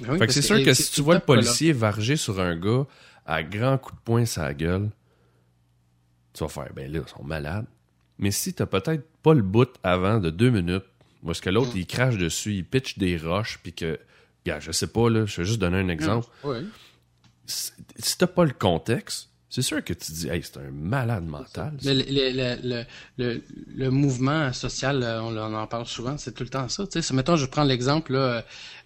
Ben 0.00 0.12
oui, 0.12 0.18
fait 0.18 0.26
que 0.26 0.32
c'est 0.32 0.42
sûr 0.42 0.62
que 0.62 0.72
si 0.74 0.90
tu 0.92 1.00
vois 1.02 1.14
le 1.14 1.20
là. 1.20 1.24
policier 1.26 1.72
varger 1.72 2.16
sur 2.16 2.40
un 2.40 2.56
gars 2.56 2.86
à 3.30 3.42
grands 3.42 3.78
coups 3.78 3.96
de 3.96 4.04
poing 4.04 4.24
sa 4.26 4.52
gueule, 4.54 4.90
tu 6.32 6.44
vas 6.44 6.48
faire, 6.48 6.72
ben 6.74 6.90
là, 6.90 7.00
ils 7.06 7.10
sont 7.10 7.24
malades. 7.24 7.66
Mais 8.18 8.30
si 8.30 8.52
t'as 8.52 8.66
peut-être 8.66 9.08
pas 9.22 9.34
le 9.34 9.42
bout 9.42 9.70
avant 9.82 10.18
de 10.18 10.30
deux 10.30 10.50
minutes, 10.50 10.84
moi, 11.22 11.34
ce 11.34 11.42
que 11.42 11.50
l'autre, 11.50 11.72
il 11.74 11.86
crache 11.86 12.16
dessus, 12.16 12.54
il 12.54 12.64
pitch 12.64 12.98
des 12.98 13.16
roches, 13.16 13.58
puis 13.62 13.72
que, 13.72 13.98
gars, 14.44 14.60
je 14.60 14.72
sais 14.72 14.86
pas, 14.86 15.08
là, 15.08 15.26
je 15.26 15.40
vais 15.40 15.46
juste 15.46 15.60
donner 15.60 15.78
un 15.78 15.88
exemple 15.88 16.28
si 17.50 17.72
si 17.96 18.16
t'as 18.16 18.26
pas 18.26 18.44
le 18.44 18.52
contexte, 18.52 19.29
c'est 19.50 19.62
sûr 19.62 19.82
que 19.84 19.92
tu 19.92 20.12
dis, 20.12 20.28
hey, 20.28 20.42
c'est 20.42 20.56
un 20.58 20.70
malade 20.70 21.24
mental. 21.26 21.76
Le, 21.82 21.92
le, 21.94 22.84
le, 23.18 23.42
le, 23.74 23.90
mouvement 23.90 24.52
social, 24.52 25.02
euh, 25.02 25.20
on, 25.22 25.36
en 25.54 25.66
parle 25.66 25.86
souvent, 25.86 26.16
c'est 26.18 26.32
tout 26.32 26.44
le 26.44 26.48
temps 26.48 26.68
ça. 26.68 26.86
Tu 26.86 27.02
sais, 27.02 27.14
mettons, 27.14 27.36
je 27.36 27.46
prends 27.46 27.64
l'exemple 27.64 28.12
là, 28.14 28.44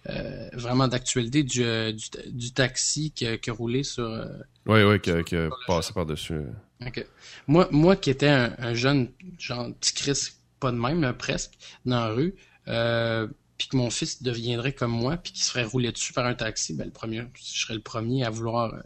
euh, 0.09 0.49
vraiment 0.53 0.87
d'actualité 0.87 1.43
du, 1.43 1.63
euh, 1.63 1.91
du, 1.91 2.05
du 2.31 2.51
taxi 2.53 3.11
qui, 3.11 3.27
a- 3.27 3.37
qui 3.37 3.49
a 3.49 3.53
roulé 3.53 3.83
sur. 3.83 4.05
euh, 4.05 4.25
Ouais, 4.65 4.83
ouais, 4.83 4.99
que, 4.99 5.21
que 5.21 5.49
passer 5.67 5.93
par-dessus. 5.93 6.41
ok. 6.85 7.05
Moi, 7.47 7.67
moi 7.71 7.95
qui 7.95 8.09
étais 8.09 8.27
un, 8.27 8.55
un 8.57 8.73
jeune, 8.73 9.11
genre 9.37 9.67
petit 9.79 9.93
Chris, 9.93 10.31
pas 10.59 10.71
de 10.71 10.77
même, 10.77 11.13
presque, 11.13 11.53
dans 11.85 11.99
la 11.99 12.09
rue, 12.13 12.35
euh, 12.67 13.27
puis 13.57 13.67
que 13.69 13.77
mon 13.77 13.89
fils 13.89 14.21
deviendrait 14.23 14.73
comme 14.73 14.91
moi, 14.91 15.17
puis 15.17 15.31
qu'il 15.33 15.43
se 15.43 15.51
ferait 15.51 15.63
rouler 15.63 15.91
dessus 15.91 16.13
par 16.13 16.25
un 16.25 16.33
taxi, 16.33 16.73
ben 16.73 16.85
le 16.85 16.91
premier, 16.91 17.23
je 17.35 17.59
serais 17.61 17.75
le 17.75 17.81
premier 17.81 18.25
à 18.25 18.29
vouloir 18.29 18.73
euh, 18.73 18.79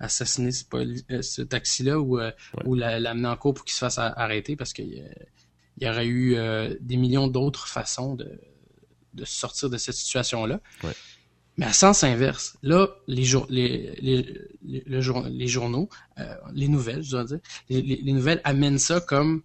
assassiner 0.00 0.52
ce, 0.52 0.64
euh, 1.10 1.22
ce 1.22 1.42
taxi-là 1.42 1.98
ou, 2.00 2.18
euh, 2.18 2.30
Ouais. 2.56 2.66
ou 2.66 2.74
la- 2.74 3.00
l'amener 3.00 3.28
en 3.28 3.36
cours 3.36 3.54
pour 3.54 3.64
qu'il 3.64 3.74
se 3.74 3.78
fasse 3.80 3.98
arrêter 3.98 4.54
parce 4.56 4.72
qu'il 4.72 4.88
y, 4.88 5.00
a- 5.00 5.04
il 5.78 5.86
y 5.86 5.90
aurait 5.90 6.06
eu 6.06 6.36
euh, 6.36 6.74
des 6.80 6.96
millions 6.96 7.28
d'autres 7.28 7.66
façons 7.68 8.14
de, 8.14 8.40
de 9.14 9.24
sortir 9.24 9.70
de 9.70 9.76
cette 9.78 9.94
situation-là. 9.96 10.60
Ouais. 10.84 10.92
Mais 11.56 11.66
à 11.66 11.72
sens 11.72 12.04
inverse, 12.04 12.56
là, 12.62 12.88
les, 13.08 13.24
jour, 13.24 13.44
les, 13.50 13.96
les, 14.00 14.22
les, 14.64 14.84
le 14.86 15.00
jour- 15.00 15.26
les 15.28 15.48
journaux, 15.48 15.88
euh, 16.20 16.34
les 16.54 16.68
nouvelles, 16.68 17.02
je 17.02 17.10
dois 17.10 17.24
dire, 17.24 17.40
les, 17.68 17.82
les- 17.82 17.96
les 17.96 18.12
nouvelles 18.12 18.40
amènent 18.44 18.78
ça 18.78 19.00
comme 19.00 19.42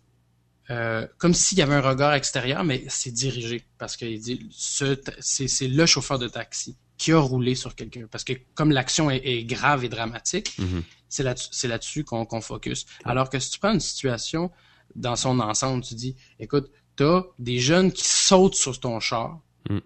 euh, 0.69 1.05
comme 1.17 1.33
s'il 1.33 1.57
y 1.57 1.61
avait 1.61 1.73
un 1.73 1.81
regard 1.81 2.13
extérieur, 2.13 2.63
mais 2.63 2.85
c'est 2.87 3.11
dirigé. 3.11 3.65
Parce 3.77 3.97
qu'il 3.97 4.17
dit 4.21 4.47
c'est 4.51 5.67
le 5.67 5.85
chauffeur 5.85 6.19
de 6.19 6.27
taxi 6.29 6.77
qui 7.03 7.11
a 7.11 7.19
roulé 7.19 7.53
sur 7.55 7.75
quelqu'un. 7.75 8.07
Parce 8.09 8.23
que 8.23 8.33
comme 8.55 8.71
l'action 8.71 9.11
est, 9.11 9.21
est 9.25 9.43
grave 9.43 9.83
et 9.83 9.89
dramatique, 9.89 10.55
Mhm. 10.57 10.83
c'est 11.09 11.67
là-dessus 11.67 12.03
qu'on 12.05 12.25
qu'on 12.25 12.39
focus. 12.41 12.85
Alors 13.03 13.29
que 13.29 13.39
si 13.39 13.51
tu 13.51 13.59
prends 13.59 13.73
une 13.73 13.79
situation 13.93 14.51
dans 14.95 15.17
son 15.17 15.39
ensemble, 15.41 15.83
tu 15.83 15.95
dis, 15.95 16.15
écoute, 16.39 16.71
t'as 16.95 17.23
des 17.39 17.59
jeunes 17.59 17.91
qui 17.91 18.07
sautent 18.07 18.55
sur 18.55 18.79
ton 18.79 18.99
char, 19.01 19.41
Mm. 19.69 19.79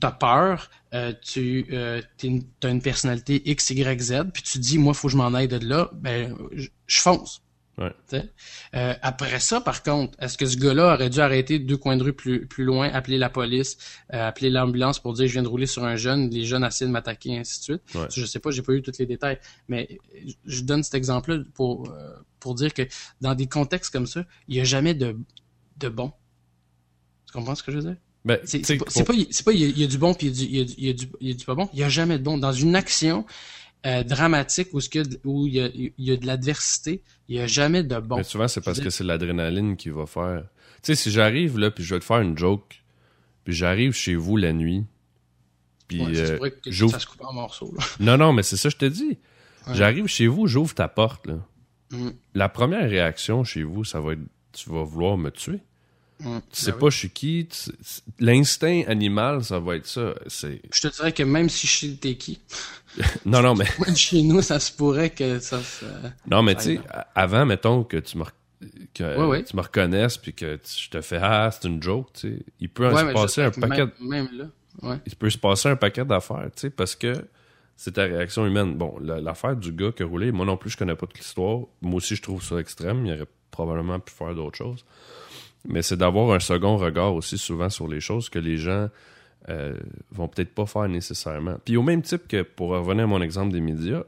t'as 0.00 0.12
peur, 0.12 0.70
euh, 0.94 1.12
tu 1.20 1.66
euh, 1.72 2.00
une- 2.22 2.44
t'as 2.60 2.70
une 2.70 2.82
personnalité 2.82 3.42
X, 3.50 3.70
Y, 3.70 4.00
Z, 4.00 4.12
puis 4.32 4.42
tu 4.44 4.58
dis, 4.58 4.78
moi, 4.78 4.94
faut 4.94 5.08
que 5.08 5.12
je 5.12 5.16
m'en 5.16 5.32
aille 5.34 5.48
de 5.48 5.58
là, 5.66 5.90
ben, 5.94 6.36
je 6.52 7.00
fonce. 7.00 7.42
Ouais. 7.78 7.92
Euh, 8.74 8.94
après 9.02 9.38
ça, 9.38 9.60
par 9.60 9.82
contre, 9.82 10.16
est-ce 10.18 10.38
que 10.38 10.46
ce 10.46 10.56
gars-là 10.56 10.94
aurait 10.94 11.10
dû 11.10 11.20
arrêter 11.20 11.58
deux 11.58 11.76
coins 11.76 11.98
de 11.98 12.04
rue 12.04 12.14
plus, 12.14 12.46
plus 12.46 12.64
loin, 12.64 12.88
appeler 12.88 13.18
la 13.18 13.28
police, 13.28 13.76
euh, 14.14 14.28
appeler 14.28 14.48
l'ambulance 14.48 14.98
pour 14.98 15.12
dire 15.12 15.26
je 15.26 15.32
viens 15.34 15.42
de 15.42 15.48
rouler 15.48 15.66
sur 15.66 15.84
un 15.84 15.96
jeune, 15.96 16.30
les 16.30 16.44
jeunes 16.44 16.64
essaient 16.64 16.86
de 16.86 16.90
m'attaquer, 16.90 17.32
et 17.32 17.38
ainsi 17.38 17.58
de 17.58 17.64
suite? 17.64 17.82
Ouais. 17.94 18.06
Je 18.10 18.24
sais 18.24 18.38
pas, 18.38 18.50
j'ai 18.50 18.62
pas 18.62 18.72
eu 18.72 18.80
tous 18.80 18.98
les 18.98 19.04
détails, 19.04 19.38
mais 19.68 19.98
je 20.46 20.62
donne 20.62 20.82
cet 20.82 20.94
exemple-là 20.94 21.42
pour 21.52 21.90
euh, 21.90 22.14
pour 22.40 22.54
dire 22.54 22.72
que 22.72 22.82
dans 23.20 23.34
des 23.34 23.46
contextes 23.46 23.92
comme 23.92 24.06
ça, 24.06 24.24
il 24.48 24.56
y 24.56 24.60
a 24.60 24.64
jamais 24.64 24.94
de 24.94 25.14
de 25.76 25.88
bon. 25.90 26.12
Tu 27.26 27.32
comprends 27.34 27.54
ce 27.54 27.62
que 27.62 27.72
je 27.72 27.76
veux 27.76 27.82
dire? 27.82 27.96
Ben, 28.24 28.40
C'est 28.44 28.76
pas, 29.04 29.12
il 29.52 29.60
y, 29.60 29.64
a, 29.64 29.68
il 29.68 29.78
y 29.78 29.84
a 29.84 29.86
du 29.86 29.98
bon 29.98 30.14
puis 30.14 30.28
il 30.28 30.42
y 30.42 30.56
y 30.56 30.60
a 30.60 30.64
du, 30.64 30.74
il 30.78 30.86
y 30.86 30.90
a 30.90 30.92
du, 30.94 31.08
il 31.20 31.28
y 31.28 31.30
a 31.30 31.34
du 31.34 31.44
pas 31.44 31.54
bon. 31.54 31.68
Il 31.74 31.78
y 31.78 31.84
a 31.84 31.88
jamais 31.88 32.18
de 32.18 32.24
bon. 32.24 32.38
Dans 32.38 32.52
une 32.52 32.74
action 32.74 33.24
euh, 33.84 34.02
dramatique 34.02 34.68
où, 34.72 34.80
ce 34.80 34.88
que, 34.88 35.00
où 35.24 35.46
il, 35.46 35.54
y 35.54 35.60
a, 35.60 35.68
il 35.74 35.92
y 35.98 36.10
a 36.10 36.16
de 36.16 36.26
l'adversité, 36.26 37.02
il 37.28 37.36
y 37.36 37.40
a 37.40 37.46
jamais 37.46 37.82
de 37.82 37.98
bon. 37.98 38.16
Mais 38.16 38.24
souvent, 38.24 38.48
c'est 38.48 38.60
parce 38.60 38.80
que 38.80 38.90
c'est 38.90 39.04
l'adrénaline 39.04 39.76
qui 39.76 39.90
va 39.90 40.06
faire. 40.06 40.42
Tu 40.82 40.94
sais, 40.94 40.94
si 40.94 41.10
j'arrive 41.10 41.58
là, 41.58 41.70
puis 41.70 41.84
je 41.84 41.94
vais 41.94 42.00
te 42.00 42.04
faire 42.04 42.20
une 42.20 42.36
joke, 42.38 42.82
puis 43.44 43.54
j'arrive 43.54 43.92
chez 43.92 44.14
vous 44.14 44.36
la 44.36 44.52
nuit, 44.52 44.84
puis 45.88 46.00
Ouais, 46.02 46.16
euh, 46.16 46.50
que 46.62 46.72
ça 46.72 46.98
se 46.98 47.06
coupe 47.06 47.22
en 47.24 47.32
morceaux. 47.32 47.72
Là. 47.76 47.84
Non, 48.00 48.16
non, 48.16 48.32
mais 48.32 48.42
c'est 48.42 48.56
ça, 48.56 48.68
je 48.68 48.76
te 48.76 48.84
dis. 48.86 49.18
Ouais. 49.66 49.74
J'arrive 49.74 50.06
chez 50.06 50.26
vous, 50.26 50.46
j'ouvre 50.46 50.74
ta 50.74 50.88
porte, 50.88 51.26
là. 51.26 51.38
Mm. 51.90 52.10
La 52.34 52.48
première 52.48 52.88
réaction 52.88 53.44
chez 53.44 53.62
vous, 53.62 53.84
ça 53.84 54.00
va 54.00 54.14
être 54.14 54.20
tu 54.52 54.70
vas 54.70 54.82
vouloir 54.82 55.16
me 55.18 55.30
tuer. 55.30 55.60
Mm. 56.20 56.38
Tu 56.50 56.60
sais 56.60 56.72
Ben 56.72 56.78
pas 56.78 56.86
oui. 56.86 56.90
je 56.92 56.96
suis 56.96 57.10
qui. 57.10 57.46
tu- 57.48 57.70
L'instinct 58.18 58.82
animal, 58.88 59.44
ça 59.44 59.58
va 59.60 59.76
être 59.76 59.86
ça. 59.86 60.14
Je 60.26 60.80
te 60.80 60.88
dirais 60.88 61.12
que 61.12 61.22
même 61.22 61.48
si 61.48 61.66
je 61.66 61.72
sais 61.76 61.96
t'es 62.00 62.16
qui, 62.16 62.40
non, 63.26 63.42
non, 63.42 63.54
mais 63.54 63.66
chez 63.94 64.22
nous, 64.22 64.40
ça 64.42 64.58
se 64.60 64.72
pourrait 64.72 65.10
que 65.10 65.38
ça 65.38 65.60
se... 65.62 65.84
non, 66.30 66.42
mais 66.42 66.54
tu 66.54 66.62
sais, 66.62 66.80
avant, 67.14 67.44
mettons 67.46 67.84
que 67.84 67.96
tu 67.98 68.18
me 68.18 68.24
que 68.94 69.18
Ouais, 69.18 69.26
ouais. 69.26 69.44
tu 69.44 69.54
me 69.54 69.60
reconnaisses 69.60 70.16
puis 70.16 70.32
que 70.32 70.56
tu- 70.56 70.84
je 70.84 70.90
te 70.90 71.00
fais 71.02 71.18
ah 71.20 71.50
c'est 71.52 71.68
une 71.68 71.82
joke, 71.82 72.08
tu 72.14 72.20
sais. 72.20 72.38
Il 72.58 72.70
peut 72.70 72.88
Ouais, 72.90 73.00
se 73.08 73.12
passer 73.12 73.42
un 73.42 73.50
paquet. 73.50 73.84
Même, 73.84 73.90
même 74.00 74.28
là, 74.32 74.44
ouais. 74.82 74.96
il 75.06 75.14
peut 75.14 75.28
se 75.28 75.36
passer 75.38 75.68
un 75.68 75.76
paquet 75.76 76.04
d'affaires, 76.06 76.48
tu 76.56 76.62
sais, 76.62 76.70
parce 76.70 76.96
que 76.96 77.12
c'est 77.76 77.92
ta 77.92 78.04
réaction 78.04 78.46
humaine. 78.46 78.74
Bon, 78.76 78.96
la- 79.02 79.20
l'affaire 79.20 79.54
du 79.56 79.72
gars 79.72 79.92
qui 79.92 80.02
a 80.02 80.06
roulé, 80.06 80.32
moi 80.32 80.46
non 80.46 80.56
plus, 80.56 80.70
je 80.70 80.78
connais 80.78 80.94
pas 80.94 81.06
toute 81.06 81.18
l'histoire. 81.18 81.60
Moi 81.82 81.96
aussi, 81.96 82.16
je 82.16 82.22
trouve 82.22 82.42
ça 82.42 82.56
extrême. 82.56 83.04
Il 83.04 83.12
aurait 83.12 83.26
probablement 83.50 84.00
pu 84.00 84.14
faire 84.14 84.34
d'autres 84.34 84.56
choses. 84.56 84.84
Mais 85.68 85.82
c'est 85.82 85.96
d'avoir 85.98 86.34
un 86.34 86.40
second 86.40 86.78
regard 86.78 87.12
aussi 87.14 87.36
souvent 87.36 87.68
sur 87.68 87.88
les 87.88 88.00
choses 88.00 88.30
que 88.30 88.38
les 88.38 88.56
gens 88.56 88.88
euh, 89.48 89.78
vont 90.10 90.28
peut-être 90.28 90.54
pas 90.54 90.66
faire 90.66 90.88
nécessairement. 90.88 91.56
Puis 91.64 91.76
au 91.76 91.82
même 91.82 92.02
type 92.02 92.26
que, 92.28 92.42
pour 92.42 92.70
revenir 92.70 93.04
à 93.04 93.06
mon 93.06 93.22
exemple 93.22 93.52
des 93.52 93.60
médias, 93.60 94.02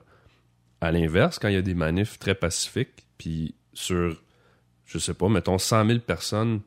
à 0.80 0.92
l'inverse, 0.92 1.38
quand 1.38 1.48
il 1.48 1.54
y 1.54 1.58
a 1.58 1.62
des 1.62 1.74
manifs 1.74 2.18
très 2.18 2.34
pacifiques, 2.34 3.06
puis 3.18 3.54
sur, 3.72 4.20
je 4.84 4.98
sais 4.98 5.14
pas, 5.14 5.28
mettons 5.28 5.58
100 5.58 5.86
000 5.86 5.98
personnes, 6.00 6.60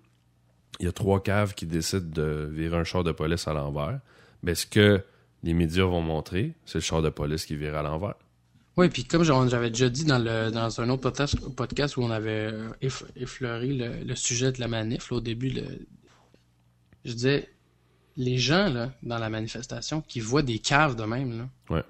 il 0.80 0.86
y 0.86 0.90
a 0.90 0.92
trois 0.92 1.22
caves 1.22 1.54
qui 1.54 1.66
décident 1.66 2.10
de 2.10 2.50
virer 2.52 2.78
un 2.78 2.84
char 2.84 3.04
de 3.04 3.12
police 3.12 3.48
à 3.48 3.54
l'envers, 3.54 4.00
ben 4.44 4.56
ce 4.56 4.66
que 4.66 5.04
les 5.44 5.54
médias 5.54 5.86
vont 5.86 6.02
montrer, 6.02 6.54
c'est 6.66 6.80
le 6.80 6.84
char 6.84 7.02
de 7.02 7.10
police 7.10 7.46
qui 7.46 7.56
vire 7.56 7.76
à 7.76 7.84
l'envers. 7.84 8.16
Oui, 8.78 8.90
puis 8.90 9.04
comme 9.04 9.24
j'avais 9.24 9.70
déjà 9.70 9.90
dit 9.90 10.06
dans 10.06 10.18
le 10.18 10.50
dans 10.50 10.80
un 10.80 10.90
autre 10.90 11.10
podcast, 11.56 11.98
où 11.98 12.04
on 12.04 12.10
avait 12.10 12.52
euh, 12.52 12.70
eff- 12.82 13.06
effleuré 13.18 13.68
le, 13.74 14.16
sujet 14.16 14.52
de 14.52 14.60
la 14.62 14.70
manif, 14.70 15.12
là, 15.12 15.18
au 15.18 15.22
début, 15.22 15.54
je 17.04 17.12
disais, 17.12 17.50
les 18.18 18.38
gens 18.38 18.70
là, 18.70 18.92
dans 19.04 19.18
la 19.18 19.30
manifestation 19.30 20.02
qui 20.02 20.20
voient 20.20 20.44
des 20.44 20.60
caves 20.60 20.96
de 20.96 21.04
même, 21.04 21.38
là, 21.38 21.50
Ouais. 21.70 21.84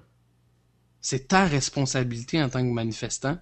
c'est 1.00 1.28
ta 1.28 1.44
responsabilité 1.46 2.42
en 2.42 2.48
tant 2.48 2.60
que 2.62 2.72
manifestant 2.72 3.38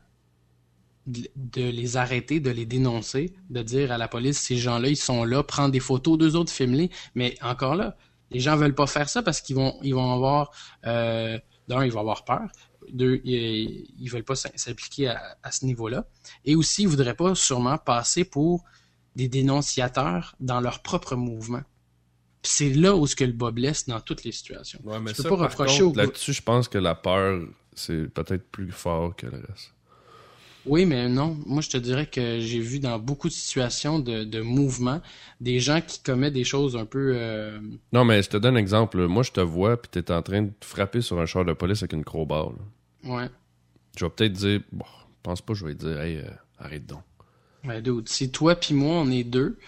de, 1.06 1.28
de 1.36 1.62
les 1.68 1.96
arrêter, 1.96 2.40
de 2.40 2.50
les 2.50 2.66
dénoncer, 2.66 3.34
de 3.50 3.62
dire 3.62 3.92
à 3.92 3.98
la 3.98 4.08
police, 4.08 4.38
ces 4.38 4.56
gens-là, 4.56 4.88
ils 4.88 4.96
sont 4.96 5.24
là, 5.24 5.42
prendre 5.42 5.70
des 5.72 5.80
photos, 5.80 6.18
deux 6.18 6.36
autres 6.36 6.52
filmer, 6.52 6.90
mais 7.14 7.36
encore 7.42 7.74
là, 7.74 7.96
les 8.30 8.40
gens 8.40 8.56
veulent 8.56 8.74
pas 8.74 8.86
faire 8.86 9.08
ça 9.08 9.22
parce 9.22 9.40
qu'ils 9.40 9.56
vont 9.56 9.76
ils 9.82 9.94
vont 9.94 10.12
avoir 10.12 10.52
euh, 10.86 11.38
d'un, 11.68 11.84
ils 11.84 11.90
vont 11.92 12.00
avoir 12.00 12.24
peur. 12.24 12.48
Deux, 12.92 13.20
ils, 13.24 13.86
ils 13.98 14.08
veulent 14.08 14.24
pas 14.24 14.36
s'im- 14.36 14.50
s'impliquer 14.54 15.08
à, 15.08 15.36
à 15.42 15.50
ce 15.52 15.64
niveau-là. 15.64 16.06
Et 16.44 16.54
aussi, 16.56 16.82
ils 16.82 16.88
voudraient 16.88 17.14
pas 17.16 17.34
sûrement 17.34 17.76
passer 17.78 18.24
pour 18.24 18.64
des 19.16 19.28
dénonciateurs 19.28 20.36
dans 20.40 20.60
leur 20.60 20.80
propre 20.80 21.16
mouvement. 21.16 21.62
Puis 22.42 22.52
c'est 22.54 22.70
là 22.70 22.96
où 22.96 23.06
ce 23.06 23.14
que 23.16 23.24
le 23.24 23.32
bas 23.32 23.50
blesse 23.50 23.86
dans 23.86 24.00
toutes 24.00 24.24
les 24.24 24.32
situations. 24.32 24.80
Ouais, 24.84 24.98
mais 25.00 25.10
Tu 25.10 25.16
peux 25.16 25.22
ça, 25.24 25.28
pas 25.28 25.36
reprocher 25.36 25.82
contre, 25.82 25.98
au- 25.98 26.02
là-dessus, 26.02 26.32
je 26.32 26.42
pense 26.42 26.68
que 26.68 26.78
la 26.78 26.94
peur, 26.94 27.42
c'est 27.74 28.08
peut-être 28.12 28.50
plus 28.50 28.72
fort 28.72 29.14
que 29.16 29.26
le 29.26 29.42
reste. 29.48 29.72
Oui, 30.66 30.84
mais 30.84 31.08
non. 31.08 31.38
Moi, 31.46 31.62
je 31.62 31.70
te 31.70 31.76
dirais 31.78 32.06
que 32.06 32.40
j'ai 32.40 32.60
vu 32.60 32.80
dans 32.80 32.98
beaucoup 32.98 33.28
de 33.28 33.32
situations 33.32 33.98
de, 33.98 34.24
de 34.24 34.40
mouvement 34.42 35.00
des 35.40 35.58
gens 35.58 35.80
qui 35.80 36.02
commettent 36.02 36.34
des 36.34 36.44
choses 36.44 36.76
un 36.76 36.84
peu. 36.84 37.12
euh, 37.16 37.58
Non, 37.92 38.04
mais 38.04 38.22
je 38.22 38.28
te 38.28 38.36
donne 38.36 38.56
un 38.56 38.60
exemple. 38.60 39.06
Moi, 39.06 39.22
je 39.22 39.32
te 39.32 39.40
vois, 39.40 39.80
puis 39.80 39.90
t'es 39.90 40.12
en 40.12 40.22
train 40.22 40.42
de 40.42 40.52
frapper 40.62 41.00
sur 41.00 41.18
un 41.18 41.26
char 41.26 41.44
de 41.46 41.52
police 41.54 41.82
avec 41.82 41.94
une 41.94 42.04
crowbar. 42.04 42.50
là. 42.50 42.58
ouais. 43.04 43.30
Je 43.96 44.04
vais 44.04 44.10
peut-être 44.10 44.32
dire, 44.32 44.60
bon, 44.72 44.84
je 44.86 45.14
pense 45.22 45.40
pas, 45.42 45.52
que 45.52 45.58
je 45.58 45.66
vais 45.66 45.74
dire, 45.74 46.00
hey, 46.00 46.16
euh, 46.18 46.30
arrête 46.58 46.86
donc. 46.86 47.02
Ouais, 47.64 47.82
dude, 47.82 48.08
si 48.08 48.30
toi 48.30 48.54
puis 48.56 48.74
moi, 48.74 48.96
on 48.96 49.10
est 49.10 49.24
deux, 49.24 49.58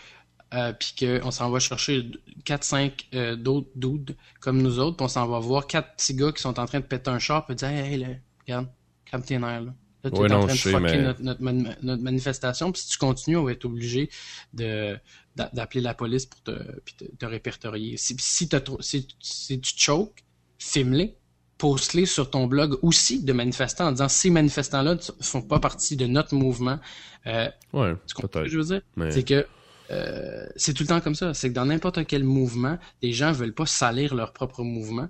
euh, 0.55 0.73
puis 0.73 0.95
qu'on 0.99 1.31
s'en 1.31 1.51
va 1.51 1.59
chercher 1.61 2.11
4-5 2.45 2.93
euh, 3.15 3.37
d'autres 3.37 3.71
dudes 3.75 4.17
comme 4.41 4.61
nous 4.63 4.79
autres, 4.79 4.97
puis 4.97 5.05
on 5.05 5.09
s'en 5.09 5.27
va 5.27 5.39
voir 5.39 5.67
quatre 5.67 5.97
petits 5.97 6.15
gars 6.15 6.33
qui 6.33 6.43
sont 6.43 6.59
en 6.61 6.67
train 6.67 6.81
de 6.81 6.85
péter 6.85 7.11
un 7.11 7.19
char, 7.19 7.47
puis 7.47 7.55
dire 7.55 7.69
Hey, 7.69 7.93
hey, 7.95 7.99
là, 7.99 8.09
regarde, 8.47 8.69
calme 9.05 9.23
tes 9.23 9.39
nerfs, 9.39 9.63
là. 9.63 9.75
Là, 10.05 10.11
tu 10.11 10.21
Ouais, 10.21 10.29
es 10.29 10.33
en 10.33 10.41
non, 10.41 10.47
train 10.47 10.55
de 10.55 10.59
fucker 10.59 10.81
mais- 10.81 11.03
notre, 11.03 11.23
notre, 11.23 11.43
man- 11.43 11.77
notre 11.83 12.03
manifestation, 12.03 12.73
puis 12.73 12.83
si 12.83 12.89
tu 12.89 12.99
continues, 12.99 13.37
on 13.37 13.45
va 13.45 13.53
être 13.53 13.65
obligé 13.65 14.11
de 14.53 14.99
d'a- 15.37 15.51
d'appeler 15.53 15.81
la 15.81 15.95
police 15.95 16.27
pour 16.27 16.43
te, 16.43 16.51
puis 16.85 16.95
te, 16.97 17.05
te 17.05 17.25
répertorier. 17.25 17.97
Si, 17.97 18.17
si, 18.19 18.49
t'as 18.49 18.61
trop- 18.61 18.83
si, 18.83 19.07
si 19.21 19.61
tu 19.61 19.73
choques, 19.77 20.25
filme-les, 20.59 21.17
poste-les 21.57 22.07
sur 22.07 22.29
ton 22.31 22.47
blog 22.49 22.79
aussi 22.83 23.23
de 23.23 23.33
manifestants 23.33 23.87
en 23.87 23.93
disant 23.93 24.09
ces 24.09 24.31
manifestants-là 24.31 24.97
ne 24.97 25.01
font 25.23 25.43
pas 25.43 25.61
partie 25.61 25.97
de 25.97 26.07
notre 26.07 26.35
mouvement. 26.35 26.81
Euh, 27.29 27.49
Ouais, 27.73 27.95
ce 28.07 28.15
que 28.15 28.49
je 28.49 28.59
veux 28.59 28.65
dire? 28.65 28.81
Mais- 28.97 29.13
C'est 29.13 29.23
que 29.23 29.47
euh, 29.93 30.47
c'est 30.57 30.73
tout 30.75 30.83
le 30.83 30.89
temps 30.89 31.01
comme 31.01 31.15
ça. 31.15 31.35
C'est 31.35 31.49
que 31.51 31.55
dans 31.55 31.67
n'importe 31.67 32.07
quel 32.07 32.25
mouvement, 32.25 32.79
les 33.03 33.13
gens 33.13 33.33
veulent 33.33 33.55
pas 33.55 33.67
salir 33.67 34.15
leur 34.15 34.33
propre 34.33 34.63
mouvement. 34.63 35.09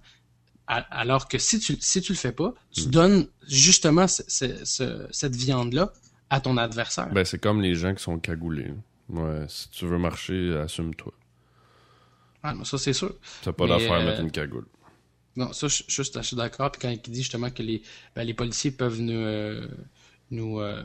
Alors 0.66 1.28
que 1.28 1.38
si 1.38 1.58
tu, 1.58 1.76
si 1.80 2.00
tu 2.00 2.12
le 2.12 2.16
fais 2.18 2.32
pas, 2.32 2.48
Mm. 2.50 2.54
tu 2.72 2.86
donnes 2.86 3.26
justement 3.48 4.06
ce- 4.08 4.22
ce- 4.28 4.64
ce- 4.64 5.06
cette 5.10 5.36
viande-là 5.36 5.92
à 6.30 6.40
ton 6.40 6.56
adversaire. 6.56 7.10
Ben, 7.12 7.24
c'est 7.24 7.38
comme 7.38 7.60
les 7.60 7.74
gens 7.74 7.94
qui 7.94 8.02
sont 8.02 8.18
cagoulés. 8.18 8.72
Ouais, 9.08 9.44
si 9.48 9.68
tu 9.70 9.86
veux 9.86 9.98
marcher, 9.98 10.56
assume-toi. 10.56 11.12
Ah, 12.42 12.54
ça, 12.64 12.78
c'est 12.78 12.92
sûr. 12.94 13.14
T'as 13.42 13.52
pas 13.52 13.66
d'affaire 13.66 13.92
à 13.92 13.98
euh, 14.00 14.06
mettre 14.06 14.20
une 14.20 14.30
cagoule. 14.30 14.66
Non, 15.36 15.52
ça, 15.52 15.68
je, 15.68 15.82
je, 15.88 16.02
je 16.02 16.20
suis 16.20 16.36
d'accord. 16.36 16.70
Puis 16.72 16.80
quand 16.80 16.90
il 16.90 17.00
dit 17.12 17.22
justement 17.22 17.50
que 17.50 17.62
les, 17.62 17.82
ben, 18.16 18.24
les 18.24 18.34
policiers 18.34 18.70
peuvent 18.70 19.00
nous, 19.00 19.12
euh, 19.12 19.68
nous, 20.30 20.60
euh, 20.60 20.82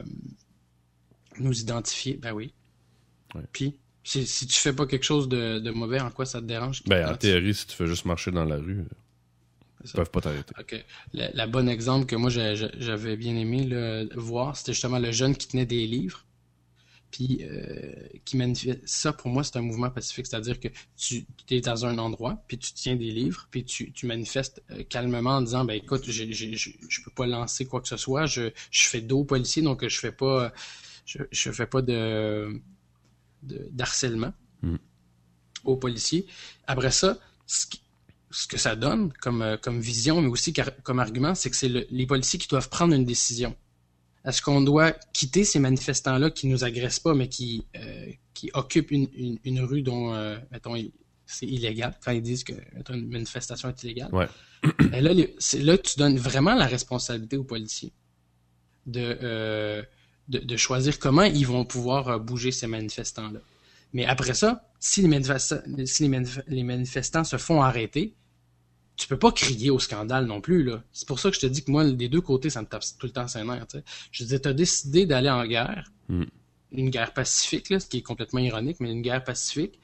nous 1.40 1.60
identifier, 1.60 2.16
ben 2.18 2.34
oui. 2.34 2.54
Ouais. 3.36 3.42
Puis, 3.52 3.78
si, 4.08 4.26
si 4.26 4.48
tu 4.48 4.60
fais 4.60 4.74
pas 4.74 4.86
quelque 4.86 5.04
chose 5.04 5.28
de, 5.28 5.60
de 5.60 5.72
mauvais, 5.72 6.00
en 6.00 6.10
quoi 6.12 6.26
ça 6.26 6.40
te 6.40 6.46
dérange? 6.46 6.82
Ben, 6.88 7.10
en 7.10 7.16
théorie, 7.16 7.54
si 7.54 7.68
tu 7.68 7.76
fais 7.76 7.88
juste 7.88 8.06
marcher 8.06 8.32
dans 8.32 8.46
la 8.46 8.58
rue, 8.58 8.86
ils 9.84 9.92
peuvent 9.92 10.10
pas 10.10 10.22
t'arrêter. 10.22 10.54
Ok. 10.60 10.76
La, 11.14 11.32
la 11.32 11.48
bonne 11.48 11.70
exemple 11.70 12.06
que 12.06 12.16
moi 12.16 12.30
j'avais 12.30 13.18
bien 13.18 13.36
aimé 13.36 13.64
là, 13.64 14.04
voir, 14.16 14.56
c'était 14.58 14.74
justement 14.74 15.00
le 15.00 15.12
jeune 15.12 15.36
qui 15.36 15.48
tenait 15.48 15.66
des 15.66 15.86
livres, 15.86 16.26
puis 17.12 17.40
euh, 17.44 17.94
qui 18.26 18.38
manifeste. 18.38 18.82
Ça 18.86 19.14
pour 19.14 19.30
moi 19.30 19.44
c'est 19.44 19.58
un 19.58 19.62
mouvement 19.62 19.90
pacifique, 19.92 20.28
c'est-à-dire 20.28 20.60
que 20.60 20.70
tu 20.98 21.26
es 21.52 21.62
dans 21.62 21.86
un 21.86 21.98
endroit, 22.00 22.44
puis 22.48 22.58
tu 22.58 22.74
tiens 22.74 22.96
des 22.96 23.12
livres, 23.12 23.48
puis 23.52 23.66
tu, 23.66 23.92
tu 23.94 24.06
manifestes 24.08 24.64
euh, 24.72 24.84
calmement 24.90 25.32
en 25.38 25.42
disant 25.42 25.66
ben 25.66 25.76
écoute, 25.76 26.04
j'ai- 26.08 26.34
j'ai- 26.34 26.56
je 26.56 26.72
je 26.90 27.02
peux 27.04 27.12
pas 27.12 27.28
lancer 27.28 27.66
quoi 27.66 27.82
que 27.82 27.88
ce 27.88 27.98
soit, 27.98 28.26
je, 28.26 28.52
je 28.72 28.84
fais 28.88 29.02
dos 29.02 29.20
aux 29.20 29.26
policiers, 29.26 29.62
donc 29.64 29.88
je 29.88 30.00
fais 30.00 30.12
pas 30.12 30.54
je, 31.06 31.20
je 31.32 31.52
fais 31.52 31.68
pas 31.68 31.82
de 31.82 32.62
de- 33.44 33.68
d'harcèlement 33.72 34.34
Mhm. 34.62 34.78
aux 35.66 35.76
policiers. 35.78 36.26
Après 36.68 36.92
ça, 36.92 37.18
ce 37.46 37.66
qui- 37.68 37.82
ce 38.32 38.46
que 38.48 38.58
ça 38.58 38.76
donne 38.76 39.14
comme, 39.22 39.42
euh, 39.42 39.58
comme 39.58 39.80
vision, 39.80 40.22
mais 40.22 40.28
aussi 40.28 40.52
car- 40.54 40.76
comme 40.84 41.00
argument, 41.00 41.34
c'est 41.34 41.50
que 41.50 41.56
c'est 41.56 41.70
le- 41.70 41.88
les 41.90 42.06
policiers 42.06 42.38
qui 42.40 42.48
doivent 42.48 42.70
prendre 42.70 42.94
une 42.94 43.06
décision. 43.06 43.56
Est-ce 44.26 44.42
qu'on 44.42 44.60
doit 44.62 44.92
quitter 45.14 45.46
ces 45.46 45.60
manifestants-là 45.60 46.30
qui 46.32 46.48
nous 46.48 46.64
agressent 46.66 47.00
pas, 47.00 47.14
mais 47.14 47.30
qui, 47.30 47.66
euh, 47.78 48.12
qui 48.34 48.52
occupent 48.54 48.92
une, 48.92 49.08
une, 49.14 49.40
une 49.46 49.62
rue 49.62 49.82
dont, 49.82 50.14
euh, 50.14 50.38
mettons, 50.52 50.76
c'est 51.26 51.46
illégal, 51.46 51.98
quand 52.04 52.12
ils 52.12 52.22
disent 52.22 52.44
que 52.44 52.54
mettons, 52.76 52.94
une 52.94 53.08
manifestation 53.10 53.70
est 53.70 53.84
illégale? 53.84 54.14
Ouais. 54.14 54.28
Et 54.94 55.00
là, 55.02 55.14
les- 55.14 55.34
c'est 55.40 55.60
là 55.62 55.78
que 55.78 55.84
tu 55.88 55.98
donnes 55.98 56.18
vraiment 56.18 56.56
la 56.56 56.66
responsabilité 56.68 57.38
aux 57.38 57.44
policiers 57.46 57.94
de, 58.86 59.18
euh, 59.24 59.84
de, 60.30 60.40
de 60.40 60.58
choisir 60.58 61.00
comment 61.00 61.24
ils 61.24 61.46
vont 61.48 61.66
pouvoir 61.66 62.08
euh, 62.10 62.18
bouger 62.20 62.52
ces 62.52 62.68
manifestants-là. 62.68 63.40
Mais 63.94 64.06
après 64.06 64.34
ça, 64.34 64.68
si 64.80 65.02
les, 65.02 65.08
manifestants, 65.08 65.62
si 65.86 66.04
les, 66.08 66.10
manif- 66.20 66.44
les 66.48 66.64
manifestants 66.64 67.24
se 67.24 67.38
font 67.38 67.62
arrêter, 67.62 68.14
tu 68.98 69.08
peux 69.08 69.18
pas 69.18 69.32
crier 69.32 69.70
au 69.70 69.80
scandale 69.80 70.26
non 70.26 70.42
plus, 70.42 70.64
là. 70.64 70.84
C'est 70.92 71.08
pour 71.08 71.20
ça 71.20 71.30
que 71.30 71.36
je 71.36 71.42
te 71.42 71.46
dis 71.46 71.64
que 71.64 71.72
moi, 71.72 71.86
des 71.90 72.10
deux 72.10 72.20
côtés, 72.22 72.50
ça 72.50 72.62
me 72.62 72.68
tape 72.68 72.84
tout 73.00 73.06
le 73.06 73.14
temps 73.14 73.28
ses 73.28 73.44
nerfs, 73.44 73.68
tu. 73.68 73.78
Je 74.12 74.24
dis, 74.24 74.40
t'as 74.42 74.54
décidé 74.54 75.06
d'aller 75.06 75.30
en 75.30 75.46
guerre, 75.46 75.92
Mm. 76.10 76.24
une 76.72 76.90
guerre 76.90 77.14
pacifique, 77.14 77.70
là, 77.70 77.80
ce 77.80 77.86
qui 77.88 77.98
est 77.98 78.02
complètement 78.02 78.40
ironique, 78.40 78.78
mais 78.80 78.92
une 78.92 79.02
guerre 79.02 79.24
pacifique, 79.24 79.80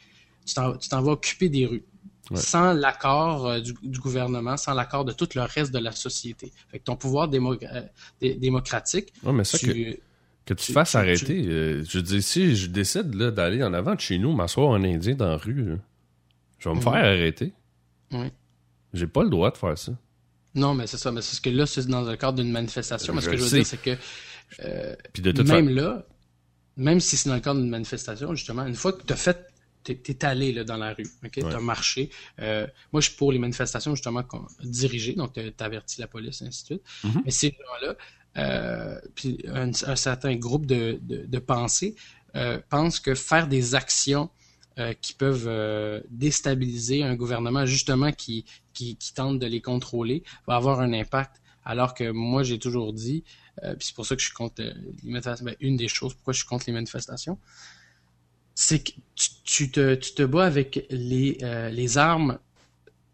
tu 0.45 0.53
t'en, 0.53 0.75
tu 0.77 0.89
t'en 0.89 1.01
vas 1.01 1.11
occuper 1.13 1.47
des 1.49 1.65
rues. 1.65 1.83
Ouais. 2.31 2.37
Sans 2.37 2.71
l'accord 2.73 3.45
euh, 3.47 3.59
du, 3.59 3.73
du 3.83 3.99
gouvernement, 3.99 4.55
sans 4.57 4.73
l'accord 4.73 5.03
de 5.05 5.11
tout 5.11 5.27
le 5.35 5.41
reste 5.41 5.71
de 5.73 5.79
la 5.79 5.91
société. 5.91 6.51
Fait 6.71 6.79
que 6.79 6.83
ton 6.85 6.95
pouvoir 6.95 7.29
démo- 7.29 7.57
euh, 7.61 7.81
dé- 8.21 8.35
démocratique, 8.35 9.13
Ouais, 9.23 9.33
mais 9.33 9.43
ça, 9.43 9.57
tu, 9.57 9.67
que, 9.67 9.99
que 10.45 10.53
tu 10.53 10.67
te 10.67 10.71
fasses 10.73 10.95
arrêter, 10.95 11.45
euh, 11.47 11.83
je 11.87 11.99
dis, 11.99 12.21
si 12.21 12.55
je 12.55 12.67
décide 12.67 13.13
là, 13.15 13.31
d'aller 13.31 13.63
en 13.63 13.73
avant 13.73 13.95
de 13.95 13.99
chez 13.99 14.17
nous, 14.17 14.33
m'asseoir 14.33 14.67
en 14.69 14.83
Indien 14.83 15.15
dans 15.15 15.29
la 15.29 15.37
rue, 15.37 15.63
là, 15.63 15.75
je 16.59 16.69
vais 16.69 16.75
me 16.75 16.81
faire 16.81 16.93
arrêter. 16.93 17.53
Ouais. 18.11 18.31
J'ai 18.93 19.07
pas 19.07 19.23
le 19.23 19.29
droit 19.29 19.51
de 19.51 19.57
faire 19.57 19.77
ça. 19.77 19.93
Non, 20.55 20.73
mais 20.73 20.85
c'est 20.87 20.97
ça. 20.97 21.11
Mais 21.11 21.21
c'est 21.21 21.35
ce 21.35 21.41
que 21.41 21.49
là, 21.49 21.65
c'est 21.65 21.87
dans 21.87 22.01
le 22.01 22.15
cadre 22.15 22.41
d'une 22.41 22.51
manifestation. 22.51 23.13
Mais 23.13 23.21
ce 23.21 23.29
que 23.29 23.37
je 23.37 23.41
veux 23.41 23.47
sais. 23.47 23.57
dire, 23.57 23.65
c'est 23.65 23.81
que 23.81 23.97
euh, 24.63 24.95
Puis 25.13 25.23
de 25.23 25.31
toute 25.31 25.47
même 25.47 25.69
là, 25.69 26.05
même 26.77 26.99
si 26.99 27.17
c'est 27.17 27.29
dans 27.29 27.35
le 27.35 27.41
cadre 27.41 27.59
d'une 27.59 27.69
manifestation, 27.69 28.35
justement, 28.35 28.65
une 28.65 28.75
fois 28.75 28.93
que 28.93 29.03
tu 29.03 29.13
as 29.13 29.15
fait, 29.15 29.47
t'es 29.83 29.99
es 30.07 30.25
allé 30.25 30.53
là, 30.53 30.63
dans 30.63 30.77
la 30.77 30.93
rue, 30.93 31.07
ok, 31.25 31.31
Ouais. 31.37 31.49
tu 31.49 31.55
as 31.55 31.59
marché. 31.59 32.09
Euh, 32.39 32.67
moi, 32.91 33.01
je 33.01 33.09
suis 33.09 33.17
pour 33.17 33.31
les 33.31 33.39
manifestations, 33.39 33.95
justement, 33.95 34.23
dirigées, 34.63 35.13
donc 35.13 35.33
tu 35.33 35.39
as 35.39 35.65
averti 35.65 35.99
la 35.99 36.07
police, 36.07 36.41
et 36.41 36.45
ainsi 36.45 36.63
de 36.63 36.67
suite. 36.67 36.83
Mhm. 37.03 37.21
Mais 37.25 37.31
ces 37.31 37.49
gens-là, 37.49 37.95
euh, 38.37 38.99
puis 39.15 39.43
un, 39.47 39.69
un 39.69 39.95
certain 39.95 40.35
groupe 40.35 40.65
de, 40.65 40.99
de, 41.01 41.25
de 41.25 41.39
pensée 41.39 41.95
euh, 42.35 42.59
pensent 42.69 42.99
que 42.99 43.13
faire 43.13 43.47
des 43.47 43.75
actions 43.75 44.29
euh, 44.79 44.93
qui 44.99 45.13
peuvent 45.13 45.47
euh, 45.47 46.01
déstabiliser 46.09 47.03
un 47.03 47.15
gouvernement, 47.15 47.65
justement, 47.65 48.11
qui, 48.11 48.45
qui, 48.73 48.95
qui 48.95 49.13
tente 49.13 49.37
de 49.37 49.45
les 49.45 49.61
contrôler, 49.61 50.23
va 50.47 50.55
avoir 50.55 50.79
un 50.79 50.93
impact. 50.93 51.41
Alors 51.63 51.93
que 51.93 52.09
moi, 52.09 52.43
j'ai 52.43 52.57
toujours 52.57 52.91
dit, 52.91 53.23
euh, 53.63 53.75
puis 53.75 53.87
c'est 53.87 53.95
pour 53.95 54.05
ça 54.05 54.15
que 54.15 54.21
je 54.21 54.25
suis 54.25 54.33
contre 54.33 54.61
euh, 54.63 54.73
les 55.03 55.11
manifestations, 55.11 55.45
ben, 55.45 55.55
une 55.59 55.77
des 55.77 55.87
choses 55.87 56.13
pourquoi 56.15 56.33
je 56.33 56.39
suis 56.39 56.47
contre 56.47 56.65
les 56.67 56.73
manifestations, 56.73 57.37
c'est 58.55 58.83
que 58.83 58.91
tu, 59.15 59.29
tu 59.43 59.71
te, 59.71 59.95
tu 59.95 60.13
te 60.13 60.23
bats 60.23 60.45
avec 60.45 60.85
les, 60.89 61.37
euh, 61.43 61.69
les 61.69 61.97
armes 61.97 62.39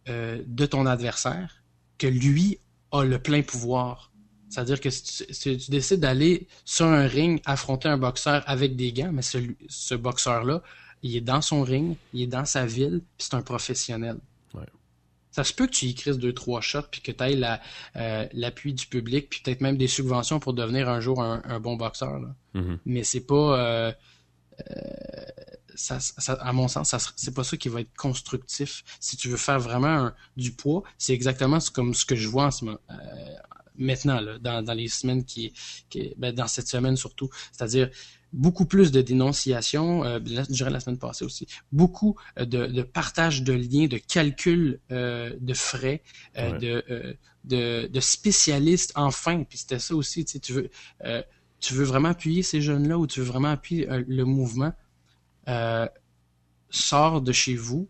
de 0.07 0.65
ton 0.65 0.88
adversaire, 0.88 1.61
que 1.99 2.07
lui 2.07 2.57
a 2.91 3.03
le 3.03 3.20
plein 3.20 3.43
pouvoir. 3.43 4.09
C'est-à-dire 4.50 4.82
que 4.82 4.89
si 4.89 5.04
tu, 5.04 5.34
si 5.34 5.58
tu 5.58 5.72
décides 5.72 6.00
d'aller 6.00 6.47
sur 6.66 6.88
un 6.88 7.06
ring 7.08 7.39
affronter 7.45 7.88
un 7.88 7.97
boxeur 7.97 8.43
avec 8.47 8.76
des 8.76 8.91
gants, 8.91 9.12
mais 9.14 9.22
celui, 9.22 9.56
ce 9.68 9.93
boxeur-là, 9.95 10.62
il 11.04 11.16
est 11.16 11.22
dans 11.22 11.41
son 11.41 11.62
ring, 11.62 11.95
il 12.14 12.24
est 12.24 12.28
dans 12.28 12.45
sa 12.45 12.66
ville, 12.66 13.02
puis 13.18 13.28
c'est 13.30 13.36
un 13.36 13.41
professionnel. 13.41 14.18
Ouais. 14.54 14.66
Ça 15.32 15.43
se 15.43 15.54
peut 15.54 15.68
que 15.68 15.72
tu 15.72 15.86
y 15.86 15.93
crises 15.93 16.18
deux, 16.18 16.34
trois 16.34 16.62
shots, 16.62 16.82
puis 16.91 17.02
que 17.02 17.12
tu 17.12 17.24
ailles 17.24 17.38
la, 17.38 17.62
euh, 17.95 18.28
l'appui 18.34 18.74
du 18.74 18.88
public, 18.88 19.30
puis 19.30 19.41
peut-être 19.43 19.62
même 19.62 19.78
des 19.78 19.88
subventions 19.88 20.39
pour 20.39 20.54
devenir 20.54 20.89
un 20.89 21.00
jour 21.00 21.22
un, 21.22 21.41
un 21.45 21.60
bon 21.60 21.76
boxeur. 21.78 22.20
Là. 22.20 22.36
Mhm. 22.56 22.80
Mais 22.86 23.04
c'est 23.04 23.22
pas... 23.22 23.60
euh, 23.60 23.91
euh, 24.60 25.24
ça, 25.76 26.00
ça- 26.02 26.34
à 26.34 26.52
mon 26.52 26.68
sens, 26.68 26.93
c'est 27.16 27.34
pas 27.34 27.43
ça 27.45 27.56
qui 27.56 27.70
va 27.70 27.80
être 27.82 27.95
constructif. 27.95 28.84
Si 29.00 29.16
tu 29.16 29.30
veux 29.30 29.38
faire 29.38 29.60
vraiment 29.60 29.88
un- 30.08 30.16
du 30.36 30.52
poids, 30.52 30.84
c'est 30.97 31.14
exactement 31.14 31.60
ce- 31.62 31.72
comme 31.72 31.93
ce 31.93 32.04
que 32.06 32.16
je 32.18 32.28
vois 32.28 32.45
en 32.45 32.52
ce 32.52 32.66
moment, 32.66 32.80
euh, 32.89 32.95
maintenant, 33.80 34.20
là, 34.20 34.38
dans, 34.40 34.62
dans 34.62 34.74
les 34.74 34.88
semaines 34.88 35.24
qui, 35.26 35.54
qui 35.90 36.14
ben, 36.18 36.34
dans 36.34 36.48
cette 36.48 36.68
semaine 36.68 36.96
surtout. 36.98 37.30
C'est-à-dire 37.52 37.90
beaucoup 38.32 38.66
plus 38.66 38.92
de 38.92 39.02
dénonciations, 39.02 40.04
euh, 40.04 40.20
la- 40.28 40.44
je 40.44 40.50
dirais 40.52 40.70
la 40.70 40.80
semaine 40.80 41.00
passée 41.00 41.26
aussi, 41.26 41.48
beaucoup 41.72 42.16
euh, 42.38 42.46
de, 42.46 42.68
de 42.68 42.84
partage 42.84 43.42
de 43.44 43.54
liens, 43.54 43.88
de 43.88 43.98
calcul 43.98 44.80
euh, 44.92 45.36
de 45.40 45.54
frais, 45.54 46.04
euh, 46.38 46.52
Ouais. 46.52 46.60
de, 46.60 46.84
euh, 46.92 47.14
de, 47.46 47.88
de 47.88 48.00
spécialistes 48.00 48.92
enfin. 48.96 49.44
Puis 49.44 49.60
c'était 49.60 49.80
ça 49.80 49.96
aussi, 49.96 50.26
tu 50.26 50.34
sais, 50.34 50.40
tu 50.40 50.54
veux, 50.54 50.70
euh, 51.06 51.24
tu 51.60 51.74
veux 51.74 51.86
vraiment 51.86 52.10
appuyer 52.10 52.44
ces 52.44 52.62
jeunes-là 52.62 52.98
ou 53.00 53.08
tu 53.08 53.20
veux 53.20 53.26
vraiment 53.26 53.50
appuyer 53.50 53.88
le 54.08 54.24
mouvement, 54.26 54.74
euh, 55.48 55.88
sors 56.70 57.22
de 57.22 57.32
chez 57.32 57.56
vous 57.56 57.90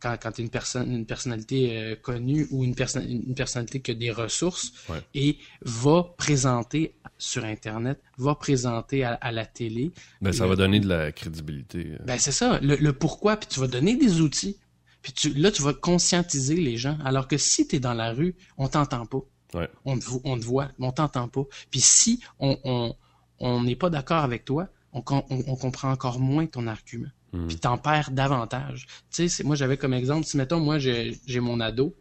quand, 0.00 0.16
quand 0.22 0.32
tu 0.32 0.40
es 0.40 0.44
une, 0.44 0.50
personne, 0.50 0.92
une 0.92 1.06
personnalité 1.06 1.76
euh, 1.78 1.96
connue 1.96 2.46
ou 2.50 2.64
une, 2.64 2.74
perso- 2.74 3.00
une 3.00 3.34
personnalité 3.34 3.80
qui 3.80 3.90
a 3.90 3.94
des 3.94 4.10
ressources 4.12 4.72
Ouais. 4.88 5.02
et 5.14 5.38
va 5.62 6.04
présenter 6.16 6.94
sur 7.18 7.44
Internet, 7.44 8.00
va 8.16 8.34
présenter 8.34 9.04
à, 9.04 9.14
à 9.14 9.32
la 9.32 9.44
télé. 9.46 9.90
ben, 10.20 10.32
ça 10.32 10.44
le- 10.44 10.50
va 10.50 10.56
donner 10.56 10.80
de 10.80 10.88
la 10.88 11.12
crédibilité. 11.12 11.92
euh. 11.92 12.04
Ben 12.06 12.18
c'est 12.18 12.32
ça, 12.32 12.58
le, 12.60 12.76
le 12.76 12.92
pourquoi, 12.92 13.36
puis 13.36 13.48
tu 13.48 13.58
vas 13.60 13.66
donner 13.66 13.96
des 13.96 14.20
outils. 14.20 14.56
Puis 15.02 15.12
tu, 15.12 15.32
là, 15.34 15.50
tu 15.52 15.62
vas 15.62 15.74
conscientiser 15.74 16.56
les 16.56 16.76
gens. 16.76 16.98
Alors 17.04 17.28
que 17.28 17.36
si 17.38 17.66
tu 17.68 17.76
es 17.76 17.80
dans 17.80 17.94
la 17.94 18.12
rue, 18.12 18.34
on 18.56 18.68
t'entend 18.68 19.06
pas. 19.06 19.20
Ouais. 19.54 19.68
On, 19.84 19.98
te, 19.98 20.04
on 20.24 20.38
te 20.38 20.44
voit, 20.44 20.70
mais 20.78 20.86
on 20.86 20.92
t'entend 20.92 21.28
pas. 21.28 21.44
Puis 21.70 21.80
si 21.80 22.20
on 22.38 22.58
on 22.64 22.94
on 23.40 23.62
n'est 23.62 23.76
pas 23.76 23.88
d'accord 23.90 24.24
avec 24.24 24.44
toi, 24.44 24.68
on, 24.92 25.00
com- 25.00 25.22
on, 25.30 25.44
on 25.46 25.54
comprend 25.56 25.92
encore 25.92 26.18
moins 26.18 26.46
ton 26.46 26.66
argument. 26.66 27.08
Mhm. 27.32 27.46
Puis 27.48 27.56
t'en 27.58 27.78
perds 27.78 28.10
davantage. 28.10 28.86
Tu 29.10 29.28
sais, 29.28 29.44
moi 29.44 29.56
j'avais 29.56 29.76
comme 29.76 29.94
exemple, 29.94 30.26
si 30.26 30.36
mettons, 30.36 30.60
moi 30.60 30.78
j'ai 30.78 31.16
mon 31.40 31.60
ado 31.60 31.94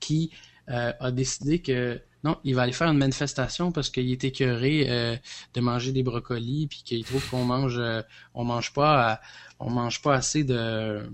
qui 0.00 0.30
euh, 0.70 0.92
a 1.00 1.10
décidé 1.10 1.60
que 1.62 2.00
non, 2.24 2.38
il 2.44 2.54
va 2.54 2.62
aller 2.62 2.72
faire 2.72 2.88
une 2.90 2.98
manifestation 2.98 3.70
parce 3.72 3.90
qu'il 3.90 4.10
est 4.10 4.24
écœuré 4.24 4.86
euh, 4.90 5.16
de 5.54 5.60
manger 5.60 5.92
des 5.92 6.02
brocolis 6.02 6.66
puis 6.68 6.82
qu'il 6.84 7.04
trouve 7.04 7.28
qu'on 7.28 7.44
mange 7.44 7.78
euh, 7.78 8.02
on 8.34 8.44
mange 8.44 8.72
pas 8.72 9.12
à- 9.14 9.20
on 9.60 9.70
mange 9.70 10.02
pas 10.02 10.14
assez 10.14 10.44
de 10.44 11.08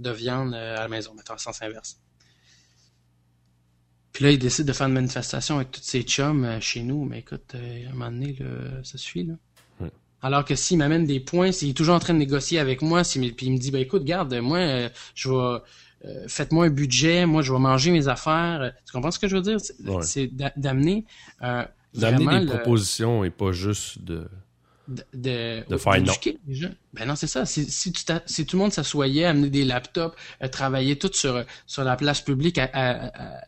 de 0.00 0.10
viande 0.10 0.54
euh, 0.54 0.76
à 0.76 0.80
la 0.82 0.88
maison, 0.88 1.14
mettons 1.14 1.34
en 1.34 1.38
sens 1.38 1.62
inverse. 1.62 2.00
Puis 4.12 4.24
là, 4.24 4.30
il 4.32 4.38
décide 4.38 4.66
de 4.66 4.72
faire 4.72 4.88
une 4.88 4.94
manifestation 4.94 5.56
avec 5.56 5.70
tous 5.70 5.82
ses 5.82 6.02
chums 6.02 6.44
euh, 6.44 6.60
chez 6.60 6.82
nous, 6.82 7.04
mais 7.04 7.20
écoute, 7.20 7.54
euh, 7.54 7.86
à 7.86 7.90
un 7.90 7.92
moment 7.92 8.10
donné, 8.10 8.34
là, 8.38 8.82
ça 8.84 8.98
suffit, 8.98 9.24
là. 9.24 9.34
Alors 10.22 10.44
que 10.44 10.54
s'il 10.54 10.78
m'amène 10.78 11.06
des 11.06 11.20
points, 11.20 11.52
s'il 11.52 11.70
est 11.70 11.74
toujours 11.74 11.94
en 11.94 11.98
train 11.98 12.12
de 12.14 12.18
négocier 12.18 12.58
avec 12.58 12.82
moi, 12.82 13.04
s'il, 13.04 13.34
puis 13.34 13.46
il 13.46 13.52
me 13.52 13.58
dit, 13.58 13.70
ben 13.70 13.80
écoute, 13.80 14.04
garde, 14.04 14.34
moi, 14.34 14.58
euh, 14.58 14.88
je 15.14 15.30
vais, 15.30 15.58
euh, 16.06 16.24
faites-moi 16.28 16.66
un 16.66 16.70
budget, 16.70 17.26
moi, 17.26 17.42
je 17.42 17.52
vais 17.52 17.58
manger 17.58 17.90
mes 17.90 18.08
affaires. 18.08 18.72
Tu 18.86 18.92
comprends 18.92 19.10
ce 19.10 19.18
que 19.18 19.28
je 19.28 19.36
veux 19.36 19.42
dire? 19.42 19.58
C'est, 19.60 20.30
Ouais. 20.30 20.52
d'amener, 20.56 21.04
euh, 21.42 21.64
D'amener 21.94 22.40
des 22.40 22.44
le- 22.46 22.56
propositions 22.56 23.24
et 23.24 23.30
pas 23.30 23.52
juste 23.52 24.02
de. 24.02 24.28
de, 24.88 25.04
de, 25.14 25.64
De 25.68 25.76
faire 25.76 25.94
d'éduquer 25.94 26.38
les 26.46 26.54
gens. 26.54 26.70
Ben 26.92 27.06
non, 27.06 27.16
c'est 27.16 27.26
ça. 27.26 27.46
Si, 27.46 27.66
tu 27.92 28.02
si 28.26 28.46
tout 28.46 28.56
le 28.56 28.62
monde 28.62 28.72
s'assoyait, 28.72 29.24
amener 29.24 29.50
des 29.50 29.64
laptops, 29.64 30.16
euh, 30.42 30.48
travailler 30.48 30.98
tout 30.98 31.10
sur, 31.14 31.44
sur 31.66 31.84
la 31.84 31.96
place 31.96 32.20
publique 32.20 32.58
à, 32.58 32.64
à, 32.72 33.06
à, 33.06 33.40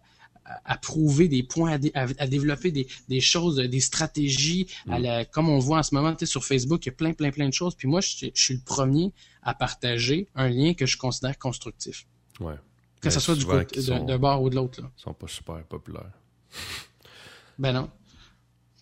à 0.64 0.76
prouver 0.78 1.28
des 1.28 1.42
points, 1.42 1.72
à, 1.72 1.78
dé- 1.78 1.90
à, 1.94 2.06
à 2.18 2.26
développer 2.26 2.70
des, 2.70 2.86
des 3.08 3.20
choses, 3.20 3.56
des 3.56 3.80
stratégies, 3.80 4.66
à 4.88 4.98
la, 4.98 5.24
comme 5.24 5.48
on 5.48 5.58
voit 5.58 5.78
en 5.78 5.82
ce 5.82 5.94
moment 5.94 6.16
sur 6.24 6.44
Facebook, 6.44 6.84
il 6.84 6.88
y 6.88 6.92
a 6.92 6.94
plein, 6.96 7.12
plein, 7.12 7.30
plein 7.30 7.48
de 7.48 7.54
choses. 7.54 7.74
Puis 7.74 7.88
moi, 7.88 8.00
je, 8.00 8.08
suis- 8.08 8.32
je 8.34 8.42
suis 8.42 8.54
le 8.54 8.60
premier 8.64 9.12
à 9.42 9.54
partager 9.54 10.28
un 10.34 10.48
lien 10.48 10.74
que 10.74 10.86
je 10.86 10.96
considère 10.96 11.38
constructif. 11.38 12.06
Ouais. 12.40 12.54
Que 13.00 13.08
Mais 13.08 13.10
ce 13.10 13.20
soit 13.20 13.34
du 13.34 13.44
côté 13.44 13.82
d'un 13.82 14.18
bord 14.18 14.42
ou 14.42 14.50
de 14.50 14.54
l'autre. 14.54 14.80
là. 14.80 14.90
sont 14.96 15.12
pas 15.14 15.26
super 15.28 15.62
populaires. 15.64 16.12
Ben 17.58 17.72
non. 17.72 17.90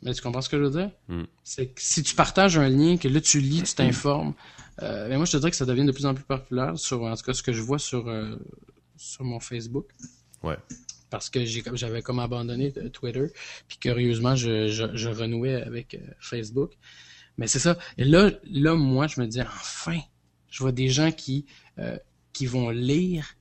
Mais 0.02 0.14
tu 0.14 0.22
comprends 0.22 0.40
ce 0.40 0.48
que 0.48 0.56
je 0.56 0.62
veux 0.62 0.70
dire? 0.70 0.90
Mm. 1.08 1.24
C'est 1.44 1.66
que 1.68 1.80
si 1.82 2.02
tu 2.02 2.14
partages 2.14 2.56
un 2.56 2.68
lien, 2.68 2.96
que 2.96 3.08
là 3.08 3.20
tu 3.20 3.40
lis, 3.40 3.62
tu 3.62 3.74
t'informes, 3.76 4.34
euh, 4.82 5.08
ben 5.08 5.16
moi 5.16 5.26
je 5.26 5.32
te 5.32 5.36
dirais 5.36 5.50
que 5.50 5.56
ça 5.56 5.66
devient 5.66 5.84
de 5.84 5.92
plus 5.92 6.06
en 6.06 6.14
plus 6.14 6.24
populaire 6.24 6.78
sur, 6.78 7.02
en 7.02 7.14
tout 7.16 7.22
cas, 7.22 7.34
ce 7.34 7.42
que 7.42 7.52
je 7.52 7.60
vois 7.60 7.78
sur, 7.78 8.08
euh, 8.08 8.36
sur 8.96 9.24
mon 9.24 9.40
Facebook. 9.40 9.88
Ouais. 10.42 10.56
Parce 11.11 11.28
que 11.28 11.44
j'avais 11.44 12.02
comme 12.02 12.20
abandonné 12.20 12.72
euh, 12.76 12.88
Twitter, 12.88 13.26
puis 13.68 13.78
curieusement 13.78 14.36
je, 14.36 14.68
je, 14.68 14.84
je 14.94 15.08
renouais 15.08 15.54
avec 15.54 15.94
euh, 15.94 15.98
Facebook. 16.20 16.72
Mais 17.36 17.46
c'est 17.46 17.58
ça. 17.58 17.78
Et 17.98 18.04
là, 18.04 18.30
là, 18.50 18.74
moi, 18.74 19.06
je 19.06 19.20
me 19.20 19.26
dis 19.26 19.40
enfin, 19.40 19.98
je 20.50 20.58
vois 20.62 20.72
des 20.72 20.88
gens 20.88 21.11
qui 21.11 21.46
euh, 21.78 21.96
qui 22.32 22.46
vont 22.46 22.70
lire 22.70 23.34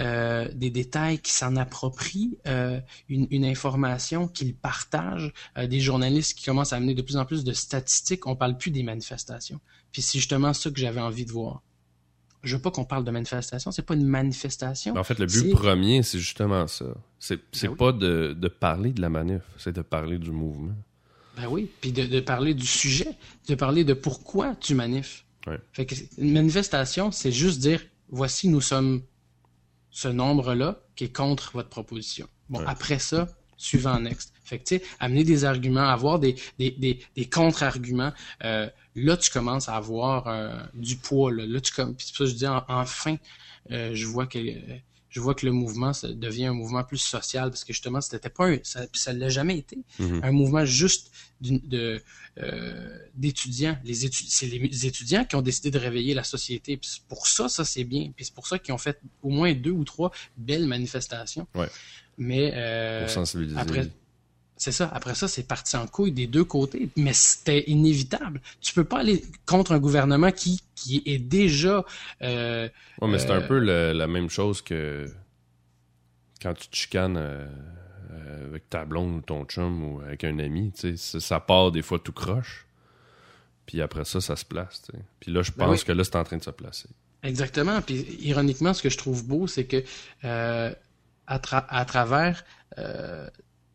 euh, 0.00 0.48
des 0.54 0.70
détails, 0.70 1.18
qui 1.18 1.30
s'en 1.32 1.56
approprient 1.56 2.38
euh, 2.46 2.80
une, 3.10 3.26
une 3.30 3.44
information, 3.44 4.28
qu'ils 4.28 4.54
partagent, 4.54 5.32
euh, 5.58 5.66
des 5.66 5.80
journalistes 5.80 6.38
qui 6.38 6.46
commencent 6.46 6.72
à 6.72 6.76
amener 6.76 6.94
de 6.94 7.02
plus 7.02 7.18
en 7.18 7.26
plus 7.26 7.44
de 7.44 7.52
statistiques. 7.52 8.26
On 8.26 8.34
parle 8.34 8.56
plus 8.56 8.70
des 8.70 8.82
manifestations. 8.82 9.60
Puis 9.92 10.00
c'est 10.00 10.18
justement 10.18 10.54
ça 10.54 10.70
que 10.70 10.80
j'avais 10.80 11.00
envie 11.02 11.26
de 11.26 11.32
voir. 11.32 11.62
Je 12.42 12.56
veux 12.56 12.62
pas 12.62 12.70
qu'on 12.70 12.84
parle 12.84 13.04
de 13.04 13.10
manifestation, 13.10 13.70
c'est 13.70 13.82
pas 13.82 13.94
une 13.94 14.06
manifestation. 14.06 14.96
En 14.96 15.04
fait, 15.04 15.18
le 15.18 15.26
but 15.26 15.50
premier, 15.52 16.02
c'est 16.02 16.18
justement 16.18 16.66
ça. 16.66 16.86
C'est 17.18 17.36
Ben 17.62 17.68
oui. 17.70 17.76
pas 17.76 17.92
de, 17.92 18.34
de 18.38 18.48
parler 18.48 18.92
de 18.92 19.00
la 19.02 19.10
manif, 19.10 19.42
c'est 19.58 19.72
de 19.74 19.82
parler 19.82 20.18
du 20.18 20.30
mouvement. 20.30 20.74
Ben 21.36 21.46
oui, 21.48 21.70
puis 21.80 21.92
de, 21.92 22.06
de 22.06 22.20
parler 22.20 22.54
du 22.54 22.66
sujet, 22.66 23.08
de 23.48 23.54
parler 23.54 23.84
de 23.84 23.92
pourquoi 23.94 24.54
tu 24.56 24.74
manifes. 24.74 25.24
Ouais. 25.46 25.58
Fait 25.72 25.86
que 25.86 25.94
une 26.18 26.32
manifestation, 26.32 27.10
c'est 27.12 27.32
juste 27.32 27.60
dire 27.60 27.82
voici 28.08 28.48
nous 28.48 28.60
sommes 28.60 29.02
ce 29.90 30.08
nombre-là 30.08 30.80
qui 30.96 31.04
est 31.04 31.12
contre 31.14 31.50
votre 31.52 31.68
proposition. 31.68 32.26
Bon, 32.48 32.60
Ouais. 32.60 32.64
après 32.68 32.98
ça, 32.98 33.28
suivant, 33.60 34.00
next. 34.00 34.32
Fait 34.44 34.58
que, 34.58 34.64
tu 34.64 34.76
sais, 34.78 34.82
amener 34.98 35.22
des 35.22 35.44
arguments, 35.44 35.88
avoir 35.88 36.18
des, 36.18 36.34
des, 36.58 36.70
des, 36.72 37.00
des 37.14 37.28
contre-arguments, 37.28 38.12
euh, 38.44 38.68
là, 38.96 39.16
tu 39.16 39.30
commences 39.30 39.68
à 39.68 39.76
avoir 39.76 40.26
euh, 40.26 40.58
du 40.74 40.96
poids, 40.96 41.30
là. 41.32 41.46
Là, 41.46 41.60
tu 41.60 41.72
comme, 41.72 41.94
puis 41.94 42.06
ça 42.12 42.24
je 42.24 42.32
dis, 42.32 42.46
en- 42.46 42.64
enfin, 42.68 43.16
euh, 43.70 43.90
je 43.94 44.06
vois 44.06 44.26
que 44.26 44.38
je 45.10 45.20
vois 45.20 45.34
que 45.34 45.44
le 45.44 45.50
mouvement 45.52 45.92
ça 45.92 46.06
devient 46.06 46.46
un 46.46 46.52
mouvement 46.54 46.84
plus 46.84 46.98
social 46.98 47.50
parce 47.50 47.64
que 47.64 47.72
justement 47.72 48.00
c'était 48.00 48.28
pas 48.30 48.46
un, 48.46 48.58
ça 48.62 48.86
ça 48.92 49.12
l'a 49.12 49.28
jamais 49.28 49.58
été 49.58 49.78
Mhm. 49.98 50.20
un 50.22 50.30
mouvement 50.30 50.64
juste 50.64 51.10
euh, 52.42 52.98
d'étudiants 53.14 53.76
les 53.84 54.04
étudiants 54.06 54.30
c'est 54.30 54.46
les 54.46 54.86
étudiants 54.86 55.24
qui 55.24 55.34
ont 55.36 55.42
décidé 55.42 55.70
de 55.72 55.78
réveiller 55.78 56.14
la 56.14 56.22
société 56.24 56.76
puis 56.76 56.88
c'est 56.92 57.02
pour 57.08 57.26
ça 57.26 57.48
ça 57.48 57.64
c'est 57.64 57.84
bien 57.84 58.12
puis 58.14 58.24
c'est 58.24 58.34
pour 58.34 58.46
ça 58.46 58.58
qu'ils 58.58 58.72
ont 58.72 58.78
fait 58.78 59.00
au 59.22 59.30
moins 59.30 59.52
deux 59.52 59.72
ou 59.72 59.84
trois 59.84 60.12
belles 60.36 60.66
manifestations 60.66 61.46
Ouais. 61.56 61.68
Mais 62.18 62.52
euh, 62.54 63.00
Pour 63.02 63.10
sensibiliser. 63.10 63.58
après- 63.58 63.88
c'est 64.56 64.72
ça. 64.72 64.90
Après 64.92 65.14
ça, 65.14 65.26
c'est 65.26 65.44
parti 65.48 65.74
en 65.76 65.86
couille 65.86 66.12
des 66.12 66.26
deux 66.26 66.44
côtés. 66.44 66.90
Mais 66.96 67.14
c'était 67.14 67.64
inévitable. 67.70 68.42
Tu 68.60 68.74
peux 68.74 68.84
pas 68.84 68.98
aller 69.00 69.24
contre 69.46 69.72
un 69.72 69.78
gouvernement 69.78 70.32
qui, 70.32 70.62
qui 70.74 71.02
est 71.06 71.18
déjà... 71.18 71.82
euh, 72.20 72.68
Ouais, 73.00 73.08
mais 73.08 73.18
c'est 73.18 73.30
Euh, 73.30 73.38
un 73.38 73.40
peu 73.40 73.58
le- 73.58 73.92
la 73.92 74.06
même 74.06 74.28
chose 74.28 74.60
que 74.60 75.10
quand 76.42 76.52
tu 76.54 76.68
te 76.68 76.76
chicanes 76.76 77.16
euh, 77.16 77.46
euh, 78.12 78.48
avec 78.48 78.68
ta 78.68 78.84
blonde 78.84 79.16
ou 79.16 79.20
ton 79.22 79.44
chum 79.46 79.82
ou 79.82 80.00
avec 80.02 80.24
un 80.24 80.38
ami, 80.38 80.72
tu 80.78 80.94
sais, 80.96 81.20
ça, 81.20 81.40
part 81.40 81.72
des 81.72 81.80
fois 81.82 81.98
tout 81.98 82.12
croche. 82.12 82.66
Puis 83.64 83.80
après 83.80 84.04
ça, 84.04 84.20
ça 84.20 84.36
se 84.36 84.44
place. 84.44 84.82
Puis 85.20 85.32
là, 85.32 85.40
je 85.42 85.52
Ben 85.52 85.66
pense 85.66 85.80
oui. 85.80 85.86
que 85.86 85.92
là, 85.92 86.04
c'est 86.04 86.16
en 86.16 86.24
train 86.24 86.36
de 86.36 86.42
se 86.42 86.50
placer. 86.50 86.88
Exactement. 87.22 87.80
Puis 87.82 88.04
ironiquement, 88.20 88.74
ce 88.74 88.82
que 88.82 88.90
je 88.90 88.98
trouve 88.98 89.24
beau, 89.26 89.46
c'est 89.46 89.64
que 89.64 89.82
euh, 90.24 90.74
à, 91.34 91.38
tra- 91.38 91.66
à 91.68 91.84
travers 91.84 92.44
euh, 92.78 93.28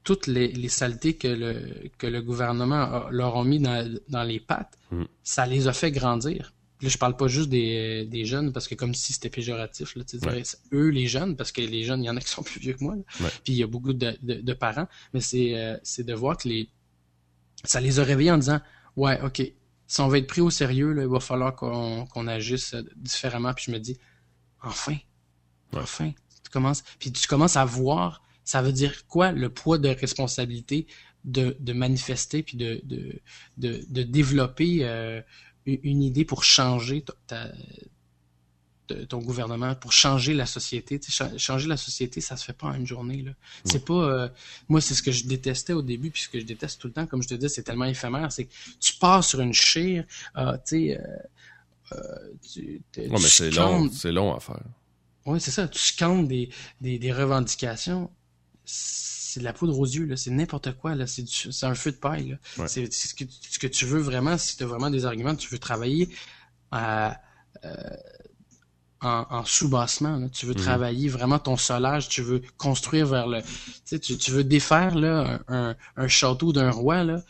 toutes 0.04 0.28
les, 0.28 0.50
les 0.64 0.70
saletés 0.70 1.16
que 1.18 1.28
le, 1.28 1.90
que 1.98 2.08
le 2.16 2.22
gouvernement 2.22 2.84
a- 2.98 3.08
leur 3.12 3.36
ont 3.36 3.44
mis 3.44 3.60
dans, 3.60 3.80
dans 4.10 4.24
les 4.24 4.40
pattes, 4.40 4.78
Mhm. 4.92 5.08
ça 5.24 5.44
les 5.48 5.68
a 5.68 5.74
fait 5.74 5.92
grandir. 6.00 6.54
Là, 6.82 6.90
je 6.90 6.98
parle 6.98 7.16
pas 7.18 7.28
juste 7.28 7.50
des, 7.50 8.06
des 8.06 8.26
jeunes 8.26 8.52
parce 8.54 8.68
que 8.68 8.76
comme 8.76 8.94
si 8.94 9.14
c'était 9.14 9.30
péjoratif, 9.30 9.96
là, 9.96 10.04
Ouais. 10.28 10.44
eux 10.74 10.90
les 10.90 11.08
jeunes, 11.08 11.36
parce 11.38 11.52
que 11.52 11.62
les 11.62 11.84
jeunes, 11.88 12.04
il 12.04 12.08
y 12.08 12.10
en 12.10 12.18
a 12.18 12.20
qui 12.20 12.30
sont 12.30 12.44
plus 12.44 12.60
vieux 12.60 12.74
que 12.74 12.84
moi. 12.84 12.96
Ouais. 12.96 13.30
Puis 13.44 13.54
il 13.54 13.56
y 13.56 13.64
a 13.64 13.68
beaucoup 13.68 13.94
de, 13.94 14.16
de, 14.22 14.36
de 14.50 14.54
parents, 14.54 14.88
mais 15.14 15.22
c'est 15.22 15.50
euh, 15.58 15.78
c'est 15.84 16.04
de 16.06 16.14
voir 16.14 16.36
que 16.38 16.48
les 16.50 16.70
ça 17.64 17.80
les 17.80 18.00
a 18.00 18.04
réveillés 18.04 18.32
en 18.32 18.38
disant 18.38 18.60
ouais, 18.98 19.20
ok, 19.22 19.42
si 19.88 20.02
on 20.02 20.08
veut 20.10 20.18
être 20.20 20.28
pris 20.28 20.42
au 20.42 20.50
sérieux, 20.50 20.92
là, 20.94 21.02
il 21.04 21.08
va 21.10 21.20
falloir 21.20 21.56
qu'on 21.56 22.28
agisse 22.28 22.76
différemment. 22.98 23.54
Puis 23.54 23.66
je 23.68 23.72
me 23.72 23.80
dis 23.80 23.98
enfin, 24.62 24.98
Ouais. 25.74 25.80
enfin, 25.82 26.12
commences, 26.56 26.84
puis 27.00 27.12
tu 27.12 27.28
commences 27.28 27.58
à 27.58 27.66
voir, 27.66 28.22
ça 28.44 28.62
veut 28.62 28.72
dire 28.74 29.06
quoi 29.08 29.32
le 29.32 29.50
poids 29.50 29.78
de 29.78 29.90
responsabilité 29.90 30.88
de, 31.26 31.56
de 31.60 31.74
manifester 31.74 32.44
puis 32.44 32.56
de, 32.58 32.82
de, 32.84 33.20
de, 33.58 33.84
de 33.90 34.04
développer 34.04 34.80
euh, 34.82 35.22
une 35.66 36.02
idée 36.04 36.26
pour 36.26 36.44
changer 36.44 37.02
ta- 37.02 37.14
ta- 37.28 37.52
de- 38.88 39.04
ton 39.04 39.18
gouvernement, 39.18 39.74
pour 39.74 39.92
changer 39.92 40.36
la 40.36 40.46
société. 40.46 41.00
Tu 41.00 41.12
sais, 41.12 41.18
cha- 41.18 41.38
changer 41.40 41.68
la 41.68 41.78
société, 41.78 42.22
ça 42.22 42.38
se 42.38 42.46
fait 42.46 42.54
pas 42.54 42.68
en 42.68 42.76
une 42.76 42.86
journée. 42.86 43.24
Là. 43.24 43.32
C'est 43.64 43.84
pas. 43.84 43.94
euh, 43.96 44.30
moi, 44.70 44.80
c'est 44.82 44.94
ce 44.94 45.02
que 45.02 45.12
je 45.12 45.26
détestais 45.26 45.74
au 45.74 45.82
début, 45.82 46.12
puis 46.12 46.22
ce 46.22 46.30
que 46.30 46.40
je 46.40 46.46
déteste 46.46 46.80
tout 46.80 46.88
le 46.88 46.94
temps, 46.94 47.08
comme 47.08 47.24
je 47.24 47.28
te 47.30 47.34
dis, 47.34 47.50
c'est 47.50 47.64
tellement 47.64 47.86
éphémère. 47.86 48.32
C'est 48.32 48.46
que 48.46 48.54
tu 48.80 48.94
pars 48.98 49.24
sur 49.24 49.40
une 49.42 49.54
chire, 49.54 50.04
ah, 50.36 50.60
tu 50.60 50.90
sais. 50.90 51.02
euh, 51.02 51.98
tu, 52.54 52.82
Ouais, 52.98 53.08
mais 53.10 53.18
c'est 53.20 53.50
long, 53.50 53.90
c'est 53.92 54.12
long 54.12 54.36
à 54.36 54.40
faire. 54.40 54.62
Oui, 55.26 55.42
c'est 55.42 55.52
ça. 55.52 55.68
Tu 55.68 55.80
scannes 55.80 56.28
des, 56.28 56.50
des, 56.82 57.00
des 57.00 57.12
revendications. 57.14 58.12
C'est 58.66 59.40
de 59.40 59.46
la 59.46 59.54
poudre 59.54 59.78
aux 59.80 59.86
yeux, 59.86 60.06
là. 60.06 60.18
C'est 60.18 60.32
n'importe 60.32 60.74
quoi, 60.78 60.96
là. 60.96 61.08
C'est 61.08 61.24
du- 61.24 61.52
c'est 61.52 61.66
un 61.66 61.76
feu 61.76 61.92
de 61.92 61.98
paille, 61.98 62.30
là. 62.32 62.38
Ouais. 62.58 62.68
C'est 62.68 62.92
c'est 62.94 63.08
ce 63.10 63.16
que, 63.16 63.26
ce 63.30 63.60
que 63.60 63.68
tu 63.68 63.86
veux 63.86 64.00
vraiment, 64.00 64.38
si 64.38 64.58
tu 64.58 64.64
as 64.64 64.68
vraiment 64.68 64.90
des 64.90 65.06
arguments, 65.06 65.36
tu 65.36 65.50
veux 65.50 65.60
travailler 65.60 66.10
à, 66.72 67.22
euh, 67.66 67.98
en, 69.06 69.46
là. 70.20 70.28
Tu 70.30 70.46
veux 70.46 70.54
Mhm. 70.54 70.62
travailler 70.62 71.10
vraiment 71.10 71.40
ton 71.40 71.58
solage, 71.58 72.10
tu 72.10 72.22
veux 72.22 72.42
construire 72.58 73.08
vers 73.08 73.28
le, 73.28 73.42
tu 73.88 74.00
tu, 74.00 74.32
veux 74.32 74.44
défaire, 74.44 74.96
là, 74.96 75.40
un, 75.48 75.76
château 76.08 76.52
d'un 76.54 76.72
roi, 76.72 77.04
là, 77.04 77.22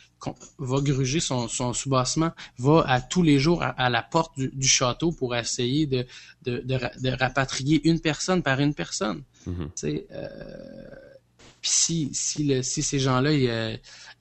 va 0.57 0.81
gruger 0.81 1.19
son, 1.19 1.47
son 1.47 1.73
sous-bassement, 1.73 2.31
va 2.57 2.83
à 2.87 2.99
tous 3.01 3.21
les 3.21 3.37
jours 3.39 3.61
à, 3.61 3.69
à 3.69 3.89
la 3.89 4.01
porte 4.01 4.37
du, 4.37 4.49
du 4.53 4.67
château 4.67 5.11
pour 5.11 5.35
essayer 5.35 5.85
de, 5.85 6.05
de, 6.43 6.59
de, 6.65 6.75
ra- 6.75 6.91
de 6.99 7.09
rapatrier 7.11 7.87
une 7.87 7.99
personne 7.99 8.41
par 8.41 8.59
une 8.59 8.73
personne. 8.73 9.21
Mhm. 9.45 9.69
Euh, 9.83 10.27
puis 11.65 11.73
si, 11.73 12.09
si, 12.13 12.43
le, 12.43 12.61
si 12.61 12.83
ces 12.83 12.99
gens-là 12.99 13.33
ils, 13.33 13.49
euh, 13.49 13.75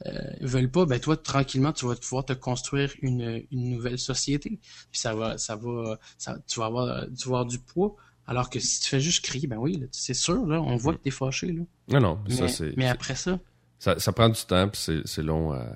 euh, 0.07 0.13
veulent 0.41 0.71
pas, 0.71 0.87
ben 0.87 0.99
toi, 0.99 1.15
tranquillement, 1.15 1.75
tu 1.75 1.85
vas 1.87 1.95
pouvoir 1.95 2.25
te 2.25 2.33
construire 2.33 2.91
une, 3.03 3.43
une 3.53 3.69
nouvelle 3.69 3.99
société. 3.99 4.59
Puis 4.91 4.99
ça 4.99 5.15
va, 5.15 5.37
ça 5.37 5.55
va, 5.55 5.99
ça, 6.17 6.39
tu 6.47 6.59
vas 6.59 6.65
avoir, 6.67 7.05
tu 7.09 7.29
vas 7.29 7.41
avoir 7.41 7.45
du 7.45 7.59
poids. 7.59 7.97
Alors 8.27 8.49
que 8.49 8.59
si 8.61 8.81
tu 8.81 8.89
fais 8.89 8.99
juste 8.99 9.23
crier, 9.23 9.47
ben 9.47 9.59
oui, 9.59 9.77
là, 9.77 9.87
c'est 9.93 10.15
sûr, 10.15 10.47
là, 10.47 10.59
on 10.59 10.77
voit 10.77 10.95
que 10.95 11.01
t'es 11.03 11.11
fâché, 11.11 11.53
là. 11.53 11.65
Non, 11.89 12.01
non, 12.01 12.19
mais 12.27 12.35
ça, 12.35 12.49
c'est. 12.49 12.73
mais 12.79 12.89
après 12.89 13.15
ça, 13.15 13.39
Ça, 13.79 13.99
ça 13.99 14.13
prend 14.13 14.31
du 14.31 14.41
temps, 14.41 14.67
puis 14.71 14.81
c'est, 14.83 15.03
c'est 15.05 15.23
long 15.23 15.53
à, 15.53 15.67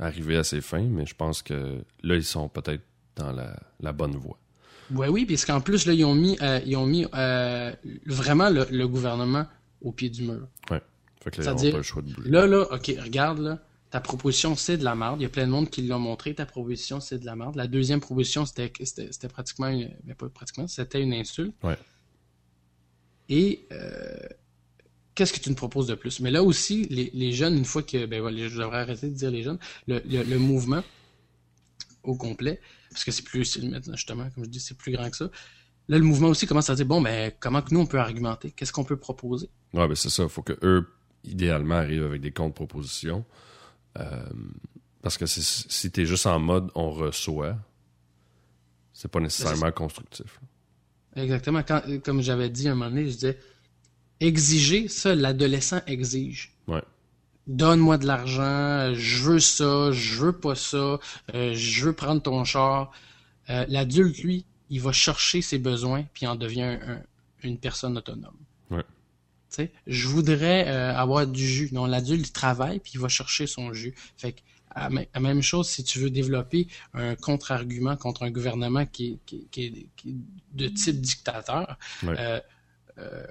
à 0.00 0.06
arriver 0.06 0.36
à 0.38 0.42
ses 0.42 0.60
fins, 0.60 0.82
mais 0.82 1.06
je 1.06 1.14
pense 1.14 1.40
que 1.40 1.84
là, 2.02 2.16
ils 2.16 2.24
sont 2.24 2.48
peut-être 2.48 2.82
dans 3.14 3.30
la, 3.30 3.56
la 3.78 3.92
bonne 3.92 4.16
voie. 4.16 4.40
ouais, 4.90 5.06
oui, 5.06 5.24
parce 5.24 5.44
qu'en 5.44 5.60
plus, 5.60 5.86
là, 5.86 5.92
ils 5.92 6.04
ont 6.04 6.16
mis, 6.16 6.36
euh, 6.42 6.58
ils 6.66 6.76
ont 6.76 6.86
mis 6.86 7.06
euh, 7.14 7.72
vraiment 8.06 8.50
le, 8.50 8.66
le 8.72 8.88
gouvernement 8.88 9.46
au 9.80 9.92
pied 9.92 10.10
du 10.10 10.22
mur. 10.22 10.48
Fait 10.68 11.30
que 11.30 11.38
là, 11.38 11.44
C'est-à-dire, 11.44 11.72
pas 11.72 11.76
le 11.78 11.82
choix 11.82 12.02
de 12.02 12.12
bouger. 12.12 12.30
Là, 12.30 12.46
là, 12.46 12.66
ok, 12.72 12.94
regarde, 13.02 13.38
là. 13.40 13.58
Ta 13.90 14.00
proposition, 14.00 14.54
c'est 14.54 14.76
de 14.76 14.84
la 14.84 14.94
merde. 14.94 15.18
Il 15.18 15.22
y 15.22 15.26
a 15.26 15.30
plein 15.30 15.46
de 15.46 15.50
monde 15.50 15.70
qui 15.70 15.80
l'ont 15.80 15.98
montré. 15.98 16.34
Ta 16.34 16.44
proposition, 16.44 17.00
c'est 17.00 17.18
de 17.18 17.24
la 17.24 17.34
merde. 17.36 17.56
La 17.56 17.66
deuxième 17.66 18.00
proposition, 18.00 18.44
c'était 18.44 18.70
pratiquement, 19.28 19.68
une, 19.68 19.90
ben 20.04 20.14
pas 20.14 20.28
pratiquement, 20.28 20.68
c'était 20.68 21.00
une 21.00 21.14
insulte. 21.14 21.54
Ouais. 21.62 21.78
Et 23.30 23.66
euh, 23.72 24.28
qu'est-ce 25.14 25.32
que 25.32 25.38
tu 25.38 25.48
nous 25.48 25.54
proposes 25.54 25.86
de 25.86 25.94
plus? 25.94 26.20
Mais 26.20 26.30
là 26.30 26.42
aussi, 26.42 26.86
les, 26.90 27.10
les 27.14 27.32
jeunes, 27.32 27.56
une 27.56 27.64
fois 27.64 27.82
que, 27.82 28.04
ben 28.04 28.20
voilà, 28.20 28.46
je 28.48 28.58
devrais 28.58 28.80
arrêter 28.80 29.08
de 29.08 29.14
dire 29.14 29.30
les 29.30 29.42
jeunes, 29.42 29.58
le, 29.86 30.02
le, 30.06 30.22
le 30.22 30.38
mouvement 30.38 30.84
au 32.02 32.14
complet, 32.14 32.60
parce 32.90 33.04
que 33.04 33.10
c'est 33.10 33.24
plus, 33.24 33.58
justement, 33.90 34.30
comme 34.34 34.44
je 34.44 34.50
dis, 34.50 34.60
c'est 34.60 34.76
plus 34.76 34.92
grand 34.92 35.08
que 35.08 35.16
ça. 35.16 35.30
Là, 35.88 35.98
le 35.98 36.04
mouvement 36.04 36.28
aussi 36.28 36.46
commence 36.46 36.68
à 36.68 36.74
dire, 36.74 36.86
bon, 36.86 37.00
ben, 37.00 37.32
comment 37.40 37.62
que 37.62 37.72
nous, 37.72 37.80
on 37.80 37.86
peut 37.86 37.98
argumenter? 37.98 38.50
Qu'est-ce 38.50 38.72
qu'on 38.72 38.84
peut 38.84 38.98
proposer? 38.98 39.48
Ouais, 39.72 39.88
ben 39.88 39.94
c'est 39.94 40.10
ça. 40.10 40.24
Il 40.24 40.28
faut 40.28 40.42
que 40.42 40.58
eux, 40.62 40.86
idéalement, 41.24 41.76
arrivent 41.76 42.04
avec 42.04 42.20
des 42.20 42.30
contre-propositions. 42.30 43.24
Euh, 43.98 44.22
parce 45.02 45.16
que 45.16 45.26
si 45.26 45.90
t'es 45.90 46.04
juste 46.04 46.26
en 46.26 46.38
mode 46.38 46.70
on 46.74 46.90
reçoit, 46.90 47.56
c'est 48.92 49.10
pas 49.10 49.20
nécessairement 49.20 49.72
constructif. 49.72 50.40
Exactement. 51.16 51.62
Quand, 51.62 51.82
comme 52.04 52.20
j'avais 52.20 52.50
dit 52.50 52.68
à 52.68 52.72
un 52.72 52.74
moment 52.74 52.90
donné, 52.90 53.06
je 53.08 53.14
disais, 53.14 53.38
exiger, 54.20 54.88
ça, 54.88 55.14
l'adolescent 55.14 55.80
exige. 55.86 56.54
Ouais. 56.66 56.82
Donne-moi 57.46 57.96
de 57.96 58.06
l'argent, 58.06 58.92
je 58.94 59.22
veux 59.22 59.40
ça, 59.40 59.90
je 59.92 60.16
veux 60.16 60.32
pas 60.32 60.54
ça, 60.54 60.98
euh, 61.34 61.54
je 61.54 61.86
veux 61.86 61.92
prendre 61.94 62.20
ton 62.20 62.44
char. 62.44 62.92
Euh, 63.48 63.64
L'adulte, 63.68 64.18
lui, 64.18 64.44
il 64.70 64.80
va 64.80 64.92
chercher 64.92 65.42
ses 65.42 65.58
besoins, 65.58 66.04
puis 66.12 66.24
il 66.24 66.28
en 66.28 66.36
devient 66.36 66.62
un- 66.62 66.80
un- 66.94 67.02
une 67.42 67.58
personne 67.58 67.96
autonome. 67.96 68.36
Ouais. 68.70 68.82
Tu 69.50 69.56
sais, 69.56 69.72
je 69.86 70.06
voudrais 70.08 70.68
euh, 70.68 70.94
avoir 70.94 71.26
du 71.26 71.46
jus. 71.46 71.70
Non, 71.72 71.86
l'adulte, 71.86 72.28
il 72.28 72.32
travaille, 72.32 72.80
puis 72.80 72.92
il 72.94 73.00
va 73.00 73.08
chercher 73.08 73.46
son 73.46 73.72
jus. 73.72 73.94
Fait 74.16 74.32
que, 74.32 74.40
à 74.74 75.20
même 75.20 75.42
chose, 75.42 75.68
si 75.68 75.82
tu 75.82 75.98
veux 75.98 76.10
développer 76.10 76.68
un 76.94 77.16
contre-argument 77.16 77.96
contre 77.96 78.22
un 78.24 78.30
gouvernement 78.30 78.84
qui 78.86 79.12
est, 79.12 79.18
qui, 79.26 79.46
qui 79.50 79.62
est- 79.64 79.86
qui 79.96 80.10
est 80.10 80.14
de 80.52 80.68
type 80.68 81.00
dictateur, 81.00 81.78
Ouais. 82.02 82.14
euh, 82.18 82.40
euh, 82.98 83.24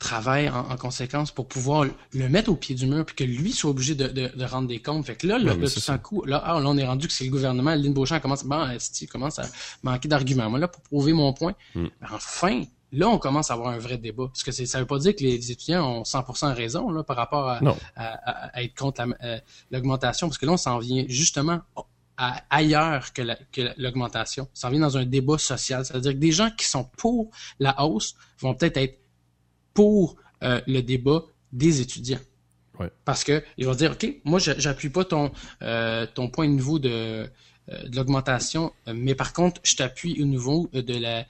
travaille 0.00 0.48
en, 0.48 0.68
en 0.70 0.76
conséquence 0.76 1.30
pour 1.30 1.46
pouvoir 1.46 1.84
le 2.12 2.28
mettre 2.28 2.50
au 2.50 2.56
pied 2.56 2.74
du 2.74 2.86
mur 2.86 3.04
puis 3.06 3.14
que 3.14 3.22
lui 3.24 3.52
soit 3.52 3.70
obligé 3.70 3.94
de, 3.94 4.08
de, 4.08 4.28
de 4.34 4.44
rendre 4.44 4.66
des 4.66 4.80
comptes. 4.82 5.06
Fait 5.06 5.14
que 5.14 5.26
là, 5.28 5.38
là, 5.38 5.52
c'est 5.68 5.80
tout 5.80 5.86
d'un 5.92 5.98
coup, 5.98 6.24
là, 6.24 6.42
ah, 6.44 6.58
là, 6.58 6.66
on 6.68 6.76
est 6.76 6.84
rendu 6.86 7.06
que 7.06 7.12
c'est 7.12 7.24
le 7.24 7.30
gouvernement, 7.30 7.74
Lynn 7.74 7.92
Beauchamp 7.92 8.18
commence, 8.18 8.42
bon, 8.44 8.66
commence 9.12 9.38
à 9.38 9.44
manquer 9.84 10.08
d'arguments. 10.08 10.50
Moi, 10.50 10.58
là, 10.58 10.66
pour 10.68 10.82
prouver 10.82 11.12
mon 11.12 11.32
point, 11.32 11.52
Mm. 11.74 11.84
ben, 12.00 12.08
enfin, 12.12 12.62
là, 12.92 13.08
on 13.08 13.18
commence 13.18 13.50
à 13.50 13.54
avoir 13.54 13.68
un 13.68 13.78
vrai 13.78 13.98
débat. 13.98 14.26
Parce 14.28 14.42
que 14.42 14.50
c'est- 14.52 14.66
ça 14.66 14.80
veut 14.80 14.86
pas 14.86 14.98
dire 14.98 15.14
que 15.14 15.22
les 15.22 15.52
étudiants 15.52 15.86
ont 16.00 16.04
100% 16.04 16.52
raison, 16.54 16.90
là, 16.90 17.04
par 17.04 17.16
rapport 17.16 17.48
à, 17.48 17.60
à, 17.94 18.48
à- 18.56 18.62
être 18.62 18.74
contre 18.74 19.04
la- 19.04 19.16
euh, 19.22 19.38
l'augmentation, 19.70 20.28
parce 20.28 20.38
que 20.38 20.46
là, 20.46 20.52
on 20.52 20.56
s'en 20.56 20.78
vient 20.78 21.04
justement 21.08 21.60
à- 22.16 22.42
ailleurs 22.50 23.12
que 23.14 23.22
la- 23.22 23.38
que 23.52 23.70
l'augmentation. 23.78 24.44
On 24.52 24.54
s'en 24.58 24.68
vient 24.70 24.80
dans 24.80 24.98
un 24.98 25.06
débat 25.06 25.38
social. 25.38 25.84
C'est-à-dire 25.86 26.12
que 26.12 26.18
des 26.18 26.32
gens 26.32 26.50
qui 26.56 26.66
sont 26.68 26.84
pour 26.98 27.30
la 27.58 27.82
hausse 27.84 28.14
vont 28.40 28.54
peut-être 28.54 28.76
être 28.76 28.99
pour 29.80 30.16
euh, 30.42 30.60
le 30.66 30.82
débat 30.82 31.22
des 31.52 31.80
étudiants. 31.80 32.20
Ouais. 32.78 32.90
Parce 33.06 33.24
que 33.24 33.42
ils 33.56 33.64
vont 33.64 33.74
dire, 33.74 33.92
OK, 33.92 34.06
moi, 34.24 34.38
j'appuie 34.38 34.90
pas 34.90 35.06
ton, 35.06 35.32
euh, 35.62 36.06
ton 36.14 36.28
point 36.28 36.46
de 36.46 36.52
niveau 36.52 36.78
de, 36.78 36.90
euh, 36.90 37.26
de 37.88 37.96
l'augmentation, 37.96 38.72
mais 38.92 39.14
par 39.14 39.32
contre, 39.32 39.58
je 39.64 39.74
t'appuie 39.76 40.22
au 40.22 40.26
niveau 40.26 40.68
de 40.74 40.98
la 40.98 41.24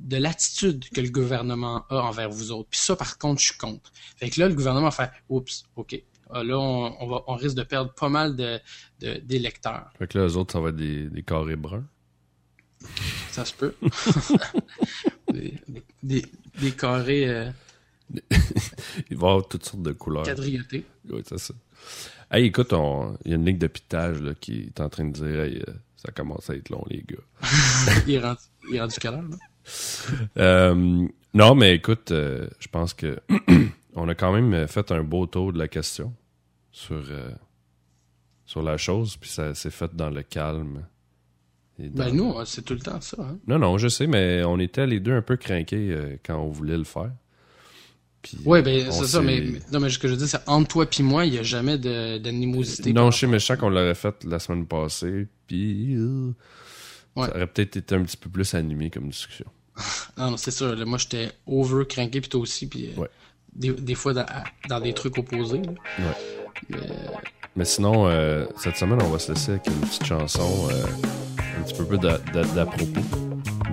de 0.00 0.16
l'attitude 0.18 0.86
que 0.90 1.00
le 1.00 1.08
gouvernement 1.08 1.86
a 1.88 1.96
envers 2.02 2.28
vous 2.28 2.52
autres. 2.52 2.68
Puis 2.68 2.80
ça, 2.80 2.94
par 2.94 3.16
contre, 3.16 3.40
je 3.40 3.46
suis 3.46 3.58
contre. 3.58 3.90
Fait 4.18 4.28
que 4.28 4.38
là, 4.38 4.48
le 4.50 4.54
gouvernement 4.54 4.90
fait 4.90 5.10
Oups, 5.30 5.64
OK. 5.76 5.98
Ah, 6.30 6.44
là, 6.44 6.58
on, 6.58 6.94
on 7.00 7.06
va, 7.06 7.22
on 7.26 7.36
risque 7.36 7.56
de 7.56 7.62
perdre 7.62 7.94
pas 7.94 8.10
mal 8.10 8.36
de, 8.36 8.60
de- 9.00 9.18
d'électeurs. 9.20 9.90
Fait 9.98 10.06
que 10.06 10.18
là, 10.18 10.26
eux 10.26 10.36
autres, 10.36 10.52
ça 10.52 10.60
va 10.60 10.68
être 10.70 10.76
des, 10.76 11.08
des 11.08 11.22
carrés 11.22 11.56
bruns. 11.56 11.86
Ça 13.30 13.44
se 13.46 13.54
peut. 13.54 13.74
des, 15.32 15.54
des, 16.02 16.24
des 16.60 16.70
carrés 16.72 17.28
euh, 17.28 17.50
Il 19.10 19.16
va 19.16 19.28
y 19.28 19.30
avoir 19.30 19.48
toutes 19.48 19.64
sortes 19.64 19.82
de 19.82 19.92
couleurs. 19.92 20.24
quadrilletés. 20.24 20.84
Oui, 21.10 21.22
c'est 21.26 21.38
ça. 21.38 21.54
Hey, 22.30 22.46
écoute, 22.46 22.72
on- 22.72 23.16
il 23.24 23.30
y 23.30 23.34
a 23.34 23.36
une 23.36 23.44
ligne 23.44 23.58
de 23.58 23.66
pitage 23.66 24.20
là, 24.20 24.34
qui 24.34 24.60
est 24.64 24.80
en 24.80 24.88
train 24.88 25.04
de 25.06 25.12
dire 25.12 25.40
hey, 25.40 25.62
euh, 25.68 25.72
ça 25.96 26.12
commence 26.12 26.50
à 26.50 26.54
être 26.54 26.70
long, 26.70 26.84
les 26.88 27.02
gars. 27.06 27.16
Il 28.06 28.14
est 28.14 28.18
rendu, 28.20 28.38
il 28.70 28.76
est 28.76 28.80
rendu 28.80 28.96
là? 29.02 29.22
Euh, 30.38 31.06
non, 31.34 31.54
mais 31.54 31.74
écoute, 31.76 32.10
euh, 32.10 32.48
je 32.58 32.66
pense 32.68 32.94
que 32.94 33.20
on 33.94 34.08
a 34.08 34.14
quand 34.16 34.32
même 34.32 34.66
fait 34.66 34.90
un 34.90 35.04
beau 35.04 35.26
tour 35.26 35.52
de 35.52 35.58
la 35.58 35.68
question 35.68 36.12
sur, 36.72 36.96
euh, 37.10 37.30
sur 38.44 38.60
la 38.62 38.76
chose, 38.76 39.16
puis 39.16 39.30
ça 39.30 39.54
s'est 39.54 39.70
fait 39.70 39.94
dans 39.94 40.10
le 40.10 40.22
calme. 40.24 40.84
Et 41.82 41.88
dans- 41.88 42.04
Ben, 42.04 42.14
nous, 42.14 42.34
c'est 42.46 42.64
tout 42.64 42.74
le 42.74 42.80
temps 42.80 43.00
ça. 43.00 43.16
Hein? 43.20 43.38
Non, 43.48 43.58
non, 43.58 43.76
je 43.78 43.88
sais, 43.88 44.06
mais 44.06 44.42
on 44.44 44.58
était 44.58 44.86
les 44.86 45.00
deux 45.00 45.14
un 45.14 45.22
peu 45.22 45.36
craqués 45.36 45.90
euh, 45.90 46.16
quand 46.24 46.36
on 46.38 46.48
voulait 46.48 46.78
le 46.78 46.84
faire. 46.84 47.10
Puis, 48.22 48.38
Ouais, 48.44 48.62
ben, 48.62 48.88
c'est 48.92 49.06
ça, 49.06 49.20
mais, 49.20 49.40
mais- 49.40 49.58
non, 49.72 49.80
mais 49.80 49.90
ce 49.90 49.98
que 49.98 50.06
je 50.06 50.14
dire, 50.14 50.28
c'est 50.28 50.48
entre 50.48 50.68
toi 50.68 50.86
puis 50.86 51.02
moi, 51.02 51.26
il 51.26 51.32
n'y 51.32 51.38
a 51.38 51.42
jamais 51.42 51.76
d'animosité. 51.76 52.92
Non, 52.92 53.10
je 53.10 53.18
sais, 53.18 53.26
mais 53.26 53.40
je 53.40 53.46
sens 53.46 53.56
qu'on 53.58 53.68
l'aurait 53.68 53.96
fait 53.96 54.14
la 54.24 54.38
semaine 54.38 54.64
passée, 54.66 55.26
puis 55.48 55.96
euh, 55.96 56.32
Ouais. 57.16 57.26
ça 57.26 57.34
aurait 57.34 57.46
peut-être 57.48 57.76
été 57.76 57.94
un 57.96 58.02
petit 58.04 58.16
peu 58.16 58.30
plus 58.30 58.54
animé 58.54 58.90
comme 58.90 59.08
discussion. 59.08 59.46
Non, 60.16 60.30
non, 60.32 60.36
c'est 60.36 60.52
sûr. 60.52 60.76
là, 60.76 60.84
moi, 60.84 60.98
j'étais 60.98 61.30
over 61.46 61.84
craqué, 61.88 62.20
puis 62.20 62.30
toi 62.30 62.40
aussi, 62.42 62.68
puis 62.68 62.90
euh, 62.96 63.00
Ouais. 63.00 63.08
des, 63.54 63.72
des 63.72 63.94
fois 63.96 64.14
dans, 64.14 64.26
dans 64.68 64.78
des 64.80 64.92
trucs 64.94 65.18
opposés. 65.18 65.60
là. 65.62 65.72
Ouais. 65.98 66.14
Mais, 66.68 66.78
Mais 67.56 67.64
sinon, 67.64 68.08
cette 68.56 68.76
semaine, 68.76 69.02
on 69.02 69.08
va 69.08 69.18
se 69.18 69.32
laisser 69.32 69.50
avec 69.52 69.66
une 69.66 69.80
petite 69.80 70.04
chanson 70.04 70.68
un 71.62 71.64
petit 71.64 71.82
peu 71.82 71.98
d'à 71.98 72.66
propos 72.66 73.00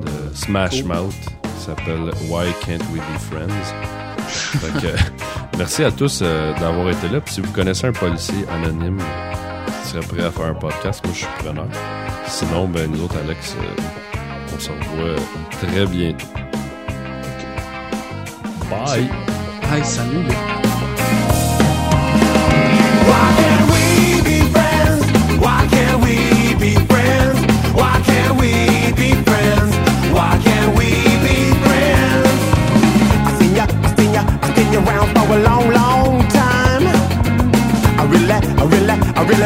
de 0.01 0.35
Smash 0.35 0.83
Cool. 0.83 0.93
Mouth 0.93 1.13
qui 1.41 1.65
s'appelle 1.65 2.11
Why 2.29 2.47
Can't 2.65 2.83
We 2.93 3.01
Be 3.01 3.19
Friends? 3.19 3.73
Fait 4.27 4.79
que, 4.79 4.95
merci 5.57 5.83
à 5.83 5.91
tous 5.91 6.19
euh, 6.21 6.53
d'avoir 6.59 6.89
été 6.89 7.09
là. 7.09 7.19
Puis 7.19 7.35
si 7.35 7.41
vous 7.41 7.51
connaissez 7.51 7.87
un 7.87 7.91
policier 7.91 8.45
anonyme 8.51 8.99
qui 9.81 9.89
serait 9.89 10.05
prêt 10.05 10.23
à 10.23 10.31
faire 10.31 10.45
un 10.45 10.53
podcast, 10.53 11.03
moi 11.03 11.13
je 11.13 11.19
suis 11.19 11.27
preneur. 11.39 11.67
Sinon, 12.27 12.67
ben 12.67 12.91
nous 12.91 13.03
autres, 13.03 13.17
Alex, 13.23 13.55
euh, 13.57 13.81
on 14.55 14.59
se 14.59 14.69
revoit 14.69 15.15
très 15.51 15.85
bientôt. 15.87 16.27
Bye! 18.69 19.09
Hey, 19.71 19.83
salut, 19.83 20.25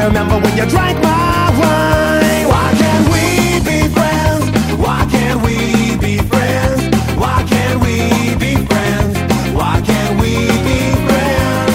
Remember 0.03 0.37
when 0.37 0.57
you 0.57 0.65
drank 0.65 1.01
my 1.01 1.49
wine. 1.59 2.47
Why 2.51 2.73
can't 2.77 3.07
we 3.07 3.59
be 3.63 3.87
friends? 3.87 4.43
Why 4.77 5.07
can't 5.09 5.41
we 5.41 5.95
be 5.95 6.17
friends? 6.27 6.81
Why 7.15 7.41
can't 7.47 7.79
we 7.79 8.35
be 8.35 8.53
friends? 8.67 9.17
Why 9.55 9.81
can't 9.81 10.19
we 10.19 10.31
be 10.67 10.79
friends? 11.07 11.73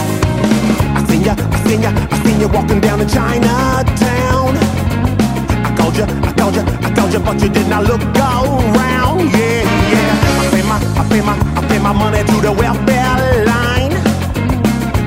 I 0.94 1.04
seen 1.08 1.22
ya, 1.24 1.34
I 1.38 1.58
seen 1.64 1.80
ya, 1.82 1.90
I 1.90 2.16
seen 2.22 2.38
you 2.38 2.48
walking 2.48 2.80
down 2.80 3.00
in 3.00 3.08
Chinatown. 3.08 4.52
I 5.64 5.74
called 5.78 5.96
you, 5.96 6.04
I 6.04 6.32
called 6.36 6.54
you, 6.54 6.62
I 6.86 6.92
called 6.94 7.12
you, 7.14 7.20
but 7.20 7.40
you 7.40 7.48
did 7.48 7.68
not 7.68 7.84
look 7.84 8.02
around. 8.14 9.30
Yeah, 9.32 9.64
yeah. 9.92 10.40
I 10.40 10.44
pay 10.52 10.62
my, 10.68 10.76
I 11.00 11.02
pay 11.08 11.22
my, 11.22 11.34
I 11.56 11.66
pay 11.66 11.78
my 11.78 11.92
money 11.92 12.22
to 12.24 12.36
the 12.42 12.52
welfare 12.52 13.44
line. 13.46 13.96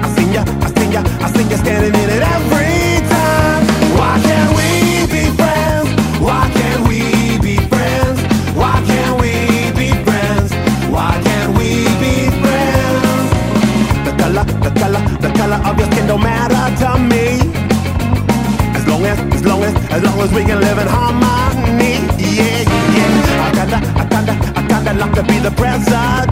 I 0.03 0.07
seen 0.15 0.33
ya, 0.33 0.41
I 0.65 0.73
seen 0.73 0.91
ya, 0.91 1.01
I 1.21 1.31
seen 1.31 1.49
ya 1.51 1.57
standing 1.57 2.01
in 2.01 2.10
as 19.89 20.03
long 20.03 20.19
as, 20.19 20.31
we 20.33 20.43
can 20.43 20.59
live 20.59 20.77
in 20.77 20.87
harmony. 20.87 21.93
Yeah, 22.17 22.61
yeah. 22.95 23.45
I 23.45 23.49
kinda, 23.57 23.77
I 24.01 24.05
kinda, 24.13 24.33
I 24.55 24.61
kinda 24.67 24.93
like 24.93 25.13
to 25.15 25.23
be 25.23 25.39
the 25.39 25.51
president. 25.51 26.31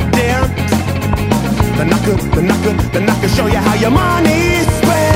Then 1.78 1.94
I 1.94 2.00
could, 2.06 2.20
then 2.34 2.52
I 2.52 2.58
could, 2.64 2.78
then 2.94 3.10
I 3.10 3.20
could 3.22 3.32
show 3.32 3.48
you 3.48 3.58
how 3.58 3.76
your 3.76 3.92
money's 3.92 4.68
spent. 4.78 5.09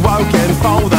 woke 0.00 0.34
and 0.34 0.56
folded. 0.62 0.91